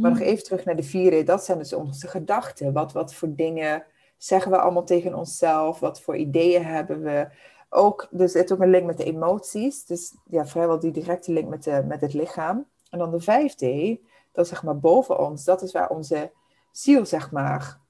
Maar 0.00 0.10
nog 0.10 0.18
hmm. 0.18 0.28
even 0.28 0.44
terug 0.44 0.64
naar 0.64 0.76
de 0.76 0.82
vierde, 0.82 1.22
dat 1.22 1.44
zijn 1.44 1.58
dus 1.58 1.72
onze 1.72 2.08
gedachten. 2.08 2.72
Wat, 2.72 2.92
wat 2.92 3.14
voor 3.14 3.34
dingen 3.34 3.84
zeggen 4.16 4.50
we 4.50 4.58
allemaal 4.58 4.84
tegen 4.84 5.14
onszelf? 5.14 5.80
Wat 5.80 6.00
voor 6.00 6.16
ideeën 6.16 6.64
hebben 6.64 7.02
we? 7.02 7.28
Ook, 7.68 8.08
dus 8.10 8.34
het 8.34 8.52
ook 8.52 8.60
een 8.60 8.70
link 8.70 8.86
met 8.86 8.96
de 8.96 9.04
emoties. 9.04 9.86
Dus 9.86 10.14
ja, 10.24 10.46
vrijwel 10.46 10.78
die 10.78 10.90
directe 10.90 11.32
link 11.32 11.48
met, 11.48 11.64
de, 11.64 11.84
met 11.86 12.00
het 12.00 12.14
lichaam. 12.14 12.66
En 12.90 12.98
dan 12.98 13.10
de 13.10 13.20
vijfde, 13.20 14.00
dat 14.32 14.44
is 14.44 14.50
zeg 14.50 14.62
maar 14.62 14.78
boven 14.78 15.18
ons. 15.18 15.44
Dat 15.44 15.62
is 15.62 15.72
waar 15.72 15.88
onze 15.88 16.32
ziel, 16.72 17.06
zeg 17.06 17.30
maar, 17.30 17.80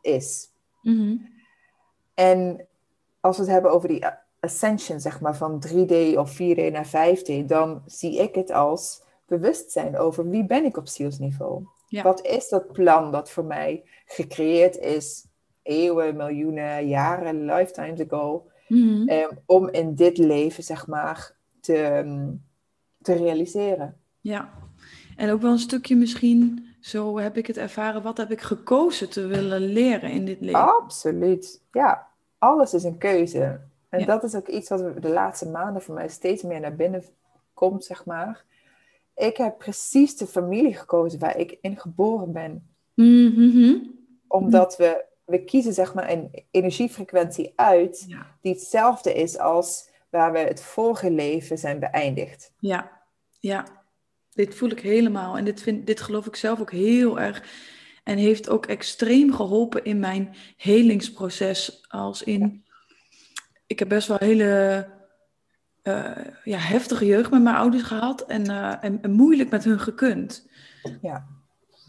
is. 0.00 0.48
Mm 0.82 1.28
En 2.14 2.66
als 3.20 3.36
we 3.36 3.42
het 3.42 3.52
hebben 3.52 3.72
over 3.72 3.88
die 3.88 4.04
ascension, 4.40 5.00
zeg 5.00 5.20
maar, 5.20 5.36
van 5.36 5.62
3D 5.68 6.16
of 6.16 6.32
4D 6.32 6.72
naar 6.72 6.86
5D, 6.86 7.44
dan 7.46 7.82
zie 7.86 8.18
ik 8.18 8.34
het 8.34 8.50
als 8.50 9.02
bewust 9.30 9.70
zijn 9.70 9.98
over 9.98 10.28
wie 10.28 10.44
ben 10.46 10.64
ik 10.64 10.76
op 10.76 10.88
zielsniveau. 10.88 11.64
Ja. 11.88 12.02
Wat 12.02 12.26
is 12.26 12.48
dat 12.48 12.72
plan 12.72 13.12
dat 13.12 13.30
voor 13.30 13.44
mij 13.44 13.82
gecreëerd 14.06 14.76
is 14.78 15.26
eeuwen, 15.62 16.16
miljoenen, 16.16 16.88
jaren, 16.88 17.44
lifetimes 17.44 18.00
ago, 18.00 18.46
Mhm. 18.68 19.08
eh, 19.08 19.26
om 19.46 19.68
in 19.68 19.94
dit 19.94 20.18
leven, 20.18 20.62
zeg 20.62 20.86
maar, 20.86 21.32
te, 21.60 22.02
mm, 22.04 22.42
te 23.02 23.12
realiseren. 23.12 23.96
Ja, 24.20 24.50
en 25.16 25.30
ook 25.30 25.40
wel 25.40 25.50
een 25.52 25.58
stukje 25.58 25.96
misschien, 25.96 26.66
zo 26.80 27.18
heb 27.18 27.36
ik 27.36 27.46
het 27.46 27.56
ervaren, 27.56 28.02
wat 28.02 28.16
heb 28.16 28.30
ik 28.30 28.40
gekozen 28.40 29.10
te 29.10 29.26
willen 29.26 29.60
leren 29.60 30.10
in 30.10 30.24
dit 30.24 30.40
leven? 30.40 30.66
Absoluut. 30.76 31.62
Ja, 31.72 32.06
alles 32.38 32.74
is 32.74 32.84
een 32.84 32.98
keuze. 32.98 33.60
En 33.88 34.00
Ja. 34.00 34.06
dat 34.06 34.24
is 34.24 34.34
ook 34.34 34.48
iets 34.48 34.68
wat 34.68 35.02
de 35.02 35.08
laatste 35.08 35.48
maanden 35.48 35.82
voor 35.82 35.94
mij 35.94 36.08
steeds 36.08 36.42
meer 36.42 36.60
naar 36.60 36.74
binnen 36.76 37.04
komt, 37.54 37.84
zeg 37.84 38.04
maar. 38.04 38.44
Ik 39.20 39.36
heb 39.36 39.58
precies 39.58 40.16
de 40.16 40.26
familie 40.26 40.74
gekozen 40.74 41.18
waar 41.18 41.36
ik 41.36 41.58
in 41.60 41.78
geboren 41.78 42.32
ben. 42.32 42.68
Mhm. 42.94 43.78
Omdat 44.28 44.76
we, 44.76 45.04
we 45.24 45.44
kiezen 45.44 45.72
zeg 45.72 45.94
maar 45.94 46.10
een 46.10 46.44
energiefrequentie 46.50 47.52
uit 47.56 48.04
Ja, 48.08 48.26
die 48.40 48.52
hetzelfde 48.52 49.14
is 49.14 49.38
als 49.38 49.88
waar 50.10 50.32
we 50.32 50.38
het 50.38 50.62
vorige 50.62 51.10
leven 51.10 51.58
zijn 51.58 51.78
beëindigd. 51.78 52.52
ja, 52.58 53.02
ja. 53.40 53.78
Dit 54.32 54.54
voel 54.54 54.70
ik 54.70 54.80
helemaal 54.80 55.36
en 55.36 55.44
dit, 55.44 55.62
vind, 55.62 55.86
dit 55.86 56.00
geloof 56.00 56.26
ik 56.26 56.36
zelf 56.36 56.60
ook 56.60 56.70
heel 56.72 57.20
erg. 57.20 57.44
En 58.04 58.18
heeft 58.18 58.48
ook 58.48 58.66
extreem 58.66 59.32
geholpen 59.32 59.84
in 59.84 59.98
mijn 59.98 60.34
helingsproces. 60.56 61.84
Als 61.88 62.22
in, 62.22 62.64
ik 63.66 63.78
heb 63.78 63.88
best 63.88 64.08
wel 64.08 64.16
hele 64.20 64.86
eh, 65.82 66.10
ja, 66.44 66.58
heftige 66.58 67.06
jeugd 67.06 67.30
met 67.30 67.42
mijn 67.42 67.56
ouders 67.56 67.82
gehad 67.82 68.20
en, 68.26 68.46
eh, 68.46 68.74
en, 68.84 69.02
en 69.02 69.10
moeilijk 69.10 69.50
met 69.50 69.64
hun 69.64 69.80
gekund. 69.80 70.48
Ja, 71.02 71.26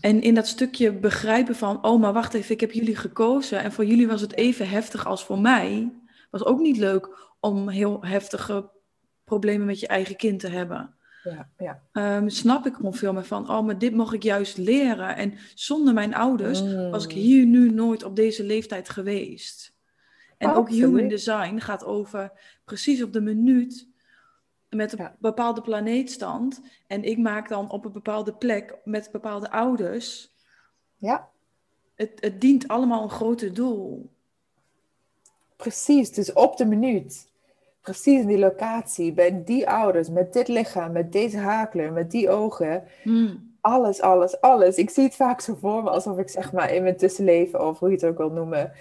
En 0.02 0.22
in 0.22 0.34
dat 0.36 0.48
stukje 0.48 0.94
begrijpen 0.94 1.56
van, 1.56 1.84
oh 1.86 2.02
maar 2.02 2.14
wacht 2.14 2.34
even, 2.34 2.54
ik 2.54 2.60
heb 2.62 2.72
jullie 2.72 2.96
gekozen 2.96 3.60
en 3.60 3.72
voor 3.72 3.86
jullie 3.86 4.08
was 4.08 4.22
het 4.22 4.34
even 4.36 4.70
heftig 4.70 5.06
als 5.06 5.24
voor 5.26 5.40
mij. 5.40 5.92
Was 6.32 6.46
ook 6.46 6.60
niet 6.60 6.78
leuk 6.78 7.10
om 7.40 7.70
heel 7.70 7.98
heftige 8.06 8.70
problemen 9.24 9.66
met 9.66 9.80
je 9.80 9.88
eigen 9.88 10.16
kind 10.16 10.40
te 10.40 10.48
hebben. 10.48 10.96
ja, 11.24 11.50
ja. 11.58 11.82
Ehm, 11.92 12.30
snap 12.30 12.66
ik 12.66 12.74
gewoon 12.76 12.94
veel 12.94 13.14
meer 13.14 13.26
van, 13.26 13.50
oh 13.50 13.66
maar 13.66 13.78
dit 13.78 13.94
mag 13.94 14.14
ik 14.14 14.24
juist 14.24 14.58
leren. 14.58 15.16
En 15.16 15.34
zonder 15.56 15.94
mijn 15.94 16.16
ouders 16.16 16.62
was 16.92 17.04
ik 17.04 17.12
Mm. 17.16 17.22
hier 17.22 17.46
nu 17.46 17.72
nooit 17.72 18.04
op 18.04 18.16
deze 18.16 18.44
leeftijd 18.44 18.90
geweest. 18.90 19.71
En 20.50 20.54
ook 20.56 20.70
human 20.70 21.08
design 21.08 21.58
gaat 21.60 21.86
over 21.86 22.32
precies 22.66 23.04
op 23.04 23.14
de 23.14 23.22
minuut 23.22 23.88
met 24.70 24.92
een 24.92 24.98
Ja. 24.98 25.16
bepaalde 25.20 25.62
planeetstand. 25.62 26.62
En 26.88 27.04
ik 27.04 27.18
maak 27.18 27.50
dan 27.50 27.72
op 27.72 27.86
een 27.86 27.92
bepaalde 27.92 28.34
plek 28.34 28.76
met 28.84 29.10
bepaalde 29.12 29.52
ouders. 29.52 30.30
Ja, 30.98 31.30
Het, 31.96 32.12
het 32.20 32.42
dient 32.42 32.68
allemaal 32.68 33.04
een 33.04 33.10
groter 33.10 33.54
doel. 33.54 34.10
precies. 35.56 36.12
Dus 36.12 36.34
op 36.34 36.58
de 36.58 36.66
minuut. 36.66 37.30
Precies 37.82 38.22
in 38.22 38.28
die 38.28 38.38
locatie, 38.38 39.14
bij 39.14 39.44
die 39.44 39.70
ouders, 39.70 40.10
met 40.10 40.34
dit 40.34 40.48
lichaam, 40.48 40.92
met 40.92 41.12
deze 41.12 41.38
haarkleur, 41.38 41.92
met 41.92 42.12
die 42.12 42.30
ogen. 42.30 42.84
Hmm. 43.04 43.50
Alles, 43.62 44.02
alles, 44.02 44.42
alles. 44.42 44.76
Ik 44.78 44.90
zie 44.90 45.04
het 45.04 45.16
vaak 45.16 45.42
zo 45.42 45.56
voor 45.56 45.84
me 45.84 45.90
alsof 45.90 46.18
ik 46.18 46.30
zeg 46.30 46.54
maar 46.54 46.74
in 46.74 46.84
mijn 46.84 46.98
tussenleven, 46.98 47.68
of 47.68 47.80
hoe 47.80 47.90
je 47.90 47.96
het 47.96 48.06
ook 48.06 48.18
wil 48.18 48.30
noemen, 48.32 48.72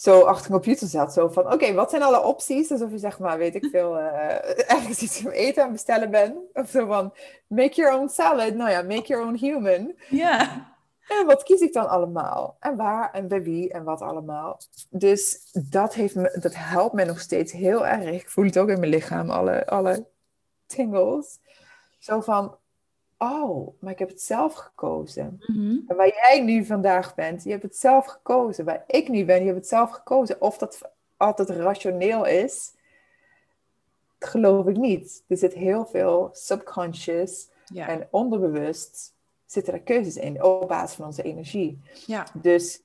zo 0.00 0.20
achter 0.20 0.46
een 0.46 0.52
computer 0.52 0.88
zat. 0.88 1.12
Zo 1.12 1.28
van, 1.28 1.52
oké, 1.52 1.72
wat 1.72 1.90
zijn 1.90 2.02
alle 2.02 2.22
opties? 2.22 2.70
Alsof 2.70 2.90
je 2.90 2.98
zeg 2.98 3.18
maar, 3.18 3.38
weet 3.38 3.54
ik 3.54 3.68
veel, 3.70 3.98
eh, 3.98 4.70
ergens 4.76 5.02
iets 5.02 5.24
om 5.24 5.30
eten 5.30 5.62
aan 5.62 5.72
bestellen 5.72 6.10
bent. 6.10 6.36
Of 6.52 6.70
zo 6.70 6.86
van, 6.86 7.12
make 7.46 7.74
your 7.74 7.98
own 7.98 8.08
salad. 8.08 8.54
Nou 8.54 8.70
ja, 8.70 8.82
make 8.82 9.06
your 9.06 9.24
own 9.24 9.36
human. 9.36 9.94
Ja. 10.08 10.66
En 11.08 11.26
wat 11.26 11.42
kies 11.42 11.60
ik 11.60 11.72
dan 11.72 11.88
allemaal? 11.88 12.56
En 12.60 12.76
waar 12.76 13.12
en 13.12 13.28
bij 13.28 13.42
wie 13.42 13.72
en 13.72 13.84
wat 13.84 14.00
allemaal? 14.00 14.60
Dus 14.90 15.50
dat, 15.52 15.94
heeft 15.94 16.14
me, 16.14 16.38
dat 16.40 16.54
helpt 16.54 16.94
me 16.94 17.04
nog 17.04 17.20
steeds 17.20 17.52
heel 17.52 17.86
erg. 17.86 18.04
Ik 18.04 18.30
voel 18.30 18.44
het 18.44 18.58
ook 18.58 18.68
in 18.68 18.78
mijn 18.78 18.90
lichaam, 18.90 19.30
alle, 19.30 19.66
alle 19.66 20.06
tingles. 20.66 21.38
Zo 21.98 22.20
van, 22.20 22.57
oh, 23.18 23.68
maar 23.80 23.92
ik 23.92 23.98
heb 23.98 24.08
het 24.08 24.22
zelf 24.22 24.54
gekozen. 24.54 25.42
Mhm. 25.46 25.76
En 25.86 25.96
waar 25.96 26.08
jij 26.22 26.40
nu 26.44 26.64
vandaag 26.64 27.14
bent, 27.14 27.44
je 27.44 27.50
hebt 27.50 27.62
het 27.62 27.76
zelf 27.76 28.06
gekozen. 28.06 28.64
Waar 28.64 28.84
ik 28.86 29.08
nu 29.08 29.24
ben, 29.24 29.38
je 29.38 29.44
hebt 29.44 29.56
het 29.58 29.68
zelf 29.68 29.90
gekozen. 29.90 30.40
Of 30.40 30.58
dat 30.58 30.80
altijd 31.16 31.50
rationeel 31.50 32.26
is, 32.26 32.72
dat 34.18 34.28
geloof 34.28 34.66
ik 34.66 34.76
niet. 34.76 35.22
Er 35.26 35.36
zit 35.36 35.54
heel 35.54 35.86
veel 35.86 36.30
subconscious 36.32 37.48
Ja. 37.72 37.88
en 37.88 38.08
onderbewust 38.10 39.12
zitten 39.46 39.72
er 39.72 39.80
keuzes 39.80 40.16
in 40.16 40.42
op 40.42 40.68
basis 40.68 40.96
van 40.96 41.06
onze 41.06 41.22
energie. 41.22 41.78
ja. 42.06 42.26
Dus 42.34 42.82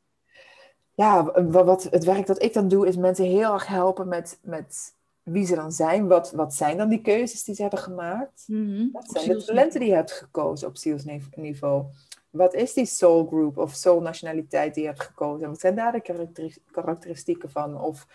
ja, 0.96 1.24
wa- 1.24 1.63
wat, 1.63 1.84
het 1.84 2.04
werk 2.04 2.26
dat 2.26 2.41
ik 2.43 2.54
dan 2.54 2.67
doe, 2.67 2.88
is 2.88 2.96
mensen 2.96 3.26
heel 3.26 3.54
erg 3.54 3.67
helpen 3.67 4.08
met, 4.08 4.39
met 4.41 4.93
wie 5.23 5.45
ze 5.45 5.55
dan 5.55 5.71
zijn. 5.71 6.07
Wat, 6.07 6.31
wat 6.31 6.53
zijn 6.53 6.77
dan 6.77 6.89
die 6.89 7.01
keuzes 7.01 7.43
die 7.43 7.55
ze 7.55 7.62
hebben 7.62 7.79
gemaakt? 7.79 8.43
Mhm. 8.47 8.86
Wat 8.91 9.09
Op 9.09 9.17
zijn 9.17 9.29
de 9.38 9.43
talenten 9.43 9.79
die 9.79 9.89
je 9.89 9.95
hebt 9.95 10.12
gekozen 10.12 10.67
op 10.67 10.77
zielsniveau? 10.77 11.83
Wat 12.29 12.53
is 12.53 12.73
die 12.73 12.86
soul 12.86 13.25
group 13.27 13.57
of 13.57 13.73
soul 13.73 14.01
nationaliteit 14.01 14.73
die 14.73 14.83
je 14.83 14.89
hebt 14.89 15.01
gekozen? 15.03 15.47
Wat 15.47 15.59
zijn 15.59 15.75
daar 15.75 15.91
de 15.91 16.01
karakteris- 16.01 16.59
karakteristieken 16.71 17.49
van? 17.51 17.81
Of 17.81 18.07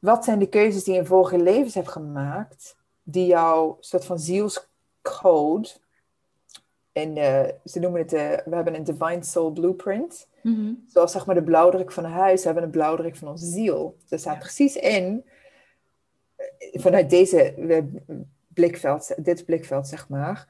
wat 0.00 0.24
zijn 0.24 0.38
de 0.38 0.46
keuzes 0.48 0.84
die 0.84 0.94
je 0.94 1.00
in 1.00 1.06
vorige 1.06 1.38
levens 1.38 1.74
hebt 1.74 1.88
gemaakt, 1.88 2.76
die 3.02 3.26
jouw 3.26 3.76
soort 3.80 4.04
van 4.04 4.18
zielscode, 4.18 5.68
de, 6.92 7.54
ze 7.64 7.78
noemen 7.80 8.00
het, 8.00 8.10
de, 8.10 8.42
we 8.44 8.54
hebben 8.54 8.74
een 8.74 8.84
divine 8.84 9.24
soul 9.24 9.50
blueprint, 9.50 10.28
Mhm. 10.42 10.72
zoals 10.86 11.12
zeg 11.12 11.26
maar 11.26 11.34
de 11.34 11.42
blauwdruk 11.42 11.92
van 11.92 12.04
een 12.04 12.10
huis, 12.10 12.40
we 12.40 12.46
hebben 12.46 12.64
een 12.64 12.70
blauwdruk 12.70 13.16
van 13.16 13.28
onze 13.28 13.46
ziel. 13.46 13.96
Er 14.08 14.18
staat 14.18 14.34
Ja. 14.34 14.40
precies 14.40 14.76
in, 14.76 15.24
vanuit 16.72 17.10
deze 17.10 17.54
eh, 17.54 17.82
blikveld, 18.48 19.14
dit 19.16 19.44
blikveld 19.44 19.88
zeg 19.88 20.08
maar, 20.08 20.46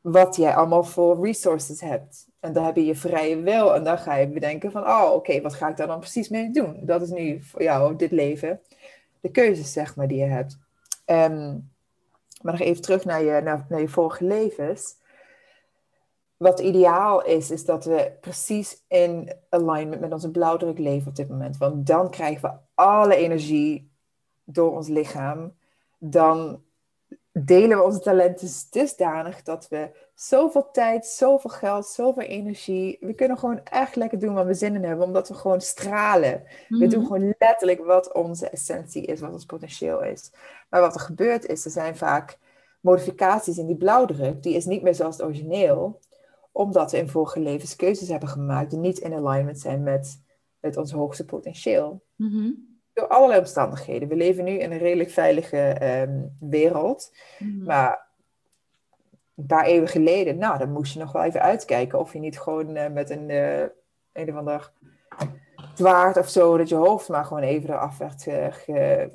wat 0.00 0.36
jij 0.36 0.54
allemaal 0.54 0.84
voor 0.84 1.26
resources 1.26 1.80
hebt. 1.80 2.28
En 2.40 2.52
dan 2.52 2.64
heb 2.64 2.76
je 2.76 2.84
je 2.84 2.94
vrije 2.94 3.40
wil 3.40 3.74
en 3.74 3.84
dan 3.84 3.98
ga 3.98 4.14
je 4.14 4.28
bedenken 4.28 4.70
van, 4.70 4.82
oh 4.86 5.12
oké, 5.12 5.40
wat 5.40 5.54
ga 5.54 5.68
ik 5.68 5.76
daar 5.76 5.86
dan 5.86 6.00
precies 6.00 6.28
mee 6.28 6.50
doen? 6.50 6.80
Dat 6.82 7.02
is 7.02 7.10
nu 7.10 7.42
voor 7.42 7.62
jou, 7.62 7.96
dit 7.96 8.10
leven, 8.10 8.60
de 9.20 9.30
keuzes 9.30 9.72
zeg 9.72 9.96
maar 9.96 10.08
die 10.08 10.18
je 10.18 10.24
hebt. 10.24 10.58
Ehm, 11.04 11.58
maar 12.42 12.52
nog 12.52 12.60
even 12.60 12.82
terug 12.82 13.04
naar 13.04 13.22
je, 13.22 13.40
naar, 13.40 13.66
naar 13.68 13.80
je 13.80 13.88
vorige 13.88 14.24
levens. 14.24 14.98
Wat 16.36 16.60
ideaal 16.60 17.24
is, 17.24 17.50
is 17.50 17.64
dat 17.64 17.84
we 17.84 18.12
precies 18.20 18.84
in 18.88 19.32
alignment 19.48 20.00
met 20.00 20.12
onze 20.12 20.30
blauwdruk 20.30 20.78
leven 20.78 21.08
op 21.08 21.16
dit 21.16 21.28
moment. 21.28 21.56
Want 21.56 21.86
dan 21.86 22.10
krijgen 22.10 22.42
we 22.42 22.56
alle 22.74 23.16
energie 23.16 23.89
door 24.52 24.76
ons 24.76 24.88
lichaam. 24.88 25.52
Dan 25.98 26.62
delen 27.32 27.76
we 27.78 27.84
onze 27.84 28.00
talenten 28.00 28.48
dusdanig 28.70 29.42
dat 29.42 29.68
we 29.68 29.90
zoveel 30.14 30.68
tijd, 30.72 31.06
zoveel 31.06 31.50
geld, 31.50 31.86
zoveel 31.86 32.22
energie. 32.22 32.96
We 33.00 33.14
kunnen 33.14 33.38
gewoon 33.38 33.60
echt 33.64 33.96
lekker 33.96 34.18
doen 34.18 34.34
wat 34.34 34.46
we 34.46 34.54
zin 34.54 34.74
in 34.74 34.84
hebben, 34.84 35.06
omdat 35.06 35.28
we 35.28 35.34
gewoon 35.34 35.60
stralen. 35.60 36.42
We 36.68 36.76
Mhm. 36.76 36.88
doen 36.88 37.06
gewoon 37.06 37.34
letterlijk 37.38 37.84
wat 37.84 38.12
onze 38.12 38.48
essentie 38.48 39.04
is, 39.04 39.20
wat 39.20 39.32
ons 39.32 39.44
potentieel 39.44 40.02
is. 40.04 40.30
Maar 40.70 40.80
wat 40.80 40.94
er 40.94 41.00
gebeurt 41.00 41.46
is, 41.46 41.64
er 41.64 41.70
zijn 41.70 41.96
vaak 41.96 42.38
modificaties 42.80 43.58
in 43.58 43.66
die 43.66 43.76
blauwdruk. 43.76 44.42
Die 44.42 44.54
is 44.54 44.64
niet 44.64 44.82
meer 44.82 44.94
zoals 44.94 45.16
het 45.16 45.26
origineel, 45.26 46.00
omdat 46.52 46.90
we 46.90 46.98
in 46.98 47.08
vorige 47.08 47.40
levens 47.40 47.76
keuzes 47.76 48.08
hebben 48.08 48.28
gemaakt 48.28 48.70
die 48.70 48.78
niet 48.78 48.98
in 48.98 49.14
alignment 49.14 49.60
zijn 49.60 49.82
met, 49.82 50.22
met 50.60 50.76
ons 50.76 50.92
hoogste 50.92 51.24
potentieel. 51.24 52.02
Mhm. 52.16 52.50
Door 52.92 53.06
allerlei 53.06 53.40
omstandigheden. 53.40 54.08
We 54.08 54.16
leven 54.16 54.44
nu 54.44 54.52
in 54.52 54.72
een 54.72 54.78
redelijk 54.78 55.10
veilige 55.10 55.58
ehm, 55.58 56.22
wereld. 56.40 57.12
Mhm. 57.38 57.64
Maar 57.64 58.08
een 59.36 59.46
paar 59.46 59.64
eeuwen 59.64 59.88
geleden, 59.88 60.38
nou, 60.38 60.58
dan 60.58 60.72
moest 60.72 60.92
je 60.92 60.98
nog 60.98 61.12
wel 61.12 61.22
even 61.22 61.40
uitkijken 61.42 61.98
of 61.98 62.12
je 62.12 62.18
niet 62.18 62.40
gewoon 62.40 62.76
eh, 62.76 62.92
met 62.92 63.10
een, 63.10 63.30
eh, 63.30 63.62
een 64.12 64.30
of 64.30 64.34
ander 64.34 64.72
zwaard 65.74 66.16
of 66.16 66.28
zo, 66.28 66.56
dat 66.56 66.68
je 66.68 66.74
hoofd 66.74 67.08
maar 67.08 67.24
gewoon 67.24 67.42
even 67.42 67.70
eraf 67.70 67.98
werd 67.98 68.22
ge, 68.22 68.48
ge- 68.50 69.10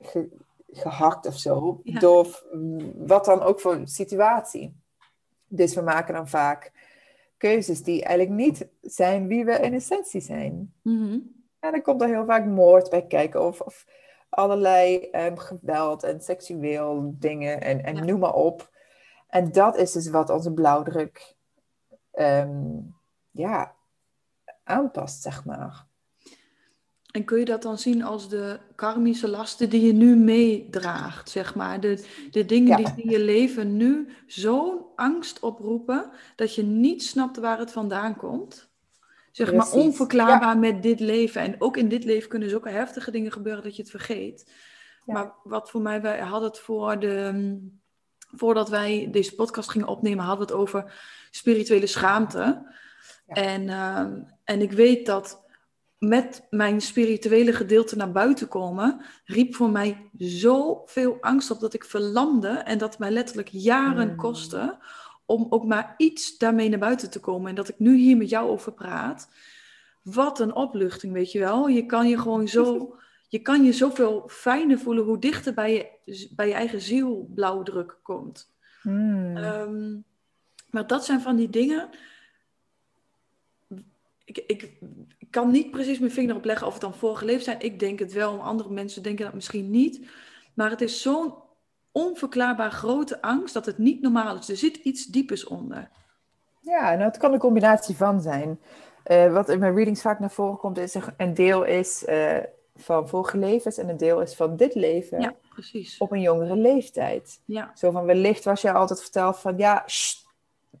ge- 0.00 0.28
gehakt 0.72 1.26
of 1.26 1.38
zo. 1.38 1.80
Ja. 1.84 1.98
Door 1.98 2.44
mm, 2.52 2.92
wat 3.06 3.24
dan 3.24 3.42
ook 3.42 3.60
voor 3.60 3.80
situatie. 3.84 4.76
Dus 5.46 5.74
we 5.74 5.80
maken 5.80 6.14
dan 6.14 6.28
vaak 6.28 6.72
keuzes 7.36 7.82
die 7.82 8.04
eigenlijk 8.04 8.36
niet 8.36 8.68
zijn 8.80 9.26
wie 9.26 9.44
we 9.44 9.52
in 9.52 9.74
essentie 9.74 10.20
zijn. 10.20 10.74
Mhm. 10.82 11.18
En 11.60 11.70
dan 11.70 11.82
komt 11.82 12.02
er 12.02 12.08
heel 12.08 12.24
vaak 12.24 12.44
moord 12.44 12.90
bij 12.90 13.06
kijken 13.06 13.46
of, 13.46 13.60
of 13.60 13.86
allerlei 14.28 14.98
ehm, 14.98 15.36
geweld 15.36 16.02
en 16.02 16.20
seksueel 16.20 17.14
dingen 17.18 17.60
en, 17.60 17.84
en 17.84 17.96
Ja. 17.96 18.04
noem 18.04 18.18
maar 18.20 18.34
op. 18.34 18.70
En 19.28 19.52
dat 19.52 19.76
is 19.76 19.92
dus 19.92 20.10
wat 20.10 20.30
onze 20.30 20.52
blauwdruk 20.52 21.36
ehm, 22.10 22.78
ja, 23.30 23.74
aanpast, 24.64 25.22
zeg 25.22 25.44
maar. 25.44 25.88
En 27.10 27.24
kun 27.24 27.38
je 27.38 27.44
dat 27.44 27.62
dan 27.62 27.78
zien 27.78 28.02
als 28.02 28.28
de 28.28 28.60
karmische 28.74 29.28
lasten 29.28 29.70
die 29.70 29.86
je 29.86 29.92
nu 29.92 30.16
meedraagt, 30.16 31.30
zeg 31.30 31.54
maar? 31.54 31.80
De, 31.80 32.06
de 32.30 32.44
dingen 32.44 32.76
die 32.76 32.92
in 32.96 33.10
je 33.10 33.20
leven 33.20 33.76
nu 33.76 34.08
zo'n 34.26 34.84
angst 34.96 35.40
oproepen 35.40 36.10
dat 36.36 36.54
je 36.54 36.62
niet 36.62 37.02
snapt 37.02 37.36
waar 37.36 37.58
het 37.58 37.72
vandaan 37.72 38.16
komt? 38.16 38.69
Zeg 39.30 39.52
maar 39.52 39.70
onverklaarbaar 39.70 40.58
met 40.58 40.82
dit 40.82 41.00
leven. 41.00 41.40
En 41.40 41.54
ook 41.58 41.76
in 41.76 41.88
dit 41.88 42.04
leven 42.04 42.28
kunnen 42.28 42.48
zulke 42.48 42.68
heftige 42.68 43.10
dingen 43.10 43.32
gebeuren 43.32 43.62
dat 43.62 43.76
je 43.76 43.82
het 43.82 43.90
vergeet. 43.90 44.52
Maar 45.04 45.32
wat 45.44 45.70
voor 45.70 45.80
mij, 45.80 46.02
wij 46.02 46.18
hadden 46.18 46.48
het 46.48 46.58
voor 46.58 46.98
de, 46.98 47.58
voordat 48.32 48.68
wij 48.68 49.08
deze 49.10 49.34
podcast 49.34 49.70
gingen 49.70 49.88
opnemen, 49.88 50.24
hadden 50.24 50.46
we 50.46 50.52
het 50.52 50.62
over 50.62 50.92
spirituele 51.30 51.86
schaamte. 51.86 52.74
En, 53.26 53.68
ehm, 53.68 54.22
en 54.44 54.60
ik 54.60 54.72
weet 54.72 55.06
dat 55.06 55.48
met 55.98 56.46
mijn 56.50 56.80
spirituele 56.80 57.52
gedeelte 57.52 57.96
naar 57.96 58.12
buiten 58.12 58.48
komen, 58.48 59.04
riep 59.24 59.54
voor 59.54 59.70
mij 59.70 60.10
zoveel 60.18 61.16
angst 61.20 61.50
op 61.50 61.60
dat 61.60 61.74
ik 61.74 61.84
verlamde 61.84 62.48
en 62.48 62.78
dat 62.78 62.98
mij 62.98 63.10
letterlijk 63.10 63.48
jaren 63.48 64.08
hmm. 64.08 64.16
kostte 64.16 64.78
om 65.30 65.46
ook 65.50 65.64
maar 65.64 65.94
iets 65.96 66.38
daarmee 66.38 66.68
naar 66.68 66.78
buiten 66.78 67.10
te 67.10 67.20
komen. 67.20 67.48
En 67.48 67.54
dat 67.54 67.68
ik 67.68 67.78
nu 67.78 67.96
hier 67.96 68.16
met 68.16 68.28
jou 68.28 68.48
over 68.48 68.72
praat. 68.72 69.28
Wat 70.02 70.40
een 70.40 70.54
opluchting, 70.54 71.12
weet 71.12 71.32
je 71.32 71.38
wel. 71.38 71.68
Je 71.68 71.86
kan 71.86 72.08
je 72.08 72.18
gewoon 72.18 72.48
zo, 72.48 72.96
je 73.28 73.38
kan 73.38 73.64
je 73.64 73.72
zoveel 73.72 74.24
fijner 74.28 74.78
voelen 74.78 75.04
hoe 75.04 75.18
dichter 75.18 75.54
bij 75.54 75.72
je, 76.04 76.28
bij 76.34 76.48
je 76.48 76.54
eigen 76.54 76.80
ziel 76.80 77.30
blauwdruk 77.34 77.98
komt. 78.02 78.52
Hmm. 78.82 79.36
Ehm, 79.36 79.98
maar 80.70 80.86
dat 80.86 81.04
zijn 81.04 81.20
van 81.20 81.36
die 81.36 81.50
dingen. 81.50 81.88
Ik, 84.24 84.38
ik, 84.46 84.78
kan 85.30 85.50
niet 85.50 85.70
precies 85.70 85.98
mijn 85.98 86.12
vinger 86.12 86.36
op 86.36 86.44
leggen 86.44 86.66
of 86.66 86.72
het 86.72 86.82
dan 86.82 86.94
voorgeleefd 86.94 87.44
zijn. 87.44 87.60
Ik 87.60 87.78
denk 87.78 87.98
het 87.98 88.12
wel, 88.12 88.42
andere 88.42 88.70
mensen 88.70 89.02
denken 89.02 89.24
dat 89.24 89.34
misschien 89.34 89.70
niet. 89.70 90.06
Maar 90.54 90.70
het 90.70 90.80
is 90.80 91.02
zo'n 91.02 91.34
onverklaarbaar 91.92 92.70
grote 92.70 93.22
angst 93.22 93.54
dat 93.54 93.66
het 93.66 93.78
niet 93.78 94.00
normaal 94.00 94.36
is. 94.36 94.48
Er 94.48 94.56
zit 94.56 94.76
iets 94.76 95.06
diepers 95.06 95.46
onder. 95.46 95.88
Ja, 96.60 96.90
nou 96.90 97.02
het 97.02 97.16
kan 97.16 97.32
een 97.32 97.38
combinatie 97.38 97.96
van 97.96 98.20
zijn. 98.20 98.60
Uh, 99.06 99.32
wat 99.32 99.48
in 99.48 99.58
mijn 99.58 99.74
readings 99.74 100.02
vaak 100.02 100.18
naar 100.18 100.30
voren 100.30 100.56
komt, 100.56 100.78
is 100.78 100.96
een 101.16 101.34
deel 101.34 101.64
is 101.64 102.04
uh, 102.08 102.36
van 102.76 103.08
vorige 103.08 103.38
levens 103.38 103.78
en 103.78 103.88
een 103.88 103.96
deel 103.96 104.20
is 104.20 104.34
van 104.34 104.56
dit 104.56 104.74
leven. 104.74 105.20
Ja, 105.20 105.34
precies. 105.48 105.98
Op 105.98 106.12
een 106.12 106.20
jongere 106.20 106.56
leeftijd. 106.56 107.40
Ja. 107.44 107.70
Zo 107.74 107.90
van 107.90 108.04
wellicht 108.04 108.44
was 108.44 108.60
je 108.60 108.72
altijd 108.72 109.00
verteld 109.00 109.38
van 109.38 109.56
ja, 109.56 109.84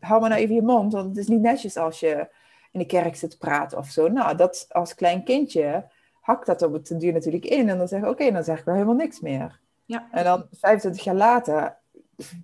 hou 0.00 0.20
maar 0.20 0.30
nou 0.30 0.42
even 0.42 0.54
je 0.54 0.62
mond, 0.62 0.92
want 0.92 1.08
het 1.08 1.16
is 1.16 1.28
niet 1.28 1.40
netjes 1.40 1.76
als 1.76 2.00
je 2.00 2.28
in 2.72 2.78
de 2.78 2.86
kerk 2.86 3.16
zit 3.16 3.30
te 3.30 3.38
praten 3.38 3.78
of 3.78 3.88
zo. 3.88 4.08
Nou, 4.08 4.36
dat 4.36 4.66
als 4.68 4.94
klein 4.94 5.24
kindje 5.24 5.84
hakt 6.20 6.46
dat 6.46 6.62
op 6.62 6.72
het 6.72 7.00
duur 7.00 7.12
natuurlijk 7.12 7.44
in 7.44 7.68
en 7.68 7.78
dan 7.78 7.88
zeg 7.88 8.02
ik 8.02 8.08
oké, 8.08 8.32
dan 8.32 8.44
zeg 8.44 8.58
ik 8.58 8.64
wel 8.64 8.74
helemaal 8.74 8.94
niks 8.94 9.20
meer. 9.20 9.60
Ja. 9.90 10.08
En 10.10 10.24
dan 10.24 10.46
25 10.52 11.04
jaar 11.04 11.14
later 11.14 11.76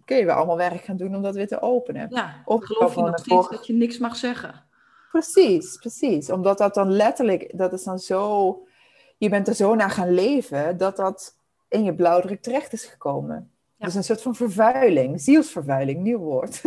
kun 0.04 0.16
je 0.16 0.24
weer 0.24 0.34
allemaal 0.34 0.56
werk 0.56 0.84
gaan 0.84 0.96
doen 0.96 1.16
om 1.16 1.22
dat 1.22 1.34
weer 1.34 1.46
te 1.46 1.60
openen. 1.60 2.06
Ja, 2.10 2.42
of 2.44 2.64
geloof 2.64 2.94
je 2.94 3.00
nog 3.00 3.18
steeds 3.18 3.48
dat 3.48 3.66
je 3.66 3.72
niks 3.72 3.98
mag 3.98 4.16
zeggen. 4.16 4.64
Precies, 5.10 5.76
precies. 5.76 6.30
Omdat 6.30 6.58
dat 6.58 6.74
dan 6.74 6.90
letterlijk, 6.90 7.58
dat 7.58 7.72
is 7.72 7.84
dan 7.84 7.98
zo, 7.98 8.66
je 9.18 9.28
bent 9.28 9.48
er 9.48 9.54
zo 9.54 9.74
naar 9.74 9.90
gaan 9.90 10.10
leven, 10.10 10.76
dat 10.76 10.96
dat 10.96 11.36
in 11.68 11.84
je 11.84 11.94
blauwdruk 11.94 12.42
terecht 12.42 12.72
is 12.72 12.84
gekomen. 12.84 13.50
Ja. 13.76 13.84
Dus 13.84 13.94
een 13.94 14.04
soort 14.04 14.22
van 14.22 14.34
vervuiling, 14.34 15.20
zielsvervuiling, 15.20 16.00
nieuw 16.00 16.18
woord. 16.18 16.62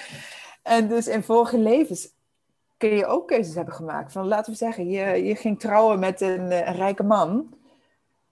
en 0.62 0.88
dus 0.88 1.08
in 1.08 1.22
vorige 1.22 1.58
levens 1.58 2.08
kun 2.76 2.96
je 2.96 3.06
ook 3.06 3.28
keuzes 3.28 3.54
hebben 3.54 3.74
gemaakt. 3.74 4.12
Van 4.12 4.26
laten 4.26 4.52
we 4.52 4.58
zeggen, 4.58 4.88
je, 4.88 5.24
je 5.24 5.34
ging 5.34 5.60
trouwen 5.60 5.98
met 5.98 6.20
een, 6.20 6.50
eh, 6.50 6.66
een 6.66 6.74
rijke 6.74 7.02
man. 7.02 7.54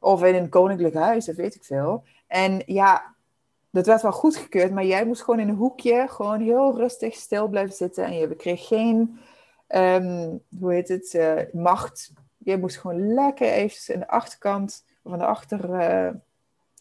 Of 0.01 0.24
in 0.24 0.34
een 0.34 0.48
koninklijk 0.48 0.94
huis, 0.94 1.28
of 1.28 1.36
weet 1.36 1.55
ik 1.55 1.64
veel. 1.64 2.05
En 2.26 2.62
ja, 2.66 3.14
dat 3.70 3.86
werd 3.86 4.03
wel 4.03 4.12
goedgekeurd, 4.12 4.72
maar 4.72 4.84
jij 4.84 5.07
moest 5.07 5.22
gewoon 5.22 5.40
in 5.40 5.48
een 5.48 5.57
hoekje 5.57 6.07
gewoon 6.09 6.40
heel 6.40 6.76
rustig 6.76 7.14
stil 7.14 7.48
blijven 7.48 7.74
zitten. 7.74 8.05
En 8.05 8.14
je 8.14 8.36
kreeg 8.36 8.66
geen, 8.66 9.20
um, 9.68 10.42
hoe 10.59 10.72
heet 10.72 10.88
het, 10.88 11.14
uh, 11.14 11.40
macht. 11.53 12.12
Je 12.38 12.59
moest 12.59 12.78
gewoon 12.78 13.14
lekker 13.14 13.48
even 13.53 13.94
in 13.94 14.01
de 14.01 14.09
achterkant, 14.09 14.84
of 15.03 15.16
de 15.16 15.24
achter, 15.24 15.80
uh, 15.80 16.11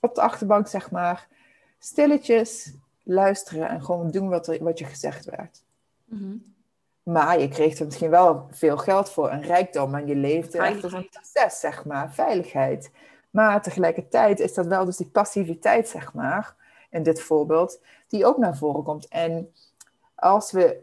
op 0.02 0.16
de 0.16 0.22
achterbank 0.22 0.68
zeg 0.68 0.92
maar, 0.92 1.28
stilletjes 1.80 2.74
luisteren 3.04 3.70
en 3.70 3.84
gewoon 3.84 4.12
doen 4.12 4.30
wat, 4.30 4.48
er, 4.48 4.64
wat 4.64 4.80
je 4.80 4.86
gezegd 4.86 5.26
werd. 5.26 5.64
Mm 6.06 6.58
maar 7.12 7.40
je 7.40 7.48
kreeg 7.48 7.80
er 7.80 7.86
misschien 7.86 8.10
wel 8.10 8.48
veel 8.52 8.78
geld 8.78 9.12
voor 9.12 9.30
en 9.30 9.42
rijkdom. 9.42 9.96
En 9.96 10.08
je 10.08 10.16
leefde 10.16 10.58
echt 10.58 10.84
als 10.84 10.94
een 10.94 11.08
succes, 11.10 11.60
zeg 11.60 11.86
maar. 11.86 12.14
Veiligheid. 12.14 12.92
Maar 13.30 13.62
tegelijkertijd 13.62 14.40
is 14.40 14.54
dat 14.54 14.66
wel 14.66 14.86
dus 14.86 14.98
die 14.98 15.10
passiviteit, 15.10 15.88
zeg 15.88 16.14
maar, 16.14 16.56
in 16.90 17.04
dit 17.04 17.22
voorbeeld, 17.22 17.82
die 18.08 18.26
ook 18.26 18.38
naar 18.38 18.58
voren 18.58 18.84
komt. 18.84 19.08
En 19.08 19.54
als 20.16 20.52
we 20.52 20.78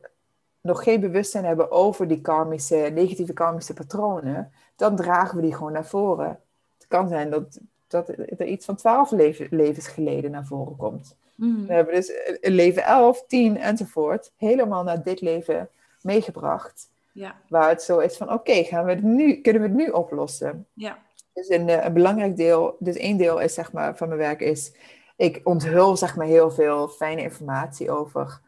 nog 0.61 0.83
geen 0.83 1.01
bewustzijn 1.01 1.45
hebben 1.45 1.70
over 1.70 2.09
die 2.09 2.20
karmische, 2.20 2.91
negatieve 2.95 3.33
karmische 3.33 3.74
patronen, 3.74 4.53
dan 4.77 4.97
dragen 4.97 5.37
we 5.37 5.43
die 5.43 5.55
gewoon 5.55 5.72
naar 5.72 5.87
voren. 5.87 6.41
Het 6.79 6.87
kan 6.89 7.09
zijn 7.09 7.31
dat, 7.31 7.61
dat 7.87 8.09
er 8.09 8.47
iets 8.47 8.64
van 8.64 8.77
twaalf 8.77 9.11
levens 9.51 9.89
geleden 9.89 10.31
naar 10.31 10.47
voren 10.47 10.77
komt. 10.77 11.16
Mm. 11.35 11.66
We 11.66 11.72
hebben 11.72 11.95
dus 11.95 12.12
een 12.41 12.53
leven 12.53 12.85
11, 12.85 13.24
10 13.27 13.57
enzovoort, 13.57 14.33
helemaal 14.37 14.83
naar 14.83 15.03
dit 15.03 15.20
leven 15.20 15.68
meegebracht. 16.03 16.88
Ja. 17.12 17.34
Waar 17.49 17.68
het 17.68 17.82
zo 17.82 17.99
is 17.99 18.16
van, 18.16 18.32
oké, 18.32 18.62
gaan 18.62 18.84
we 18.84 18.90
het 18.90 19.03
nu, 19.03 19.40
kunnen 19.40 19.62
we 19.62 19.68
het 19.68 19.76
nu 19.76 19.88
oplossen? 19.88 20.66
Ja. 20.72 20.99
Dus 21.32 21.49
een, 21.49 21.68
eh, 21.68 21.84
een 21.84 21.92
belangrijk 21.92 22.36
deel, 22.36 22.76
dus 22.78 22.97
één 22.97 23.16
deel 23.16 23.40
is 23.40 23.55
zeg 23.55 23.72
maar 23.72 23.97
van 23.97 24.09
mijn 24.09 24.20
werk 24.20 24.40
is, 24.40 24.72
ik 25.16 25.40
onthul 25.44 25.97
zeg 25.97 26.16
maar 26.16 26.26
heel 26.26 26.51
veel 26.51 26.88
fijne 26.88 27.22
informatie 27.22 27.90
over 27.90 28.40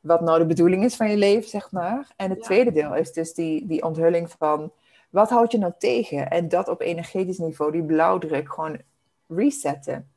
wat 0.00 0.20
nou 0.20 0.38
de 0.38 0.46
bedoeling 0.46 0.84
is 0.84 0.96
van 0.96 1.10
je 1.10 1.16
leven, 1.16 1.48
zeg 1.48 1.70
maar. 1.72 2.12
En 2.16 2.30
het 2.30 2.42
tweede 2.42 2.72
deel 2.72 2.94
is 2.94 3.12
dus 3.12 3.34
die, 3.34 3.66
die 3.66 3.82
onthulling 3.82 4.30
van, 4.30 4.72
wat 5.10 5.30
houd 5.30 5.52
je 5.52 5.58
nou 5.58 5.72
tegen? 5.78 6.30
En 6.30 6.48
dat 6.48 6.68
op 6.68 6.80
energetisch 6.80 7.38
niveau, 7.38 7.72
die 7.72 7.84
blauwdruk, 7.84 8.52
gewoon 8.52 8.78
resetten. 9.26 10.10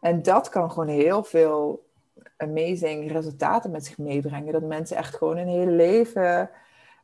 En 0.00 0.22
dat 0.22 0.48
kan 0.48 0.70
gewoon 0.70 0.88
heel 0.88 1.24
veel 1.24 1.88
amazing 2.40 3.12
resultaten 3.12 3.70
met 3.70 3.86
zich 3.86 3.98
meebrengen. 3.98 4.52
Dat 4.52 4.62
mensen 4.62 4.96
echt 4.96 5.16
gewoon 5.16 5.36
hun 5.36 5.48
hele 5.48 5.70
leven 5.70 6.50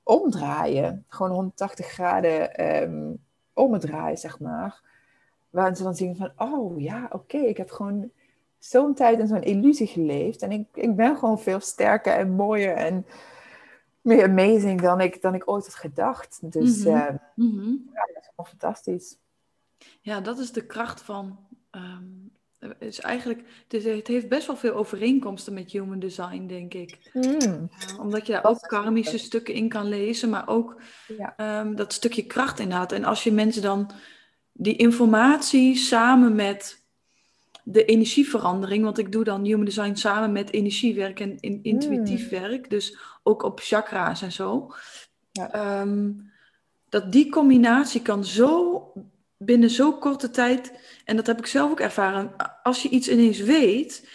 omdraaien. 0.03 1.05
Gewoon 1.09 1.33
180 1.33 1.87
graden 1.87 2.67
um, 2.83 3.19
omdraaien, 3.53 4.19
zeg 4.19 4.41
maar. 4.41 4.81
Waar 5.51 5.77
ze 5.77 5.83
dan 5.83 5.95
zien 5.95 6.17
van, 6.17 6.33
oh 6.37 6.81
ja, 6.81 7.09
oké, 7.13 7.39
ik 7.39 7.57
heb 7.57 7.71
gewoon 7.71 8.11
zo'n 8.59 8.95
tijd 8.95 9.19
in 9.19 9.27
zo'n 9.27 9.43
illusie 9.43 9.87
geleefd. 9.87 10.43
En 10.43 10.53
ik, 10.53 10.67
ik 10.73 10.97
ben 10.97 11.17
gewoon 11.17 11.41
veel 11.41 11.61
sterker 11.61 12.13
en 12.13 12.31
mooier 12.31 12.75
en 12.75 13.07
meer 14.01 14.25
amazing 14.25 14.81
dan 14.81 15.01
ik, 15.01 15.23
dan 15.23 15.35
ik 15.35 15.51
ooit 15.51 15.65
had 15.65 15.75
gedacht. 15.75 16.53
Dus 16.53 16.85
mm 16.85 17.91
ja, 17.93 18.07
dat 18.15 18.23
is 18.23 18.29
gewoon 18.29 18.47
fantastisch. 18.47 19.19
Ja, 20.01 20.21
dat 20.21 20.39
is 20.39 20.53
de 20.53 20.67
kracht 20.67 21.03
van 21.03 21.39
ehm, 21.71 22.05
is 22.79 23.01
eigenlijk, 23.01 23.43
het, 23.69 23.85
het, 23.85 24.07
heeft 24.07 24.29
best 24.29 24.47
wel 24.47 24.57
veel 24.57 24.75
overeenkomsten 24.75 25.55
met 25.55 25.73
human 25.73 25.99
design, 25.99 26.47
denk 26.47 26.75
ik. 26.75 27.11
Hmm. 27.13 27.71
omdat 28.01 28.27
je 28.27 28.33
daar 28.33 28.45
ook 28.45 28.61
karmische 28.61 29.19
stukken 29.19 29.55
in 29.55 29.69
kan 29.69 29.89
lezen, 29.89 30.29
maar 30.29 30.49
ook 30.49 30.81
ja. 31.19 31.35
Ehm, 31.37 31.75
dat 31.75 31.93
stukje 31.93 32.27
kracht 32.27 32.59
inderdaad. 32.59 32.93
En 32.93 33.05
als 33.05 33.25
je 33.25 33.33
mensen 33.33 33.63
dan 33.63 33.91
die 34.53 34.77
informatie 34.77 35.77
samen 35.77 36.35
met 36.35 36.85
de 37.63 37.85
energieverandering, 37.85 38.85
want 38.85 38.99
ik 38.99 39.13
doe 39.13 39.25
dan 39.25 39.45
human 39.45 39.65
design 39.65 39.95
samen 39.95 40.33
met 40.33 40.53
energiewerk 40.53 41.21
en 41.21 41.41
in, 41.41 41.59
intuïtief 41.63 42.29
hmm. 42.29 42.41
werk, 42.41 42.71
dus 42.71 42.99
ook 43.23 43.43
op 43.43 43.61
chakra's 43.63 44.23
en 44.23 44.33
zo. 44.33 44.73
Ja. 45.33 45.53
Ehm, 45.53 46.13
dat 46.89 47.13
die 47.13 47.31
combinatie 47.31 48.03
kan 48.03 48.25
zo 48.25 48.93
binnen 49.39 49.71
zo'n 49.71 49.99
korte 49.99 50.31
tijd, 50.31 50.73
en 51.05 51.17
dat 51.17 51.27
heb 51.27 51.39
ik 51.39 51.47
zelf 51.47 51.71
ook 51.71 51.81
ervaren, 51.81 52.35
als 52.63 52.83
je 52.83 52.89
iets 52.89 53.09
ineens 53.09 53.39
weet, 53.39 54.09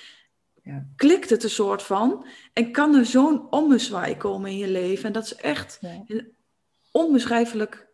ja. 0.63 0.87
klikt 0.95 1.29
het 1.29 1.43
een 1.43 1.49
soort 1.49 1.83
van 1.83 2.25
en 2.53 2.71
kan 2.71 2.95
er 2.95 3.05
zo'n 3.05 3.51
ommezwaai 3.51 4.17
komen 4.17 4.51
in 4.51 4.57
je 4.57 4.69
leven. 4.69 5.05
En 5.05 5.11
dat 5.11 5.25
is 5.25 5.35
echt 5.35 5.79
onbeschrijfelijk 6.91 7.87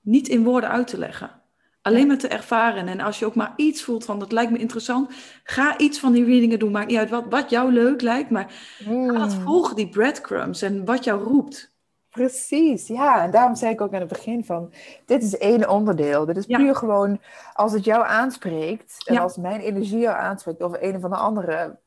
niet 0.00 0.28
in 0.28 0.44
woorden 0.44 0.70
uit 0.70 0.86
te 0.86 0.98
leggen. 0.98 1.42
Alleen 1.82 2.06
maar 2.06 2.18
te 2.18 2.28
ervaren. 2.28 2.88
En 2.88 3.00
als 3.00 3.18
je 3.18 3.26
ook 3.26 3.34
maar 3.34 3.52
iets 3.56 3.82
voelt 3.82 4.04
van, 4.04 4.18
dat 4.18 4.32
lijkt 4.32 4.52
me 4.52 4.58
interessant, 4.58 5.10
ga 5.44 5.78
iets 5.78 5.98
van 5.98 6.12
die 6.12 6.24
readingen 6.24 6.58
doen. 6.58 6.72
Maakt 6.72 6.88
niet 6.88 6.98
uit 6.98 7.10
wat, 7.10 7.24
wat 7.28 7.50
jou 7.50 7.72
leuk 7.72 8.00
lijkt, 8.00 8.30
maar 8.30 8.52
mm. 8.88 9.10
ga 9.10 9.22
het 9.22 9.34
volgen, 9.34 9.76
die 9.76 9.88
breadcrumbs 9.88 10.62
en 10.62 10.84
wat 10.84 11.04
jou 11.04 11.22
roept. 11.22 11.73
Precies, 12.14 12.86
ja. 12.86 13.22
En 13.22 13.30
daarom 13.30 13.54
zei 13.54 13.72
ik 13.72 13.80
ook 13.80 13.92
aan 13.92 14.00
het 14.00 14.08
begin 14.08 14.44
van, 14.44 14.72
dit 15.06 15.22
is 15.22 15.38
één 15.38 15.68
onderdeel. 15.68 16.24
Dit 16.24 16.36
is 16.36 16.46
puur 16.46 16.76
gewoon, 16.76 17.20
als 17.52 17.72
het 17.72 17.84
jou 17.84 18.06
aanspreekt, 18.06 19.08
en 19.08 19.16
als 19.16 19.36
mijn 19.36 19.60
energie 19.60 19.98
jou 19.98 20.16
aanspreekt, 20.16 20.62
of 20.62 20.72
een 20.80 21.00
van 21.00 21.10
de 21.10 21.16
andere, 21.16 21.78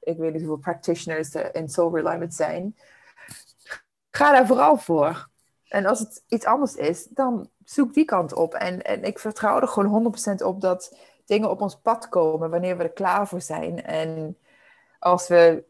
ik 0.00 0.18
weet 0.18 0.32
niet 0.32 0.40
hoeveel 0.40 0.56
practitioners 0.56 1.34
er 1.34 1.54
in 1.54 1.68
Soul 1.68 1.96
Alignment 1.96 2.34
zijn, 2.34 2.76
ga 4.10 4.32
daar 4.32 4.46
vooral 4.46 4.76
voor. 4.76 5.28
En 5.68 5.86
als 5.86 5.98
het 5.98 6.24
iets 6.28 6.44
anders 6.44 6.74
is, 6.74 7.06
dan 7.06 7.48
zoek 7.64 7.94
die 7.94 8.04
kant 8.04 8.34
op. 8.34 8.54
En, 8.54 8.82
en 8.82 9.04
ik 9.04 9.18
vertrouw 9.18 9.60
er 9.60 9.68
gewoon 9.68 10.14
100% 10.40 10.44
op 10.44 10.60
dat 10.60 10.96
dingen 11.24 11.50
op 11.50 11.60
ons 11.60 11.76
pad 11.76 12.08
komen 12.08 12.50
wanneer 12.50 12.76
we 12.76 12.82
er 12.82 12.90
klaar 12.92 13.28
voor 13.28 13.40
zijn. 13.40 13.84
En 13.84 14.38
als 14.98 15.28
we 15.28 15.64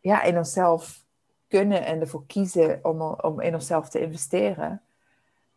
ja, 0.00 0.22
in 0.22 0.36
onszelf 0.36 1.01
kunnen 1.52 1.84
en 1.84 2.00
ervoor 2.00 2.26
kiezen 2.26 2.78
om, 2.82 3.00
om 3.00 3.40
in 3.40 3.54
onszelf 3.54 3.88
te 3.88 4.00
investeren. 4.00 4.82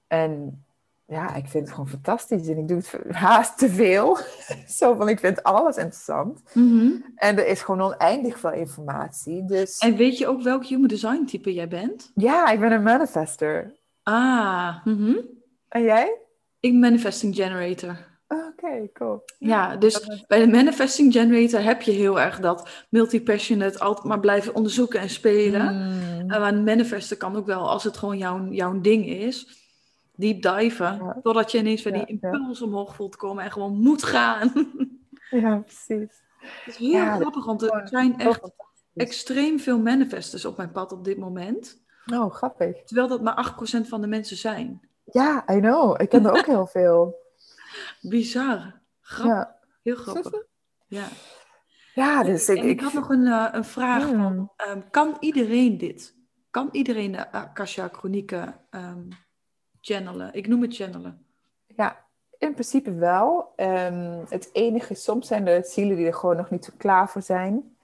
En 0.07 0.63
ja, 1.07 1.35
ik 1.35 1.47
vind 1.47 1.63
het 1.63 1.73
gewoon 1.73 1.89
fantastisch. 1.89 2.47
En 2.47 2.57
ik 2.57 2.67
doe 2.67 2.77
het 2.77 3.15
haast 3.15 3.57
te 3.57 3.69
veel. 3.69 4.17
Zo 4.79 4.93
van, 4.95 5.09
ik 5.09 5.19
vind 5.19 5.43
alles 5.43 5.77
interessant. 5.77 6.41
Mhm. 6.53 6.91
En 7.15 7.37
er 7.37 7.47
is 7.47 7.61
gewoon 7.61 7.81
oneindig 7.81 8.39
veel 8.39 8.51
informatie. 8.51 9.45
Dus 9.45 9.77
En 9.77 9.95
weet 9.95 10.17
je 10.17 10.27
ook 10.27 10.41
welk 10.41 10.65
human 10.65 10.87
design 10.87 11.25
type 11.25 11.53
jij 11.53 11.67
bent? 11.67 12.11
ja, 12.15 12.47
ik 12.51 12.59
ben 12.59 12.71
een 12.71 12.83
manifester. 12.83 13.73
Ah, 14.03 14.85
mhm. 14.85 15.15
En 15.67 15.83
jij? 15.83 16.17
ik 16.59 16.71
ben 16.71 16.79
manifesting 16.79 17.35
generator. 17.35 17.97
Oké, 18.57 18.89
cool. 18.93 19.23
Ja, 19.37 19.75
dus 19.75 20.23
bij 20.27 20.39
de 20.39 20.47
manifesting 20.47 21.13
generator 21.13 21.63
heb 21.63 21.81
je 21.81 21.91
heel 21.91 22.19
erg 22.19 22.39
dat 22.39 22.85
multi-passionate, 22.89 23.79
altijd 23.79 24.07
maar 24.07 24.19
blijven 24.19 24.55
onderzoeken 24.55 24.99
en 24.99 25.09
spelen. 25.09 25.75
Mm. 25.75 26.31
En 26.31 26.41
een 26.41 26.63
manifester 26.63 27.17
kan 27.17 27.35
ook 27.35 27.45
wel, 27.45 27.69
als 27.69 27.83
het 27.83 27.97
gewoon 27.97 28.17
jouw, 28.17 28.47
jouw 28.49 28.81
ding 28.81 29.07
is, 29.07 29.63
deep 30.15 30.41
diven, 30.41 30.95
Ja. 30.95 31.19
totdat 31.23 31.51
je 31.51 31.57
ineens 31.57 31.83
weer 31.83 31.93
die 31.93 32.01
ja. 32.01 32.07
impuls 32.07 32.61
omhoog 32.61 32.95
voelt 32.95 33.15
komen 33.15 33.43
en 33.43 33.51
gewoon 33.51 33.79
moet 33.81 34.03
gaan. 34.03 34.51
Ja, 35.29 35.57
precies. 35.57 36.23
Het 36.37 36.61
is 36.67 36.77
heel 36.77 37.05
grappig, 37.05 37.45
want 37.45 37.61
er 37.61 37.87
zijn 37.87 38.19
echt 38.19 38.51
extreem 38.93 39.59
veel 39.59 39.79
manifestors 39.79 40.45
op 40.45 40.57
mijn 40.57 40.71
pad 40.71 40.91
op 40.91 41.03
dit 41.03 41.17
moment. 41.17 41.83
Oh, 42.13 42.33
grappig. 42.33 42.83
Terwijl 42.83 43.07
dat 43.07 43.21
maar 43.21 43.55
8% 43.83 43.87
van 43.87 44.01
de 44.01 44.07
mensen 44.07 44.37
zijn. 44.37 44.89
Ja, 45.03 45.43
I 45.51 45.59
know. 45.59 46.01
Ik 46.01 46.09
ken 46.09 46.25
er 46.25 46.31
ook 46.31 46.45
heel 46.45 46.67
veel. 46.67 47.15
Bizar. 48.09 48.81
Grappig. 49.01 49.33
Ja, 49.35 49.59
Heel 49.83 49.95
grappig. 49.95 50.43
Ja. 50.87 51.07
ja 51.93 52.23
dus 52.23 52.49
ik... 52.49 52.57
en 52.57 52.69
ik 52.69 52.79
had 52.81 52.93
nog 52.93 53.09
een, 53.09 53.27
eh, 53.27 53.47
een 53.51 53.65
vraag 53.65 54.03
Hmm. 54.03 54.21
van, 54.21 54.51
ehm, 54.57 54.81
kan 54.91 55.17
iedereen 55.19 55.77
dit? 55.77 56.15
Kan 56.49 56.69
iedereen 56.71 57.11
de 57.11 57.31
Akasha 57.31 57.89
Chronieken 57.91 58.55
ehm, 58.69 59.09
channelen? 59.81 60.33
Ik 60.33 60.47
noem 60.47 60.61
het 60.61 60.75
channelen. 60.75 61.25
Ja, 61.65 62.05
in 62.37 62.53
principe 62.53 62.93
wel. 62.93 63.53
Ehm, 63.55 64.23
het 64.29 64.49
enige, 64.53 64.93
soms 64.93 65.27
zijn 65.27 65.47
er 65.47 65.63
zielen 65.63 65.97
die 65.97 66.05
er 66.05 66.13
gewoon 66.13 66.35
nog 66.35 66.49
niet 66.49 66.65
zo 66.65 66.73
klaar 66.77 67.09
voor 67.09 67.21
zijn. 67.21 67.77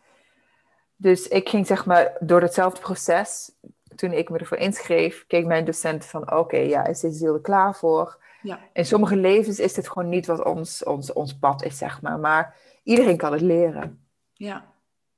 Dus 0.95 1.28
ik 1.28 1.49
ging 1.49 1.67
zeg 1.67 1.86
maar 1.86 2.17
door 2.19 2.41
hetzelfde 2.41 2.82
proces. 2.82 3.51
Toen 3.95 4.11
ik 4.11 4.30
me 4.30 4.38
ervoor 4.38 4.57
inschreef, 4.57 5.28
keek 5.28 5.45
mijn 5.45 5.65
docent 5.65 6.05
van 6.05 6.32
oké, 6.34 6.57
ja, 6.57 6.86
is 6.86 6.99
deze 6.99 7.17
ziel 7.17 7.34
er 7.34 7.41
klaar 7.41 7.76
voor? 7.76 8.20
Ja. 8.42 8.60
In 8.74 8.86
sommige 8.86 9.16
levens 9.16 9.60
is 9.60 9.74
dit 9.74 9.88
gewoon 9.89 10.10
niet 10.10 10.26
wat 10.26 10.44
ons, 10.46 10.84
ons, 10.84 11.14
ons 11.14 11.38
pad 11.38 11.64
is, 11.64 11.78
zeg 11.78 12.02
maar. 12.02 12.20
Maar 12.20 12.56
iedereen 12.84 13.18
kan 13.18 13.32
het 13.32 13.42
leren. 13.42 14.06
Ja. 14.34 14.70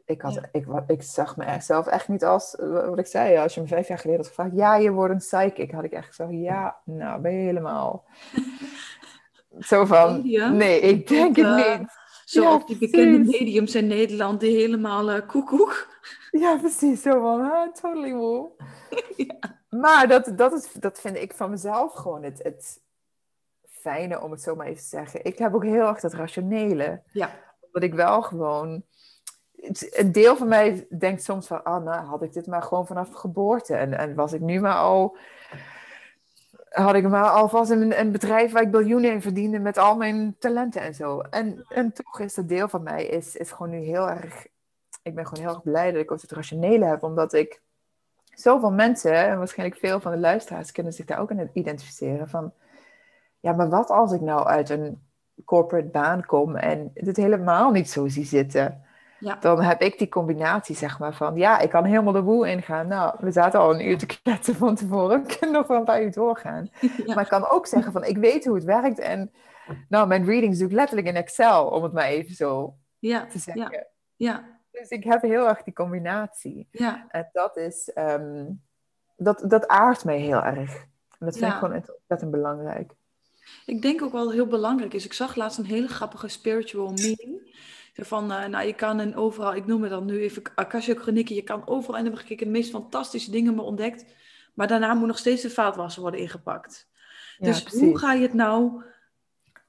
Ik, 0.05 0.21
had, 0.21 0.33
Ja. 0.33 0.49
ik, 0.51 0.67
ik 0.87 1.01
zag 1.03 1.37
me 1.37 1.43
echt 1.43 1.65
zelf 1.65 1.87
echt 1.87 2.07
niet 2.07 2.23
als, 2.23 2.55
eh, 2.55 2.87
wat 2.89 2.99
ik 2.99 3.05
zei, 3.07 3.37
als 3.37 3.55
je 3.55 3.61
me 3.61 3.67
vijf 3.67 3.87
jaar 3.87 3.97
geleden 3.97 4.19
had 4.21 4.29
gevraagd, 4.29 4.51
ja, 4.55 4.75
je 4.75 4.91
wordt 4.91 5.13
een 5.13 5.19
psychic, 5.19 5.71
had 5.71 5.83
ik 5.83 5.91
echt 5.91 6.07
gezegd, 6.07 6.29
ja, 6.31 6.77
nou, 6.85 7.21
ben 7.21 7.31
je 7.31 7.45
helemaal... 7.45 8.03
Zo 9.59 9.85
van, 9.85 10.15
Medium? 10.15 10.55
nee, 10.55 10.79
ik 10.79 11.07
denk 11.07 11.35
het 11.35 11.45
eh, 11.45 11.79
niet. 11.79 11.87
Zoals 12.25 12.61
Ja, 12.61 12.67
die 12.67 12.77
bekende 12.77 13.21
precies. 13.21 13.39
mediums 13.39 13.75
in 13.75 13.87
Nederland 13.87 14.39
die 14.39 14.55
helemaal 14.55 15.11
eh, 15.11 15.27
koekoek. 15.27 15.87
Ja, 16.31 16.57
precies, 16.57 17.01
zo 17.01 17.21
van, 17.21 17.71
totally 17.81 18.13
woe. 18.13 18.49
Ja. 19.17 19.35
Maar 19.69 20.07
dat, 20.07 20.31
dat, 20.35 20.53
is, 20.53 20.71
dat 20.73 20.99
vind 20.99 21.15
ik 21.17 21.33
van 21.33 21.49
mezelf 21.49 21.93
gewoon 21.93 22.23
het, 22.23 22.43
het 22.43 22.81
fijne, 23.83 24.21
om 24.21 24.31
het 24.31 24.41
zo 24.41 24.55
maar 24.55 24.67
even 24.67 24.81
te 24.81 24.87
zeggen. 24.87 25.25
Ik 25.25 25.37
heb 25.37 25.53
ook 25.53 25.63
heel 25.63 25.87
erg 25.87 25.99
dat 25.99 26.13
rationele. 26.13 27.01
Ja. 27.11 27.29
Dat 27.71 27.83
ik 27.83 27.93
wel 27.93 28.21
gewoon... 28.21 28.83
Een 29.91 30.11
deel 30.11 30.35
van 30.35 30.47
mij 30.47 30.87
denkt 30.97 31.23
soms 31.23 31.47
van... 31.47 31.63
Ah, 31.63 31.83
nou, 31.83 32.05
had 32.05 32.21
ik 32.23 32.33
dit 32.33 32.47
maar 32.47 32.61
gewoon 32.61 32.87
vanaf 32.87 33.13
geboorte. 33.13 33.75
En, 33.75 33.97
en 33.97 34.15
was 34.15 34.33
ik 34.33 34.41
nu 34.41 34.59
maar 34.59 34.75
al... 34.75 35.17
Had 36.69 36.95
ik 36.95 37.07
maar 37.07 37.29
alvast 37.29 37.71
een, 37.71 37.99
een 37.99 38.11
bedrijf 38.11 38.51
waar 38.51 38.61
ik 38.61 38.71
biljoenen 38.71 39.11
in 39.11 39.21
verdiende... 39.21 39.59
met 39.59 39.77
al 39.77 39.97
mijn 39.97 40.35
talenten 40.39 40.81
en 40.81 40.93
zo. 40.93 41.19
En, 41.19 41.65
en 41.69 41.93
toch 41.93 42.19
is 42.19 42.33
dat 42.33 42.47
deel 42.47 42.67
van 42.67 42.83
mij 42.83 43.05
is, 43.05 43.35
is 43.35 43.51
gewoon 43.51 43.71
nu 43.71 43.79
heel 43.79 44.09
erg... 44.09 44.47
Ik 45.01 45.15
ben 45.15 45.27
gewoon 45.27 45.43
heel 45.43 45.53
erg 45.53 45.63
blij 45.63 45.91
dat 45.91 46.01
ik 46.01 46.11
ook 46.11 46.21
het 46.21 46.31
rationele 46.31 46.85
heb. 46.85 47.03
Omdat 47.03 47.33
ik 47.33 47.61
zoveel 48.23 48.71
mensen... 48.71 49.13
En 49.13 49.37
waarschijnlijk 49.37 49.79
veel 49.79 49.99
van 49.99 50.11
de 50.11 50.17
luisteraars 50.17 50.71
kunnen 50.71 50.93
zich 50.93 51.05
daar 51.05 51.19
ook 51.19 51.31
in 51.31 51.49
identificeren. 51.53 52.29
Van... 52.29 52.53
Ja, 53.43 53.51
maar 53.51 53.69
wat 53.69 53.89
als 53.89 54.11
ik 54.11 54.21
nou 54.21 54.47
uit 54.47 54.69
een 54.69 55.01
corporate 55.45 55.87
baan 55.87 56.25
kom 56.25 56.55
en 56.55 56.91
dit 56.93 57.17
helemaal 57.17 57.71
niet 57.71 57.89
zo 57.89 58.07
zie 58.07 58.25
zitten. 58.25 58.83
Ja. 59.19 59.35
Dan 59.35 59.61
heb 59.61 59.81
ik 59.81 59.97
die 59.97 60.09
combinatie, 60.09 60.75
zeg 60.75 60.99
maar, 60.99 61.13
van 61.13 61.35
ja, 61.35 61.59
ik 61.59 61.69
kan 61.69 61.85
helemaal 61.85 62.13
de 62.13 62.21
woe 62.21 62.49
ingaan. 62.49 62.87
Nou, 62.87 63.15
we 63.19 63.31
zaten 63.31 63.59
al 63.59 63.73
een 63.73 63.87
uur 63.87 63.97
te 63.97 64.05
kletsen 64.05 64.55
van 64.55 64.75
tevoren. 64.75 65.21
Ik 65.27 65.37
kan 65.39 65.51
nog 65.51 65.67
wel 65.67 65.77
een 65.77 65.83
paar 65.83 66.03
uur 66.03 66.11
doorgaan. 66.11 66.69
Ja. 67.05 67.13
Maar 67.13 67.23
ik 67.23 67.29
kan 67.29 67.49
ook 67.49 67.67
zeggen 67.67 67.91
van 67.91 68.03
ik 68.03 68.17
weet 68.17 68.45
hoe 68.45 68.55
het 68.55 68.63
werkt. 68.63 68.99
En 68.99 69.31
nou, 69.89 70.07
mijn 70.07 70.25
readings 70.25 70.57
doe 70.57 70.67
ik 70.67 70.73
letterlijk 70.73 71.07
in 71.07 71.15
Excel, 71.15 71.67
om 71.67 71.83
het 71.83 71.93
maar 71.93 72.05
even 72.05 72.35
zo 72.35 72.75
Ja. 72.99 73.25
te 73.25 73.39
zeggen. 73.39 73.71
Ja. 73.71 73.85
Ja. 74.15 74.43
Dus 74.71 74.89
ik 74.89 75.03
heb 75.03 75.21
heel 75.21 75.47
erg 75.47 75.63
die 75.63 75.73
combinatie. 75.73 76.67
Ja. 76.71 77.05
En 77.07 77.29
dat 77.31 77.57
is, 77.57 77.91
ehm, 77.93 78.45
dat, 79.15 79.43
dat 79.47 79.67
aardt 79.67 80.05
mij 80.05 80.17
heel 80.17 80.43
erg. 80.43 80.75
En 81.19 81.25
dat 81.25 81.37
vind 81.37 81.51
ik 81.51 81.57
gewoon 81.57 81.75
ontzettend 81.75 82.31
belangrijk. 82.31 82.91
Ik 83.65 83.81
denk 83.81 84.01
ook 84.01 84.11
wel 84.11 84.31
heel 84.31 84.47
belangrijk 84.47 84.93
is. 84.93 85.05
Ik 85.05 85.13
zag 85.13 85.35
laatst 85.35 85.57
een 85.57 85.65
hele 85.65 85.87
grappige 85.87 86.27
spiritual 86.27 86.91
meme. 86.91 87.51
Van, 87.95 88.31
eh, 88.31 88.45
nou, 88.45 88.65
je 88.67 88.73
kan 88.73 88.99
en 88.99 89.15
overal, 89.15 89.55
ik 89.55 89.65
noem 89.65 89.81
het 89.81 89.91
dan 89.91 90.05
nu 90.05 90.19
even 90.21 90.41
Akasha 90.55 90.93
Chronieken, 90.95 91.35
je 91.35 91.41
kan 91.43 91.67
overal 91.67 91.97
en 91.97 92.03
dan 92.05 92.13
heb 92.17 92.25
ik 92.27 92.39
de 92.39 92.45
meest 92.45 92.69
fantastische 92.69 93.31
dingen 93.31 93.55
me 93.55 93.61
ontdekt. 93.61 94.05
Maar 94.53 94.67
daarna 94.67 94.93
moet 94.93 95.07
nog 95.07 95.17
steeds 95.17 95.41
de 95.41 95.49
vaatwasser 95.49 96.01
worden 96.01 96.19
ingepakt. 96.19 96.87
Ja, 97.37 97.45
dus 97.45 97.61
precies. 97.63 97.81
hoe 97.81 97.97
ga 97.97 98.13
je 98.13 98.21
het 98.21 98.33
nou 98.33 98.83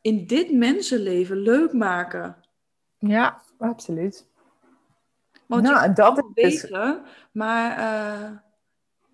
in 0.01 0.27
dit 0.27 0.53
mensenleven 0.53 1.37
leuk 1.37 1.73
maken? 1.73 2.37
Ja, 2.99 3.43
absoluut. 3.59 4.27
Want 5.47 5.63
Nou, 5.63 5.89
je 5.89 5.93
dat 5.93 6.25
is- 6.35 6.63
weten, 6.63 7.03
maar 7.33 7.79
eh, 7.79 8.31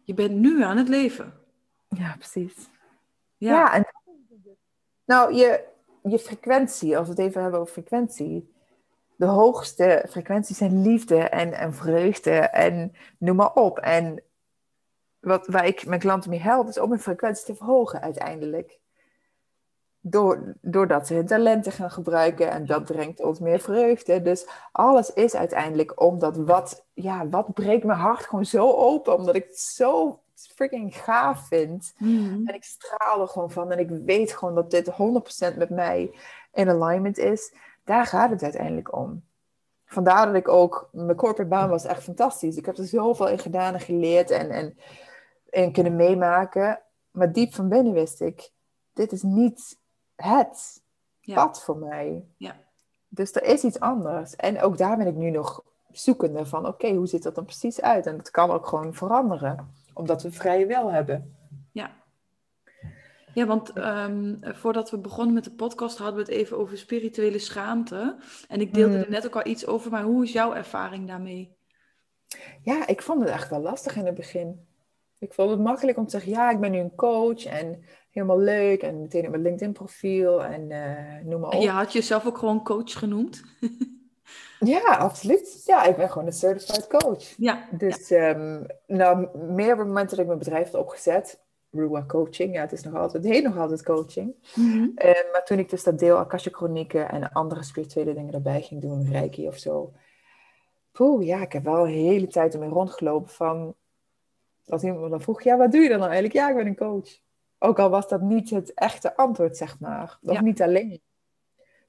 je 0.05 0.15
bent 0.15 0.35
nu 0.35 0.63
aan 0.63 0.77
het 0.77 0.89
leven. 0.89 1.35
Ja, 1.89 2.15
precies. 2.19 2.55
Ja, 3.37 3.51
Ja, 3.53 3.75
en 3.75 3.85
nou, 5.11 5.35
je, 5.35 5.65
je 6.03 6.19
frequentie, 6.19 6.99
als 6.99 7.09
we 7.09 7.13
het 7.13 7.23
even 7.23 7.43
hebben 7.43 7.61
over 7.61 7.73
frequentie. 7.73 8.55
De 9.17 9.27
hoogste 9.27 10.07
frequenties 10.09 10.57
zijn 10.57 10.83
liefde 10.83 11.19
en, 11.19 11.53
en 11.53 11.75
vreugde 11.75 12.31
en 12.39 12.93
noem 13.19 13.37
maar 13.37 13.53
op. 13.53 13.79
En 13.79 14.23
wat, 15.21 15.47
waar 15.47 15.67
ik 15.67 15.87
mijn 15.87 16.01
klanten 16.01 16.31
mee 16.31 16.41
help, 16.41 16.69
is 16.69 16.79
om 16.79 16.91
hun 16.91 17.01
frequentie 17.01 17.45
te 17.45 17.55
verhogen 17.55 18.01
uiteindelijk. 18.01 18.79
Door, 20.01 20.55
doordat 20.61 21.07
ze 21.07 21.15
hun 21.15 21.27
talenten 21.27 21.73
gaan 21.73 21.91
gebruiken 21.91 22.51
en 22.51 22.67
dat 22.67 22.85
brengt 22.85 23.21
ons 23.21 23.39
meer 23.39 23.61
vreugde. 23.61 24.23
Dus 24.23 24.49
alles 24.73 25.13
is 25.13 25.35
uiteindelijk 25.35 26.01
omdat 26.01 26.37
wat, 26.37 26.87
ja, 26.95 27.29
wat 27.29 27.55
breekt 27.55 27.85
mijn 27.85 27.99
hart 27.99 28.25
gewoon 28.25 28.47
zo 28.47 28.73
open, 28.73 29.15
omdat 29.15 29.35
ik 29.35 29.49
zo 29.53 30.21
freaking 30.47 30.97
gaaf 30.97 31.47
vind. 31.47 31.95
Mhm. 31.99 32.47
En 32.47 32.55
ik 32.55 32.65
straal 32.65 33.21
er 33.21 33.29
gewoon 33.29 33.51
van. 33.51 33.73
En 33.73 33.79
ik 33.79 33.89
weet 33.89 34.33
gewoon 34.33 34.55
dat 34.55 34.71
dit 34.71 34.91
100% 34.91 35.57
met 35.57 35.71
mij 35.71 36.15
in 36.53 36.69
alignment 36.69 37.19
is. 37.19 37.55
Daar 37.85 38.07
gaat 38.07 38.31
het 38.31 38.43
uiteindelijk 38.43 38.97
om. 38.97 39.23
Vandaar 39.85 40.27
dat 40.27 40.35
ik 40.35 40.49
ook... 40.49 40.89
Mijn 40.93 41.17
corporate 41.17 41.51
baan 41.51 41.69
was 41.69 41.85
echt 41.85 42.03
fantastisch. 42.03 42.57
Ik 42.57 42.67
heb 42.67 42.79
er 42.79 42.87
zoveel 42.87 43.29
in 43.29 43.39
gedaan 43.39 43.75
en 43.75 43.81
geleerd 43.81 44.31
en, 44.31 44.51
en, 44.51 44.79
en 45.51 45.73
kunnen 45.73 45.97
meemaken. 45.97 46.81
Maar 47.11 47.33
diep 47.33 47.55
van 47.55 47.69
binnen 47.69 47.93
wist 47.93 48.21
ik... 48.21 48.51
Dit 48.93 49.13
is 49.13 49.23
niet 49.23 49.79
het 50.17 50.83
Ja. 51.21 51.35
pad 51.35 51.63
voor 51.63 51.77
mij. 51.77 52.25
Ja. 52.37 52.57
Dus 53.09 53.35
er 53.35 53.43
is 53.45 53.65
iets 53.65 53.81
anders. 53.81 54.37
En 54.37 54.61
ook 54.61 54.79
daar 54.79 54.97
ben 54.97 55.07
ik 55.07 55.15
nu 55.15 55.31
nog 55.31 55.63
zoekende 55.93 56.47
van... 56.47 56.67
Oké, 56.67 56.93
hoe 56.95 57.07
ziet 57.07 57.23
dat 57.23 57.35
dan 57.35 57.45
precies 57.45 57.81
uit? 57.81 58.07
En 58.07 58.17
dat 58.17 58.31
kan 58.31 58.51
ook 58.51 58.67
gewoon 58.67 58.95
veranderen. 58.95 59.75
Omdat 59.95 60.23
we 60.23 60.31
vrije 60.33 60.67
wil 60.67 60.93
hebben. 60.93 61.35
Ja. 61.73 61.99
Ja, 63.35 63.47
want 63.47 63.73
ehm, 63.73 64.35
voordat 64.41 64.91
we 64.91 64.99
begonnen 64.99 65.35
met 65.35 65.45
de 65.45 65.51
podcast 65.53 65.99
hadden 65.99 66.15
we 66.17 66.21
het 66.21 66.31
even 66.41 66.59
over 66.59 66.79
spirituele 66.79 67.39
schaamte. 67.39 68.17
En 68.49 68.61
ik 68.61 68.75
deelde 68.75 68.97
Mm. 68.97 69.03
er 69.03 69.11
net 69.11 69.27
ook 69.27 69.37
al 69.37 69.47
iets 69.47 69.67
over, 69.67 69.91
maar 69.91 70.03
hoe 70.03 70.25
is 70.25 70.33
jouw 70.33 70.55
ervaring 70.55 71.07
daarmee? 71.09 71.57
Ja, 72.63 72.87
ik 72.87 73.03
vond 73.03 73.21
het 73.21 73.29
echt 73.31 73.51
wel 73.51 73.61
lastig 73.61 73.97
in 73.97 74.07
het 74.07 74.15
begin. 74.15 74.67
Ik 75.19 75.33
vond 75.35 75.51
het 75.51 75.61
makkelijk 75.61 75.99
om 75.99 76.05
te 76.05 76.11
zeggen, 76.11 76.31
ja, 76.33 76.51
ik 76.51 76.61
ben 76.61 76.71
nu 76.71 76.79
een 76.79 76.95
coach 76.95 77.45
en 77.45 77.85
helemaal 78.11 78.39
leuk. 78.41 78.83
En 78.83 79.01
meteen 79.01 79.25
op 79.25 79.31
mijn 79.31 79.43
LinkedIn-profiel 79.43 80.45
en 80.45 80.71
eh, 80.71 81.25
noem 81.25 81.41
maar 81.41 81.49
op. 81.51 81.55
En 81.55 81.61
je 81.61 81.69
had 81.69 81.93
jezelf 81.93 82.27
ook 82.27 82.39
gewoon 82.39 82.65
coach 82.65 82.93
genoemd. 82.99 83.43
absoluut. 84.85 85.63
Ja, 85.67 85.85
ik 85.85 85.97
ben 85.97 86.11
gewoon 86.11 86.27
een 86.27 86.33
certified 86.33 86.87
coach. 86.87 87.35
Ja, 87.37 87.69
Dus 87.71 88.11
ehm, 88.11 88.63
nou, 88.87 89.39
meer 89.53 89.73
op 89.73 89.79
het 89.79 89.87
moment 89.87 90.11
dat 90.11 90.19
ik 90.19 90.27
mijn 90.27 90.39
bedrijf 90.39 90.71
had 90.71 90.81
opgezet, 90.81 91.41
Rua 91.71 92.05
Coaching. 92.07 92.55
Ja, 92.55 92.61
het, 92.61 92.73
is 92.73 92.83
nog 92.83 92.95
altijd, 92.95 93.25
het 93.25 93.33
heet 93.33 93.45
nog 93.45 93.59
altijd 93.59 93.83
coaching. 93.83 94.35
Mhm. 94.55 94.89
Eh, 94.95 95.33
maar 95.33 95.45
toen 95.45 95.59
ik 95.59 95.71
dus 95.71 95.85
dat 95.85 95.99
deel 95.99 96.17
Akasha 96.17 96.51
Chronieken 96.51 97.09
en 97.11 97.33
andere 97.33 97.63
spirituele 97.63 98.15
dingen 98.15 98.35
erbij 98.35 98.63
ging 98.63 98.81
doen, 98.81 99.11
Reiki 99.11 99.47
of 99.49 99.57
zo. 99.57 99.93
Poeh, 100.93 101.27
ja, 101.27 101.41
ik 101.41 101.53
heb 101.53 101.65
wel 101.65 101.85
een 101.85 101.93
hele 101.93 102.27
tijd 102.27 102.55
ermee 102.55 102.69
rondgelopen 102.69 103.31
van... 103.31 103.75
Als 104.67 104.83
iemand 104.83 105.03
me 105.03 105.09
dan 105.09 105.21
vroeg, 105.21 105.43
ja, 105.43 105.57
wat 105.57 105.73
doe 105.73 105.81
je 105.81 105.89
dan 105.89 105.99
nou 105.99 106.11
eigenlijk? 106.11 106.41
Ja, 106.41 106.49
ik 106.51 106.57
ben 106.57 106.67
een 106.67 106.77
coach. 106.77 107.09
Ook 107.59 107.79
al 107.79 107.91
was 107.91 108.09
dat 108.09 108.21
niet 108.21 108.51
het 108.51 108.75
echte 108.75 109.17
antwoord, 109.17 109.57
zeg 109.57 109.81
maar. 109.81 110.19
Of 110.23 110.33
Ja. 110.33 110.41
niet 110.41 110.63
alleen. 110.63 111.01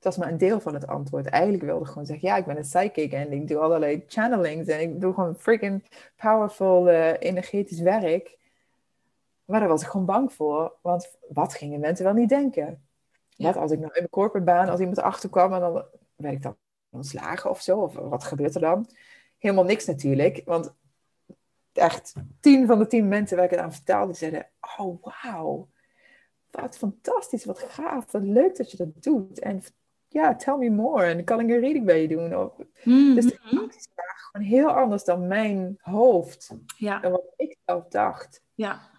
Het 0.02 0.16
was 0.16 0.24
maar 0.24 0.32
een 0.32 0.38
deel 0.38 0.60
van 0.60 0.74
het 0.74 0.88
antwoord. 0.88 1.26
Eigenlijk 1.26 1.64
wilde 1.64 1.82
ik 1.82 1.88
gewoon 1.88 2.06
zeggen, 2.06 2.28
ja, 2.28 2.38
ik 2.38 2.46
ben 2.46 2.56
een 2.56 2.62
psychic 2.62 3.14
en 3.14 3.32
ik 3.32 3.48
doe 3.48 3.58
allerlei 3.58 4.04
channelings 4.08 4.68
en 4.68 4.82
ik 4.82 5.02
doe 5.02 5.14
gewoon 5.14 5.36
freaking 5.36 5.84
powerful 6.16 6.90
eh, 6.90 7.14
energetisch 7.20 7.80
werk. 7.80 8.38
Maar 9.46 9.60
daar 9.60 9.70
was 9.70 9.82
ik 9.82 9.88
gewoon 9.88 10.06
bang 10.06 10.34
voor, 10.34 10.74
want 10.82 11.18
wat 11.30 11.54
gingen 11.54 11.80
mensen 11.80 12.06
wel 12.06 12.14
niet 12.14 12.30
denken? 12.30 12.88
Ja. 13.30 13.46
Wat 13.46 13.56
als 13.56 13.72
ik 13.72 13.80
nou 13.80 13.92
in 13.92 13.98
mijn 13.98 14.10
corporate 14.10 14.46
baan, 14.46 14.70
als 14.70 14.80
iemand 14.80 14.98
erachter 14.98 15.30
kwam 15.30 15.54
en 15.54 15.60
dan 15.60 15.86
werd 16.16 16.34
ik 16.34 16.42
dan 16.42 16.58
ontslagen 16.90 17.50
of 17.50 17.62
zo? 17.62 17.80
Of 17.80 17.94
wat 17.94 18.24
gebeurt 18.24 18.56
er 18.56 18.62
dan? 18.62 18.90
Helemaal 19.38 19.66
niks 19.66 19.86
natuurlijk, 19.86 20.42
want 20.46 20.74
echt 21.74 22.14
tien 22.40 22.68
van 22.68 22.80
de 22.80 22.88
tien 22.88 23.08
mensen 23.08 23.36
waar 23.36 23.46
ik 23.46 23.52
het 23.52 23.60
aan 23.60 23.74
vertelde, 23.74 24.14
zeiden, 24.14 24.48
oh 24.80 25.04
wauw, 25.04 25.70
wat 26.52 26.78
fantastisch, 26.78 27.46
wat 27.46 27.60
gaaf, 27.60 28.12
wat 28.12 28.24
leuk 28.24 28.58
dat 28.58 28.72
je 28.72 28.78
dat 28.78 29.04
doet. 29.04 29.40
En 29.40 29.62
ja, 30.14 30.36
tell 30.36 30.56
me 30.58 30.70
more. 30.70 31.04
En 31.06 31.24
kan 31.24 31.40
ik 31.40 31.50
een 31.50 31.60
reading 31.60 31.86
bij 31.86 32.02
je 32.02 32.08
doen? 32.08 32.38
Of, 32.38 32.52
Mhm. 32.84 33.16
dus 33.16 33.26
de 33.26 33.38
waren 33.96 34.16
gewoon 34.32 34.48
heel 34.48 34.70
anders 34.70 35.04
dan 35.04 35.28
mijn 35.28 35.78
hoofd. 35.82 36.50
Ja, 36.78 37.02
En 37.02 37.12
wat 37.12 37.24
ik 37.38 37.58
zelf 37.66 37.88
dacht. 37.88 38.42
ja, 38.54 38.90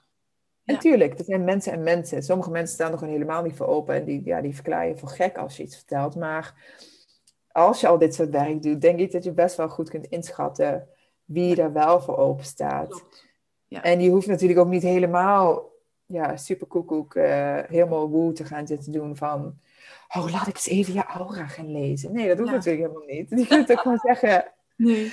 En 0.65 0.75
Ja. 0.75 0.81
tuurlijk, 0.81 1.19
er 1.19 1.25
zijn 1.25 1.45
mensen 1.45 1.73
en 1.73 1.83
mensen. 1.83 2.23
Sommige 2.23 2.51
mensen 2.51 2.75
staan 2.75 2.93
er 2.93 2.99
gewoon 2.99 3.13
helemaal 3.13 3.43
niet 3.43 3.57
voor 3.57 3.67
open. 3.67 3.95
En 3.95 4.05
die, 4.05 4.25
ja, 4.25 4.41
die 4.41 4.55
verklaar 4.55 4.87
je 4.89 4.97
voor 4.97 5.09
gek 5.09 5.39
als 5.39 5.57
je 5.57 5.63
iets 5.63 5.77
vertelt. 5.77 6.17
Maar 6.17 6.55
als 7.53 7.81
je 7.81 7.87
al 7.89 7.99
dit 7.99 8.15
soort 8.15 8.31
werk 8.31 8.63
doet, 8.63 8.81
denk 8.81 8.99
ik 8.99 9.13
dat 9.13 9.25
je 9.25 9.33
best 9.33 9.57
wel 9.57 9.69
goed 9.69 9.91
kunt 9.91 10.07
inschatten 10.07 10.89
wie 11.25 11.55
daar 11.55 11.73
wel 11.73 12.01
voor 12.01 12.17
open 12.17 12.45
staat. 12.45 13.05
Ja. 13.67 13.83
En 13.83 14.01
je 14.01 14.11
hoeft 14.11 14.27
natuurlijk 14.27 14.61
ook 14.61 14.69
niet 14.69 14.83
helemaal 14.83 15.71
ja, 16.07 16.37
super 16.37 16.67
koekoek, 16.67 17.15
eh, 17.15 17.59
helemaal 17.67 18.09
woe 18.09 18.33
te 18.33 18.45
gaan 18.45 18.67
zitten 18.67 18.93
doen 18.93 19.17
van... 19.17 19.55
Oh, 20.17 20.31
laat 20.33 20.47
ik 20.47 20.55
eens 20.55 20.67
even 20.69 20.95
je 20.95 21.05
aura 21.05 21.47
gaan 21.47 21.73
lezen. 21.73 22.13
Nee, 22.13 22.29
dat 22.29 22.37
hoeft 22.39 22.51
Ja. 22.51 22.57
natuurlijk 22.57 22.85
helemaal 22.87 23.07
niet. 23.07 23.31
Je 23.31 23.47
kunt 23.47 23.71
ook 23.73 23.81
gewoon 23.81 23.99
zeggen, 24.03 24.45
Nee. 24.77 25.13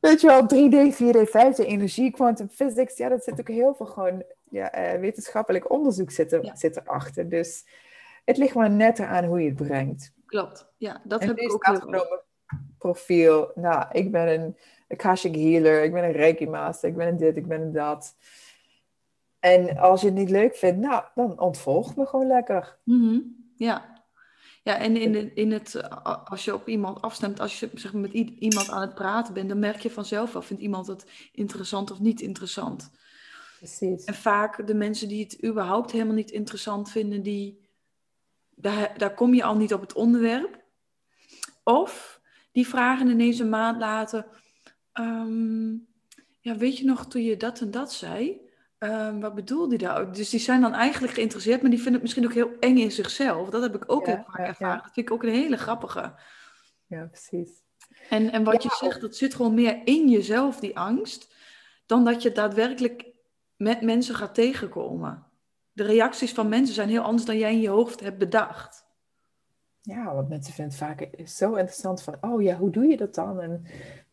weet 0.00 0.20
je 0.20 0.26
wel, 0.26 0.42
3D, 0.46 0.94
4D, 0.94 1.28
5D, 1.28 1.58
energie, 1.58 2.10
quantum 2.10 2.48
physics. 2.48 2.96
Ja, 2.96 3.08
dat 3.08 3.24
zit 3.24 3.40
ook 3.40 3.48
heel 3.48 3.74
veel 3.74 3.86
gewoon 3.86 4.24
ja, 4.50 4.72
eh, 4.72 5.00
wetenschappelijk 5.00 5.70
onderzoek 5.70 6.10
zit, 6.10 6.32
er, 6.32 6.44
Ja. 6.44 6.56
zit 6.56 6.76
erachter. 6.76 7.28
Dus 7.28 7.64
het 8.24 8.36
ligt 8.36 8.54
maar 8.54 8.70
net 8.70 8.98
eraan 8.98 9.24
hoe 9.24 9.40
je 9.42 9.48
het 9.48 9.56
brengt. 9.66 10.12
Klopt. 10.26 10.66
Ja, 10.76 11.00
dat 11.04 11.20
en 11.20 11.28
heb 11.28 11.38
ik 11.38 11.52
ook 11.52 11.66
heel 11.66 12.22
profiel, 12.78 13.50
nou, 13.54 13.84
ik 13.92 14.10
ben 14.12 14.28
een 14.40 14.56
Akashic 14.88 15.34
healer, 15.34 15.82
ik 15.82 15.92
ben 15.92 16.04
een 16.04 16.12
Reiki 16.12 16.46
master, 16.48 16.88
ik 16.88 16.96
ben 16.96 17.08
een 17.08 17.16
dit, 17.16 17.36
ik 17.36 17.46
ben 17.46 17.60
een 17.60 17.72
dat. 17.72 18.16
En 19.38 19.78
als 19.78 20.00
je 20.00 20.06
het 20.06 20.16
niet 20.16 20.30
leuk 20.30 20.56
vindt, 20.56 20.80
nou, 20.80 21.04
dan 21.14 21.40
ontvolg 21.40 21.96
me 21.96 22.06
gewoon 22.06 22.26
lekker. 22.26 22.78
Mhm, 22.84 23.18
Ja. 23.56 23.99
Ja, 24.62 24.76
en 24.78 24.96
in, 24.96 25.12
de- 25.12 25.34
in 25.34 25.52
het, 25.52 25.90
als 26.24 26.44
je 26.44 26.54
op 26.54 26.68
iemand 26.68 27.00
afstemt, 27.00 27.40
als 27.40 27.60
je 27.60 27.70
zeg 27.74 27.92
maar, 27.92 28.02
met 28.02 28.12
iemand 28.12 28.68
aan 28.68 28.80
het 28.80 28.94
praten 28.94 29.34
bent, 29.34 29.48
dan 29.48 29.58
merk 29.58 29.80
je 29.80 29.90
vanzelf 29.90 30.32
wel, 30.32 30.42
vindt 30.42 30.62
iemand 30.62 30.86
het 30.86 31.06
interessant 31.32 31.90
of 31.90 32.00
niet 32.00 32.20
interessant. 32.20 32.90
Precies. 33.58 34.04
En 34.04 34.14
vaak 34.14 34.66
de 34.66 34.74
mensen 34.74 35.08
die 35.08 35.22
het 35.24 35.44
überhaupt 35.44 35.90
helemaal 35.90 36.14
niet 36.14 36.30
interessant 36.30 36.90
vinden, 36.90 37.22
die, 37.22 37.68
daar, 38.54 38.98
daar 38.98 39.14
kom 39.14 39.34
je 39.34 39.42
al 39.44 39.56
niet 39.56 39.74
op 39.74 39.80
het 39.80 39.92
onderwerp. 39.92 40.64
Of 41.64 42.20
die 42.52 42.66
vragen 42.68 43.08
ineens 43.08 43.38
een 43.38 43.48
maand 43.48 43.78
later, 43.78 44.26
ehm, 44.92 45.70
ja, 46.40 46.56
weet 46.56 46.78
je 46.78 46.84
nog 46.84 47.06
toen 47.06 47.22
je 47.22 47.36
dat 47.36 47.60
en 47.60 47.70
dat 47.70 47.92
zei? 47.92 48.48
Ehm, 48.80 49.20
wat 49.20 49.34
bedoelde 49.34 49.72
je 49.72 49.78
daar? 49.78 50.12
Dus 50.12 50.30
die 50.30 50.40
zijn 50.40 50.60
dan 50.60 50.72
eigenlijk 50.72 51.12
geïnteresseerd, 51.12 51.60
maar 51.60 51.70
die 51.70 51.78
vinden 51.82 51.94
het 51.94 52.02
misschien 52.02 52.24
ook 52.24 52.32
heel 52.32 52.58
eng 52.60 52.76
in 52.76 52.90
zichzelf. 52.90 53.48
Dat 53.48 53.62
heb 53.62 53.74
ik 53.74 53.84
ook 53.86 54.06
Ja, 54.06 54.14
heel 54.14 54.24
vaak 54.24 54.36
ja, 54.36 54.42
ja. 54.42 54.48
ervaren. 54.48 54.82
Dat 54.82 54.92
vind 54.92 55.06
ik 55.06 55.12
ook 55.12 55.22
een 55.22 55.28
hele 55.34 55.56
grappige. 55.56 56.14
Ja, 56.86 57.04
precies. 57.04 57.50
En, 58.08 58.32
en 58.32 58.44
wat 58.44 58.62
je 58.62 58.76
zegt, 58.78 59.00
dat 59.00 59.16
zit 59.16 59.34
gewoon 59.34 59.54
meer 59.54 59.80
in 59.84 60.08
jezelf, 60.08 60.60
die 60.60 60.78
angst, 60.78 61.34
dan 61.86 62.04
dat 62.04 62.22
je 62.22 62.32
daadwerkelijk 62.32 63.06
met 63.56 63.80
mensen 63.80 64.14
gaat 64.14 64.34
tegenkomen. 64.34 65.26
De 65.72 65.82
reacties 65.82 66.32
van 66.32 66.48
mensen 66.48 66.74
zijn 66.74 66.88
heel 66.88 67.02
anders 67.02 67.24
dan 67.24 67.38
jij 67.38 67.52
in 67.52 67.60
je 67.60 67.68
hoofd 67.68 68.00
hebt 68.00 68.18
bedacht. 68.18 68.86
Ja, 69.80 70.14
want 70.14 70.28
mensen 70.28 70.52
vinden 70.54 70.74
het 70.74 70.82
vaak 70.82 71.28
zo 71.28 71.54
interessant 71.54 72.02
van, 72.02 72.16
oh 72.20 72.42
ja, 72.42 72.56
hoe 72.56 72.70
doe 72.70 72.86
je 72.86 72.96
dat 72.96 73.14
dan? 73.14 73.40
En 73.40 73.66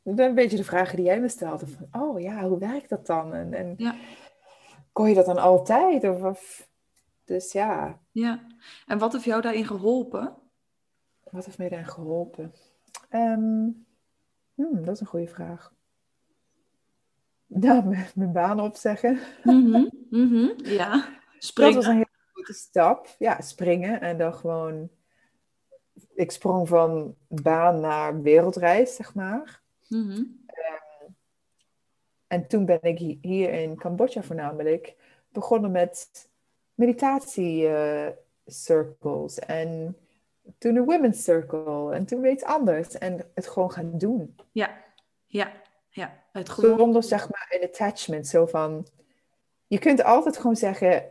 een 0.03 0.35
beetje 0.35 0.57
de 0.57 0.63
vragen 0.63 0.95
die 0.95 1.05
jij 1.05 1.19
me 1.19 1.29
stelde 1.29 1.67
van, 1.67 2.01
oh 2.01 2.19
ja, 2.19 2.47
hoe 2.47 2.59
werkt 2.59 2.89
dat 2.89 3.05
dan? 3.05 3.33
En, 3.33 3.53
en 3.53 3.73
Ja. 3.77 3.95
Kon 4.97 5.09
je 5.09 5.15
dat 5.15 5.25
dan 5.25 5.37
altijd? 5.37 6.03
Of, 6.03 6.21
of... 6.21 6.69
Dus 7.25 7.51
ja, 7.51 7.99
Ja. 8.11 8.47
En 8.85 8.97
wat 8.97 9.13
heeft 9.13 9.25
jou 9.25 9.41
daarin 9.41 9.65
geholpen? 9.65 10.35
wat 11.31 11.45
heeft 11.45 11.57
mij 11.57 11.69
daarin 11.69 11.87
geholpen? 11.87 12.53
Ehm, 13.09 13.69
hmm, 14.53 14.85
dat 14.85 14.95
is 14.95 14.99
een 14.99 15.07
goede 15.07 15.27
vraag. 15.27 15.73
Nou, 17.47 17.85
mijn, 17.85 18.07
mijn 18.15 18.31
baan 18.31 18.59
opzeggen. 18.61 19.19
Mhm, 19.43 19.87
mhm, 20.09 20.49
Ja. 20.63 20.91
Dat 20.91 21.43
Springen. 21.43 21.75
was 21.75 21.85
een 21.85 21.93
hele 21.93 22.07
grote 22.33 22.53
stap. 22.53 23.15
Ja, 23.19 23.41
springen 23.41 24.01
en 24.01 24.17
dan 24.17 24.33
gewoon... 24.33 24.89
Ik 26.13 26.31
sprong 26.31 26.67
van 26.67 27.15
baan 27.27 27.79
naar 27.79 28.21
wereldreis, 28.21 28.95
zeg 28.95 29.13
maar. 29.13 29.61
Mhm, 29.87 30.23
En 32.27 32.47
toen 32.47 32.65
ben 32.65 32.79
ik 32.81 32.97
hi- 32.99 33.17
hier 33.21 33.53
in 33.53 33.75
Cambodja 33.75 34.23
voornamelijk 34.23 34.95
begonnen 35.31 35.71
met 35.71 36.29
meditatie 36.73 37.67
eh, 37.67 38.07
circles 38.45 39.39
en 39.39 39.97
toen 40.57 40.75
een 40.75 40.85
women's 40.85 41.23
circle 41.23 41.93
en 41.93 42.05
toen 42.05 42.21
weer 42.21 42.31
iets 42.31 42.43
anders 42.43 42.97
en 42.97 43.31
het 43.33 43.47
gewoon 43.47 43.71
gaan 43.71 43.97
doen. 43.97 44.35
Ja. 44.51 44.83
Ja. 45.25 45.51
Ja. 45.89 46.23
Het 46.31 46.49
gewoon. 46.49 46.77
Zonder 46.77 47.03
zeg 47.03 47.29
maar 47.29 47.47
een 47.49 47.67
attachment, 47.67 48.27
zo 48.27 48.45
van, 48.45 48.87
je 49.67 49.79
kunt 49.79 50.03
altijd 50.03 50.37
gewoon 50.37 50.55
zeggen, 50.55 51.05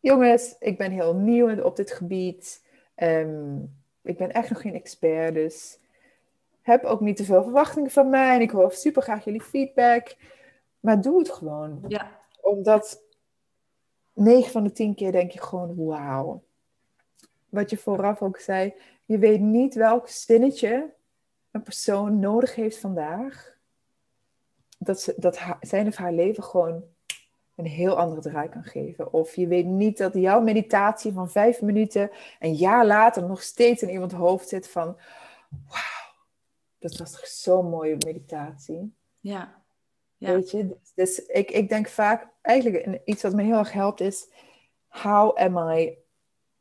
jongens, 0.00 0.56
ik 0.58 0.78
ben 0.78 0.90
heel 0.90 1.14
nieuw 1.14 1.62
op 1.62 1.76
dit 1.76 1.92
gebied, 1.92 2.66
Ehm, 2.94 3.56
ik 4.02 4.16
ben 4.16 4.32
echt 4.32 4.50
nog 4.50 4.60
geen 4.60 4.74
expert, 4.74 5.34
dus 5.34 5.78
heb 6.62 6.84
ook 6.84 7.00
niet 7.00 7.16
te 7.16 7.24
veel 7.24 7.42
verwachtingen 7.42 7.90
van 7.90 8.10
mij 8.10 8.34
en 8.34 8.40
ik 8.40 8.50
hoor 8.50 8.72
super 8.72 9.02
graag 9.02 9.24
jullie 9.24 9.40
feedback, 9.42 10.16
maar 10.80 11.00
doe 11.00 11.18
het 11.18 11.30
gewoon 11.30 11.84
Ja. 11.88 12.20
omdat 12.40 13.02
9 14.12 14.50
van 14.50 14.64
de 14.64 14.72
10 14.72 14.94
keer 14.94 15.12
denk 15.12 15.30
je 15.30 15.40
gewoon, 15.42 15.86
wauw. 15.86 16.42
Wat 17.48 17.70
je 17.70 17.76
vooraf 17.76 18.22
ook 18.22 18.38
zei, 18.38 18.74
je 19.04 19.18
weet 19.18 19.40
niet 19.40 19.74
welk 19.74 20.08
zinnetje 20.08 20.94
een 21.50 21.62
persoon 21.62 22.18
nodig 22.18 22.54
heeft 22.54 22.78
vandaag. 22.78 23.56
Dat, 24.78 25.00
ze, 25.00 25.14
dat 25.16 25.40
zijn 25.60 25.86
of 25.86 25.96
haar 25.96 26.12
leven 26.12 26.42
gewoon 26.42 26.82
een 27.54 27.66
heel 27.66 27.98
andere 27.98 28.20
draai 28.20 28.48
kan 28.48 28.64
geven. 28.64 29.12
Of 29.12 29.34
je 29.34 29.46
weet 29.46 29.66
niet 29.66 29.98
dat 29.98 30.14
jouw 30.14 30.40
meditatie 30.40 31.12
van 31.12 31.30
vijf 31.30 31.62
minuten 31.62 32.10
een 32.38 32.54
jaar 32.54 32.86
later 32.86 33.22
nog 33.26 33.42
steeds 33.42 33.82
in 33.82 33.90
iemands 33.90 34.14
hoofd 34.14 34.48
zit 34.48 34.68
van, 34.68 34.96
wauw, 35.68 36.14
dat 36.78 36.96
was 36.96 37.12
toch 37.12 37.26
zo'n 37.26 37.68
mooie 37.68 37.96
meditatie. 38.06 38.94
Ja. 39.20 39.62
Ja. 40.18 40.32
Weet 40.32 40.50
je, 40.50 40.66
dus, 40.68 40.92
dus 40.94 41.26
ik, 41.26 41.50
ik 41.50 41.68
denk 41.68 41.88
vaak, 41.88 42.28
eigenlijk 42.42 43.00
iets 43.04 43.22
wat 43.22 43.34
me 43.34 43.42
heel 43.42 43.58
erg 43.58 43.72
helpt 43.72 44.00
is, 44.00 44.28
how 44.88 45.36
am 45.36 45.70
I 45.70 45.98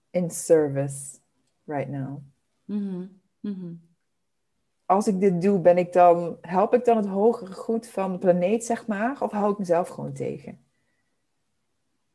in 0.09 0.29
service 0.31 1.17
right 1.65 1.89
now? 1.89 2.17
Mhm, 2.65 3.05
mhm. 3.39 3.73
Als 4.85 5.07
ik 5.07 5.19
dit 5.19 5.41
doe, 5.41 5.59
ben 5.59 5.77
ik 5.77 5.93
dan, 5.93 6.37
help 6.41 6.73
ik 6.73 6.85
dan 6.85 6.97
het 6.97 7.05
hogere 7.07 7.53
goed 7.53 7.87
van 7.87 8.11
de 8.11 8.17
planeet, 8.17 8.65
zeg 8.65 8.87
maar, 8.87 9.21
of 9.21 9.31
hou 9.31 9.51
ik 9.51 9.57
mezelf 9.57 9.87
gewoon 9.89 10.13
tegen? 10.13 10.65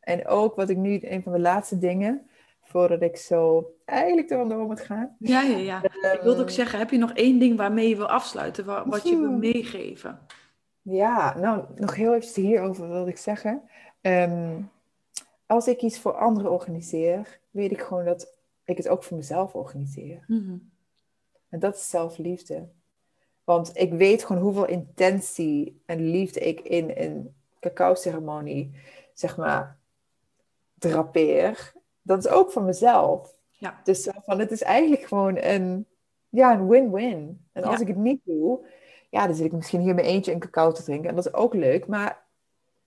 En 0.01 0.27
ook 0.27 0.55
wat 0.57 0.69
ik 0.69 0.77
nu, 0.77 0.99
een 1.03 1.23
van 1.23 1.33
de 1.33 1.41
laatste 1.41 1.79
dingen, 1.79 2.27
voordat 2.63 3.03
ik 3.03 3.17
zo 3.17 3.73
eigenlijk 3.85 4.31
er 4.31 4.39
vandoor 4.39 4.67
moet 4.67 4.81
gaan. 4.81 5.17
Ja, 5.19 5.43
ja, 5.43 5.57
ja. 5.57 5.83
Ik 6.13 6.21
wilde 6.23 6.43
ook 6.43 6.51
zeggen, 6.51 6.79
heb 6.79 6.91
je 6.91 6.99
nog 6.99 7.13
één 7.13 7.39
ding 7.39 7.57
waarmee 7.57 7.89
je 7.89 7.97
wil 7.97 8.09
afsluiten, 8.09 8.65
wa- 8.65 8.89
wat 8.89 9.09
je 9.09 9.17
wil 9.19 9.31
meegeven? 9.31 10.19
Ja, 10.83 11.39
nou, 11.39 11.65
nog 11.75 11.95
heel 11.95 12.15
even 12.15 12.43
hierover 12.43 12.89
wilde 12.89 13.11
ik 13.11 13.19
zeggen. 13.19 13.63
Ehm, 14.01 14.61
als 15.47 15.69
ik 15.69 15.83
iets 15.83 15.99
voor 15.99 16.13
anderen 16.13 16.51
organiseer, 16.51 17.41
weet 17.51 17.71
ik 17.71 17.81
gewoon 17.81 18.05
dat 18.05 18.35
ik 18.65 18.77
het 18.77 18.89
ook 18.89 19.05
voor 19.05 19.17
mezelf 19.17 19.55
organiseer. 19.55 20.25
Mhm. 20.27 20.57
En 21.49 21.59
dat 21.59 21.75
is 21.75 21.89
zelfliefde. 21.91 22.69
Want 23.45 23.71
ik 23.79 23.93
weet 23.93 24.25
gewoon 24.25 24.43
hoeveel 24.43 24.67
intentie 24.67 25.83
en 25.87 26.11
liefde 26.11 26.41
ik 26.41 26.61
in 26.61 26.91
een 26.95 27.35
cacao-ceremonie, 27.61 28.75
zeg 29.15 29.37
maar, 29.37 29.79
drapeer, 30.75 31.73
dat 32.03 32.19
is 32.25 32.31
ook 32.31 32.51
voor 32.51 32.63
mezelf. 32.63 33.37
Ja. 33.51 33.81
Dus 33.85 34.09
van, 34.25 34.39
het 34.39 34.51
is 34.51 34.63
eigenlijk 34.63 35.03
gewoon 35.03 35.37
een, 35.37 35.87
ja, 36.29 36.55
een 36.55 36.69
win-win. 36.69 37.47
En 37.53 37.63
als 37.63 37.75
Ja. 37.75 37.81
ik 37.81 37.89
het 37.89 37.97
niet 37.97 38.21
doe, 38.25 38.67
ja, 39.13 39.27
dan 39.27 39.35
zit 39.37 39.47
ik 39.47 39.53
misschien 39.53 39.81
hier 39.81 39.95
mijn 39.95 40.07
eentje 40.07 40.33
een 40.33 40.39
cacao 40.39 40.73
te 40.73 40.83
drinken. 40.83 41.09
En 41.09 41.15
dat 41.17 41.27
is 41.27 41.33
ook 41.35 41.55
leuk, 41.55 41.87
maar 41.87 42.23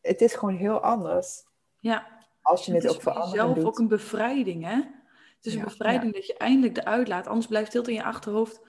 het 0.01 0.21
is 0.21 0.34
gewoon 0.34 0.55
heel 0.55 0.80
anders. 0.80 1.43
Ja, 1.80 2.07
Als 2.41 2.65
je 2.65 2.73
het 2.73 2.84
het, 2.84 2.91
ook 2.95 3.01
voor 3.01 3.11
anderen 3.11 3.53
doet. 3.55 3.65
ook 3.65 3.80
een 3.80 3.88
bevrijding, 3.88 4.63
hè? 4.63 4.76
Het 5.36 5.45
is 5.45 5.53
een 5.53 5.59
Ja, 5.59 5.65
bevrijding 5.65 6.13
dat 6.13 6.26
je 6.28 6.38
eindelijk 6.38 6.78
eruit 6.78 7.07
laat. 7.07 7.28
Anders 7.28 7.47
blijft 7.47 7.73
heel 7.73 7.88
in 7.88 7.93
je 7.93 8.03
achterhoofd, 8.03 8.61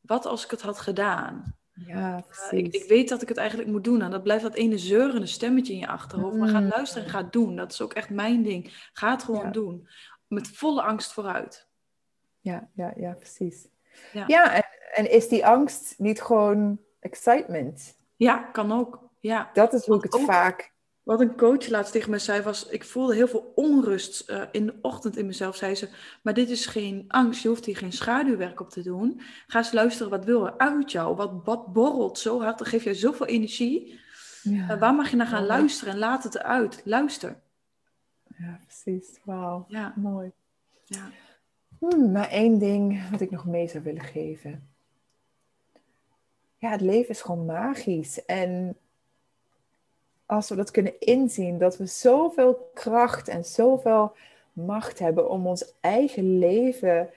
wat 0.00 0.26
als 0.26 0.44
ik 0.44 0.50
het 0.50 0.62
had 0.62 0.78
gedaan? 0.78 1.56
Ja, 1.74 2.16
Uh, 2.16 2.22
precies. 2.26 2.50
ik, 2.74 2.74
ik 2.82 2.88
weet 2.88 3.08
dat 3.08 3.22
ik 3.22 3.28
het 3.28 3.36
eigenlijk 3.36 3.68
moet 3.70 3.84
doen. 3.84 4.02
En 4.02 4.10
dat 4.10 4.22
blijft 4.22 4.42
dat 4.42 4.54
ene 4.54 4.78
zeurende 4.78 5.26
stemmetje 5.26 5.72
in 5.72 5.78
je 5.78 5.86
achterhoofd. 5.88 6.36
Maar 6.36 6.48
ga 6.48 6.60
Mm. 6.60 6.68
luisteren 6.68 7.04
en 7.04 7.10
ga 7.10 7.18
het 7.22 7.32
doen. 7.32 7.56
Dat 7.56 7.72
is 7.72 7.80
ook 7.80 7.92
echt 7.92 8.10
mijn 8.10 8.42
ding. 8.42 8.88
Ga 8.92 9.10
het 9.10 9.22
gewoon 9.22 9.44
Ja. 9.44 9.50
doen. 9.50 9.88
Met 10.28 10.48
volle 10.48 10.82
angst 10.82 11.12
vooruit. 11.12 11.68
Ja, 12.40 12.68
ja, 12.74 12.92
ja, 12.96 13.12
precies. 13.12 13.68
Ja. 14.12 14.24
Ja, 14.26 14.54
en, 14.54 14.64
en 14.94 15.10
is 15.10 15.28
die 15.28 15.46
angst 15.46 15.94
niet 15.98 16.22
gewoon 16.22 16.78
excitement? 17.00 17.96
Ja, 18.16 18.36
kan 18.38 18.72
ook. 18.72 19.10
Ja. 19.20 19.50
Dat 19.52 19.72
is 19.72 19.86
hoe 19.86 19.96
ik 19.96 20.02
het 20.02 20.14
ook- 20.14 20.24
vaak... 20.24 20.70
Wat 21.02 21.20
een 21.20 21.36
coach 21.36 21.68
laatst 21.68 21.92
tegen 21.92 22.10
mij 22.10 22.18
zei 22.18 22.42
was, 22.42 22.68
ik 22.68 22.84
voelde 22.84 23.14
heel 23.14 23.28
veel 23.28 23.52
onrust 23.54 24.20
eh, 24.28 24.42
in 24.52 24.66
de 24.66 24.74
ochtend 24.82 25.16
in 25.16 25.26
mezelf. 25.26 25.56
Zei 25.56 25.74
ze, 25.74 25.88
maar 26.22 26.34
dit 26.34 26.50
is 26.50 26.66
geen 26.66 27.04
angst, 27.08 27.42
je 27.42 27.48
hoeft 27.48 27.64
hier 27.64 27.76
geen 27.76 27.92
schaduwwerk 27.92 28.60
op 28.60 28.70
te 28.70 28.82
doen. 28.82 29.20
Ga 29.46 29.58
eens 29.58 29.72
luisteren, 29.72 30.10
wat 30.10 30.24
wil 30.24 30.46
er 30.46 30.58
uit 30.58 30.92
jou? 30.92 31.16
Wat, 31.16 31.32
wat 31.44 31.72
borrelt 31.72 32.18
zo 32.18 32.40
hard? 32.40 32.58
Dan 32.58 32.66
geef 32.66 32.84
je 32.84 32.94
zoveel 32.94 33.26
energie. 33.26 34.00
Ja, 34.42 34.68
Eh, 34.68 34.78
waar 34.80 34.94
mag 34.94 35.10
je 35.10 35.16
naar 35.16 35.26
gaan 35.26 35.46
luisteren? 35.46 35.92
En 35.92 35.98
laat 35.98 36.22
het 36.24 36.34
eruit. 36.34 36.80
Luister. 36.84 37.40
ja 38.36 38.60
precies. 38.66 39.18
Wauw, 39.24 39.64
Ja, 39.68 39.92
mooi. 39.96 40.32
ja. 40.84 41.10
Hmm, 41.78 42.12
maar 42.12 42.28
één 42.28 42.58
ding 42.58 43.08
wat 43.10 43.20
ik 43.20 43.30
nog 43.30 43.46
mee 43.46 43.68
zou 43.68 43.82
willen 43.84 44.02
geven. 44.04 44.71
Ja, 46.62 46.70
het 46.70 46.80
leven 46.80 47.10
is 47.10 47.20
gewoon 47.20 47.46
magisch. 47.46 48.24
En 48.24 48.76
als 50.26 50.48
we 50.48 50.54
dat 50.54 50.70
kunnen 50.70 51.00
inzien, 51.00 51.58
dat 51.58 51.76
we 51.76 51.86
zoveel 51.86 52.70
kracht 52.74 53.28
en 53.28 53.44
zoveel 53.44 54.16
macht 54.52 54.98
hebben 54.98 55.30
om 55.30 55.46
ons 55.46 55.72
eigen 55.80 56.38
leven 56.38 57.10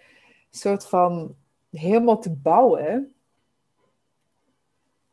soort 0.50 0.86
van 0.86 1.36
helemaal 1.70 2.20
te 2.20 2.32
bouwen, 2.32 3.14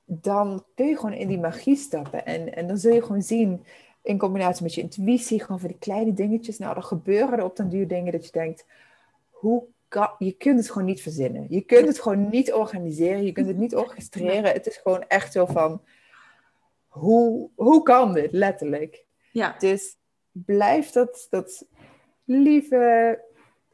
dan 0.05 0.65
kun 0.75 0.87
je 0.87 0.97
gewoon 0.97 1.13
in 1.13 1.29
die 1.29 1.39
magie 1.39 1.77
stappen. 1.77 2.27
En, 2.27 2.55
en 2.55 2.67
dan 2.67 2.79
zul 2.79 2.95
je 2.95 3.03
gewoon 3.03 3.23
zien, 3.23 3.65
in 4.03 4.19
combinatie 4.19 4.63
met 4.63 4.75
je 4.75 4.81
intuïtie, 4.81 5.41
gewoon 5.41 5.61
voor 5.61 5.69
die 5.69 5.79
kleine 5.79 6.13
dingetjes, 6.13 6.59
nou, 6.59 6.75
dan 6.75 6.85
gebeuren 6.85 7.39
er 7.39 7.45
op 7.45 7.57
den 7.57 7.69
duur 7.69 7.89
dingen 7.89 8.13
dat 8.13 8.25
je 8.25 8.33
denkt, 8.33 8.67
hoe 9.31 9.65
kan, 9.93 10.11
je 10.19 10.33
kunt 10.33 10.59
het 10.59 10.71
gewoon 10.71 10.87
niet 10.87 11.03
verzinnen. 11.03 11.47
Je 11.49 11.61
kunt 11.61 11.87
het 11.87 12.01
gewoon 12.01 12.29
niet 12.29 12.53
organiseren, 12.53 13.25
je 13.25 13.33
kunt 13.33 13.47
het 13.47 13.57
niet 13.57 13.77
orchestreren. 13.77 14.53
Het 14.53 14.67
is 14.67 14.77
gewoon 14.77 15.05
echt 15.09 15.33
zo 15.33 15.47
van, 15.47 15.83
hoe, 16.89 17.51
hoe 17.55 17.83
kan 17.83 18.13
dit, 18.13 18.33
letterlijk? 18.33 19.05
ja. 19.33 19.55
Dus 19.59 19.97
blijf 20.33 20.91
dat, 20.91 21.27
dat 21.31 21.67
lieve, 22.25 23.21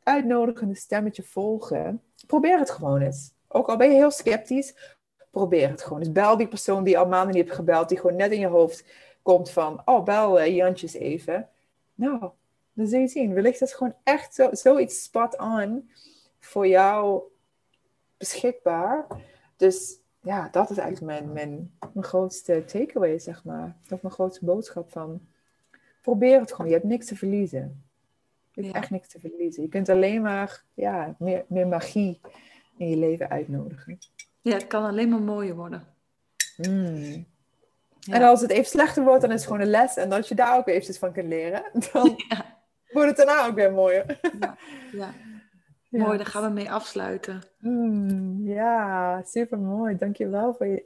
uitnodigende 0.02 0.74
stemmetje 0.74 1.22
volgen. 1.22 2.02
Probeer 2.26 2.58
het 2.58 2.70
gewoon 2.70 3.00
eens. 3.00 3.32
Ook 3.48 3.68
al 3.68 3.76
ben 3.76 3.88
je 3.88 3.94
heel 3.94 4.10
sceptisch, 4.10 4.96
probeer 5.30 5.68
het 5.68 5.82
gewoon 5.82 5.98
eens. 5.98 6.12
Bel 6.12 6.36
die 6.36 6.48
persoon 6.48 6.84
die 6.84 6.92
je 6.92 6.98
al 6.98 7.08
maanden 7.08 7.34
niet 7.34 7.44
hebt 7.44 7.56
gebeld, 7.56 7.88
die 7.88 7.98
gewoon 7.98 8.16
net 8.16 8.32
in 8.32 8.40
je 8.40 8.46
hoofd 8.46 8.84
komt 9.22 9.50
van, 9.50 9.82
oh, 9.84 10.04
bel 10.04 10.40
uh, 10.40 10.56
Jantjes 10.56 10.94
even. 10.94 11.48
Nou, 11.94 12.30
dan 12.78 12.86
zul 12.86 13.00
je 13.00 13.08
zien. 13.08 13.34
Wellicht 13.34 13.62
is 13.62 13.72
gewoon 13.72 13.94
echt 14.04 14.34
zo, 14.34 14.48
zoiets 14.52 15.02
spot 15.02 15.38
on 15.38 15.90
voor 16.38 16.66
jou 16.66 17.22
beschikbaar. 18.16 19.06
Dus 19.56 19.98
ja, 20.20 20.48
dat 20.50 20.70
is 20.70 20.76
eigenlijk 20.76 21.12
mijn, 21.12 21.32
mijn, 21.32 21.72
mijn 21.92 22.06
grootste 22.06 22.64
takeaway, 22.64 23.18
zeg 23.18 23.44
maar. 23.44 23.76
Of 23.90 24.02
mijn 24.02 24.14
grootste 24.14 24.44
boodschap 24.44 24.90
van, 24.90 25.20
probeer 26.02 26.40
het 26.40 26.50
gewoon. 26.52 26.66
Je 26.66 26.72
hebt 26.72 26.86
niks 26.86 27.06
te 27.06 27.16
verliezen. 27.16 27.82
Je 28.52 28.60
hebt 28.62 28.74
Ja. 28.74 28.80
echt 28.80 28.90
niks 28.90 29.08
te 29.08 29.20
verliezen. 29.20 29.62
Je 29.62 29.68
kunt 29.68 29.88
alleen 29.88 30.22
maar 30.22 30.64
ja, 30.74 31.14
meer, 31.18 31.44
meer 31.48 31.66
magie 31.66 32.20
in 32.76 32.88
je 32.88 32.96
leven 32.96 33.28
uitnodigen. 33.28 33.98
ja, 34.40 34.52
het 34.54 34.66
kan 34.66 34.84
alleen 34.84 35.08
maar 35.08 35.20
mooier 35.22 35.54
worden. 35.54 35.86
Mm. 36.56 37.26
Ja. 38.00 38.14
En 38.14 38.22
als 38.22 38.40
het 38.40 38.50
even 38.50 38.64
slechter 38.64 39.04
wordt, 39.04 39.20
dan 39.20 39.30
is 39.30 39.36
het 39.36 39.46
gewoon 39.46 39.60
een 39.60 39.70
les. 39.70 39.96
En 39.96 40.10
dat 40.10 40.28
je 40.28 40.34
daar 40.34 40.56
ook 40.56 40.68
eventjes 40.68 40.98
van 40.98 41.12
kunt 41.12 41.28
leren, 41.28 41.62
dan 41.92 42.14
Ja. 42.28 42.47
Wordt 42.98 43.16
het 43.16 43.26
daarna 43.26 43.46
ook 43.46 43.54
weer 43.54 43.72
mooier. 43.72 44.18
Ja. 44.40 44.56
Ja. 44.92 45.14
Mooi, 46.04 46.16
daar 46.16 46.26
gaan 46.26 46.42
we 46.42 46.48
mee 46.48 46.70
afsluiten. 46.70 47.40
Mm, 47.58 48.46
ja, 48.46 49.22
super 49.22 49.58
mooi. 49.58 49.96
Dankjewel 49.96 50.54
voor 50.54 50.66
je, 50.66 50.84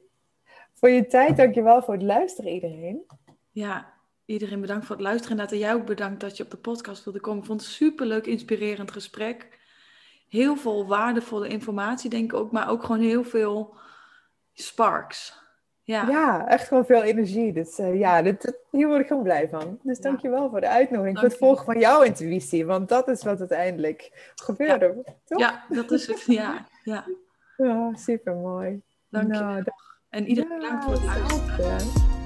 voor 0.73 0.89
je 0.89 1.07
tijd. 1.07 1.37
Dankjewel 1.37 1.83
voor 1.83 1.95
het 1.95 2.03
luisteren, 2.03 2.53
iedereen. 2.53 3.07
Ja, 3.51 3.93
iedereen 4.25 4.61
bedankt 4.61 4.87
voor 4.87 4.97
het 4.97 5.05
luisteren. 5.05 5.39
En 5.39 5.47
dat 5.47 5.59
jij 5.59 5.75
ook 5.75 5.87
bedankt 5.87 6.21
dat 6.21 6.37
je 6.37 6.45
op 6.45 6.51
de 6.51 6.57
podcast 6.57 7.05
wilde 7.05 7.21
komen. 7.21 7.41
Ik 7.41 7.47
vond 7.47 7.61
het 7.61 7.69
een 7.69 7.75
superleuk, 7.75 8.27
inspirerend 8.27 8.91
gesprek. 8.91 9.61
Heel 10.29 10.57
veel 10.57 10.87
waardevolle 10.87 11.49
informatie, 11.49 12.11
denk 12.11 12.33
ik 12.33 12.39
ook. 12.39 12.53
Maar 12.53 12.71
ook 12.71 12.83
gewoon 12.83 13.03
heel 13.03 13.25
veel 13.25 13.77
sparks. 14.53 15.42
Ja, 15.85 16.09
Ja, 16.09 16.49
echt 16.49 16.69
gewoon 16.69 16.85
veel 16.85 17.03
energie. 17.03 17.53
Dus 17.53 17.77
ja, 17.77 18.23
dit, 18.23 18.59
hier 18.71 18.87
word 18.87 19.01
ik 19.01 19.07
gewoon 19.07 19.23
blij 19.23 19.49
van. 19.49 19.79
Dus 19.83 19.97
Ja. 19.97 20.03
dankjewel 20.03 20.51
voor 20.51 20.61
de 20.61 20.69
uitnodiging. 20.69 21.19
Voor 21.19 21.29
het 21.29 21.39
volgen 21.39 21.65
van 21.65 21.79
jouw 21.79 22.03
intuïtie. 22.03 22.67
Want 22.67 22.89
dat 22.89 23.09
is 23.09 23.23
wat 23.23 23.39
uiteindelijk 23.39 24.31
gebeurde. 24.35 25.05
Toch? 25.25 25.39
ja 25.39 25.65
dat 25.69 25.91
is 25.91 26.07
het. 26.07 26.25
Ja, 26.27 26.67
ja. 26.85 27.05
Ja, 27.57 27.91
super 27.95 28.35
mooi. 28.35 28.83
dank 29.09 29.35
je. 29.35 29.41
Nou. 29.41 29.63
En 30.09 30.27
iedereen 30.27 30.51
ja, 30.51 30.57
bedankt 30.59 30.85
voor 30.85 30.93
het 30.93 31.05
luisteren. 31.05 32.22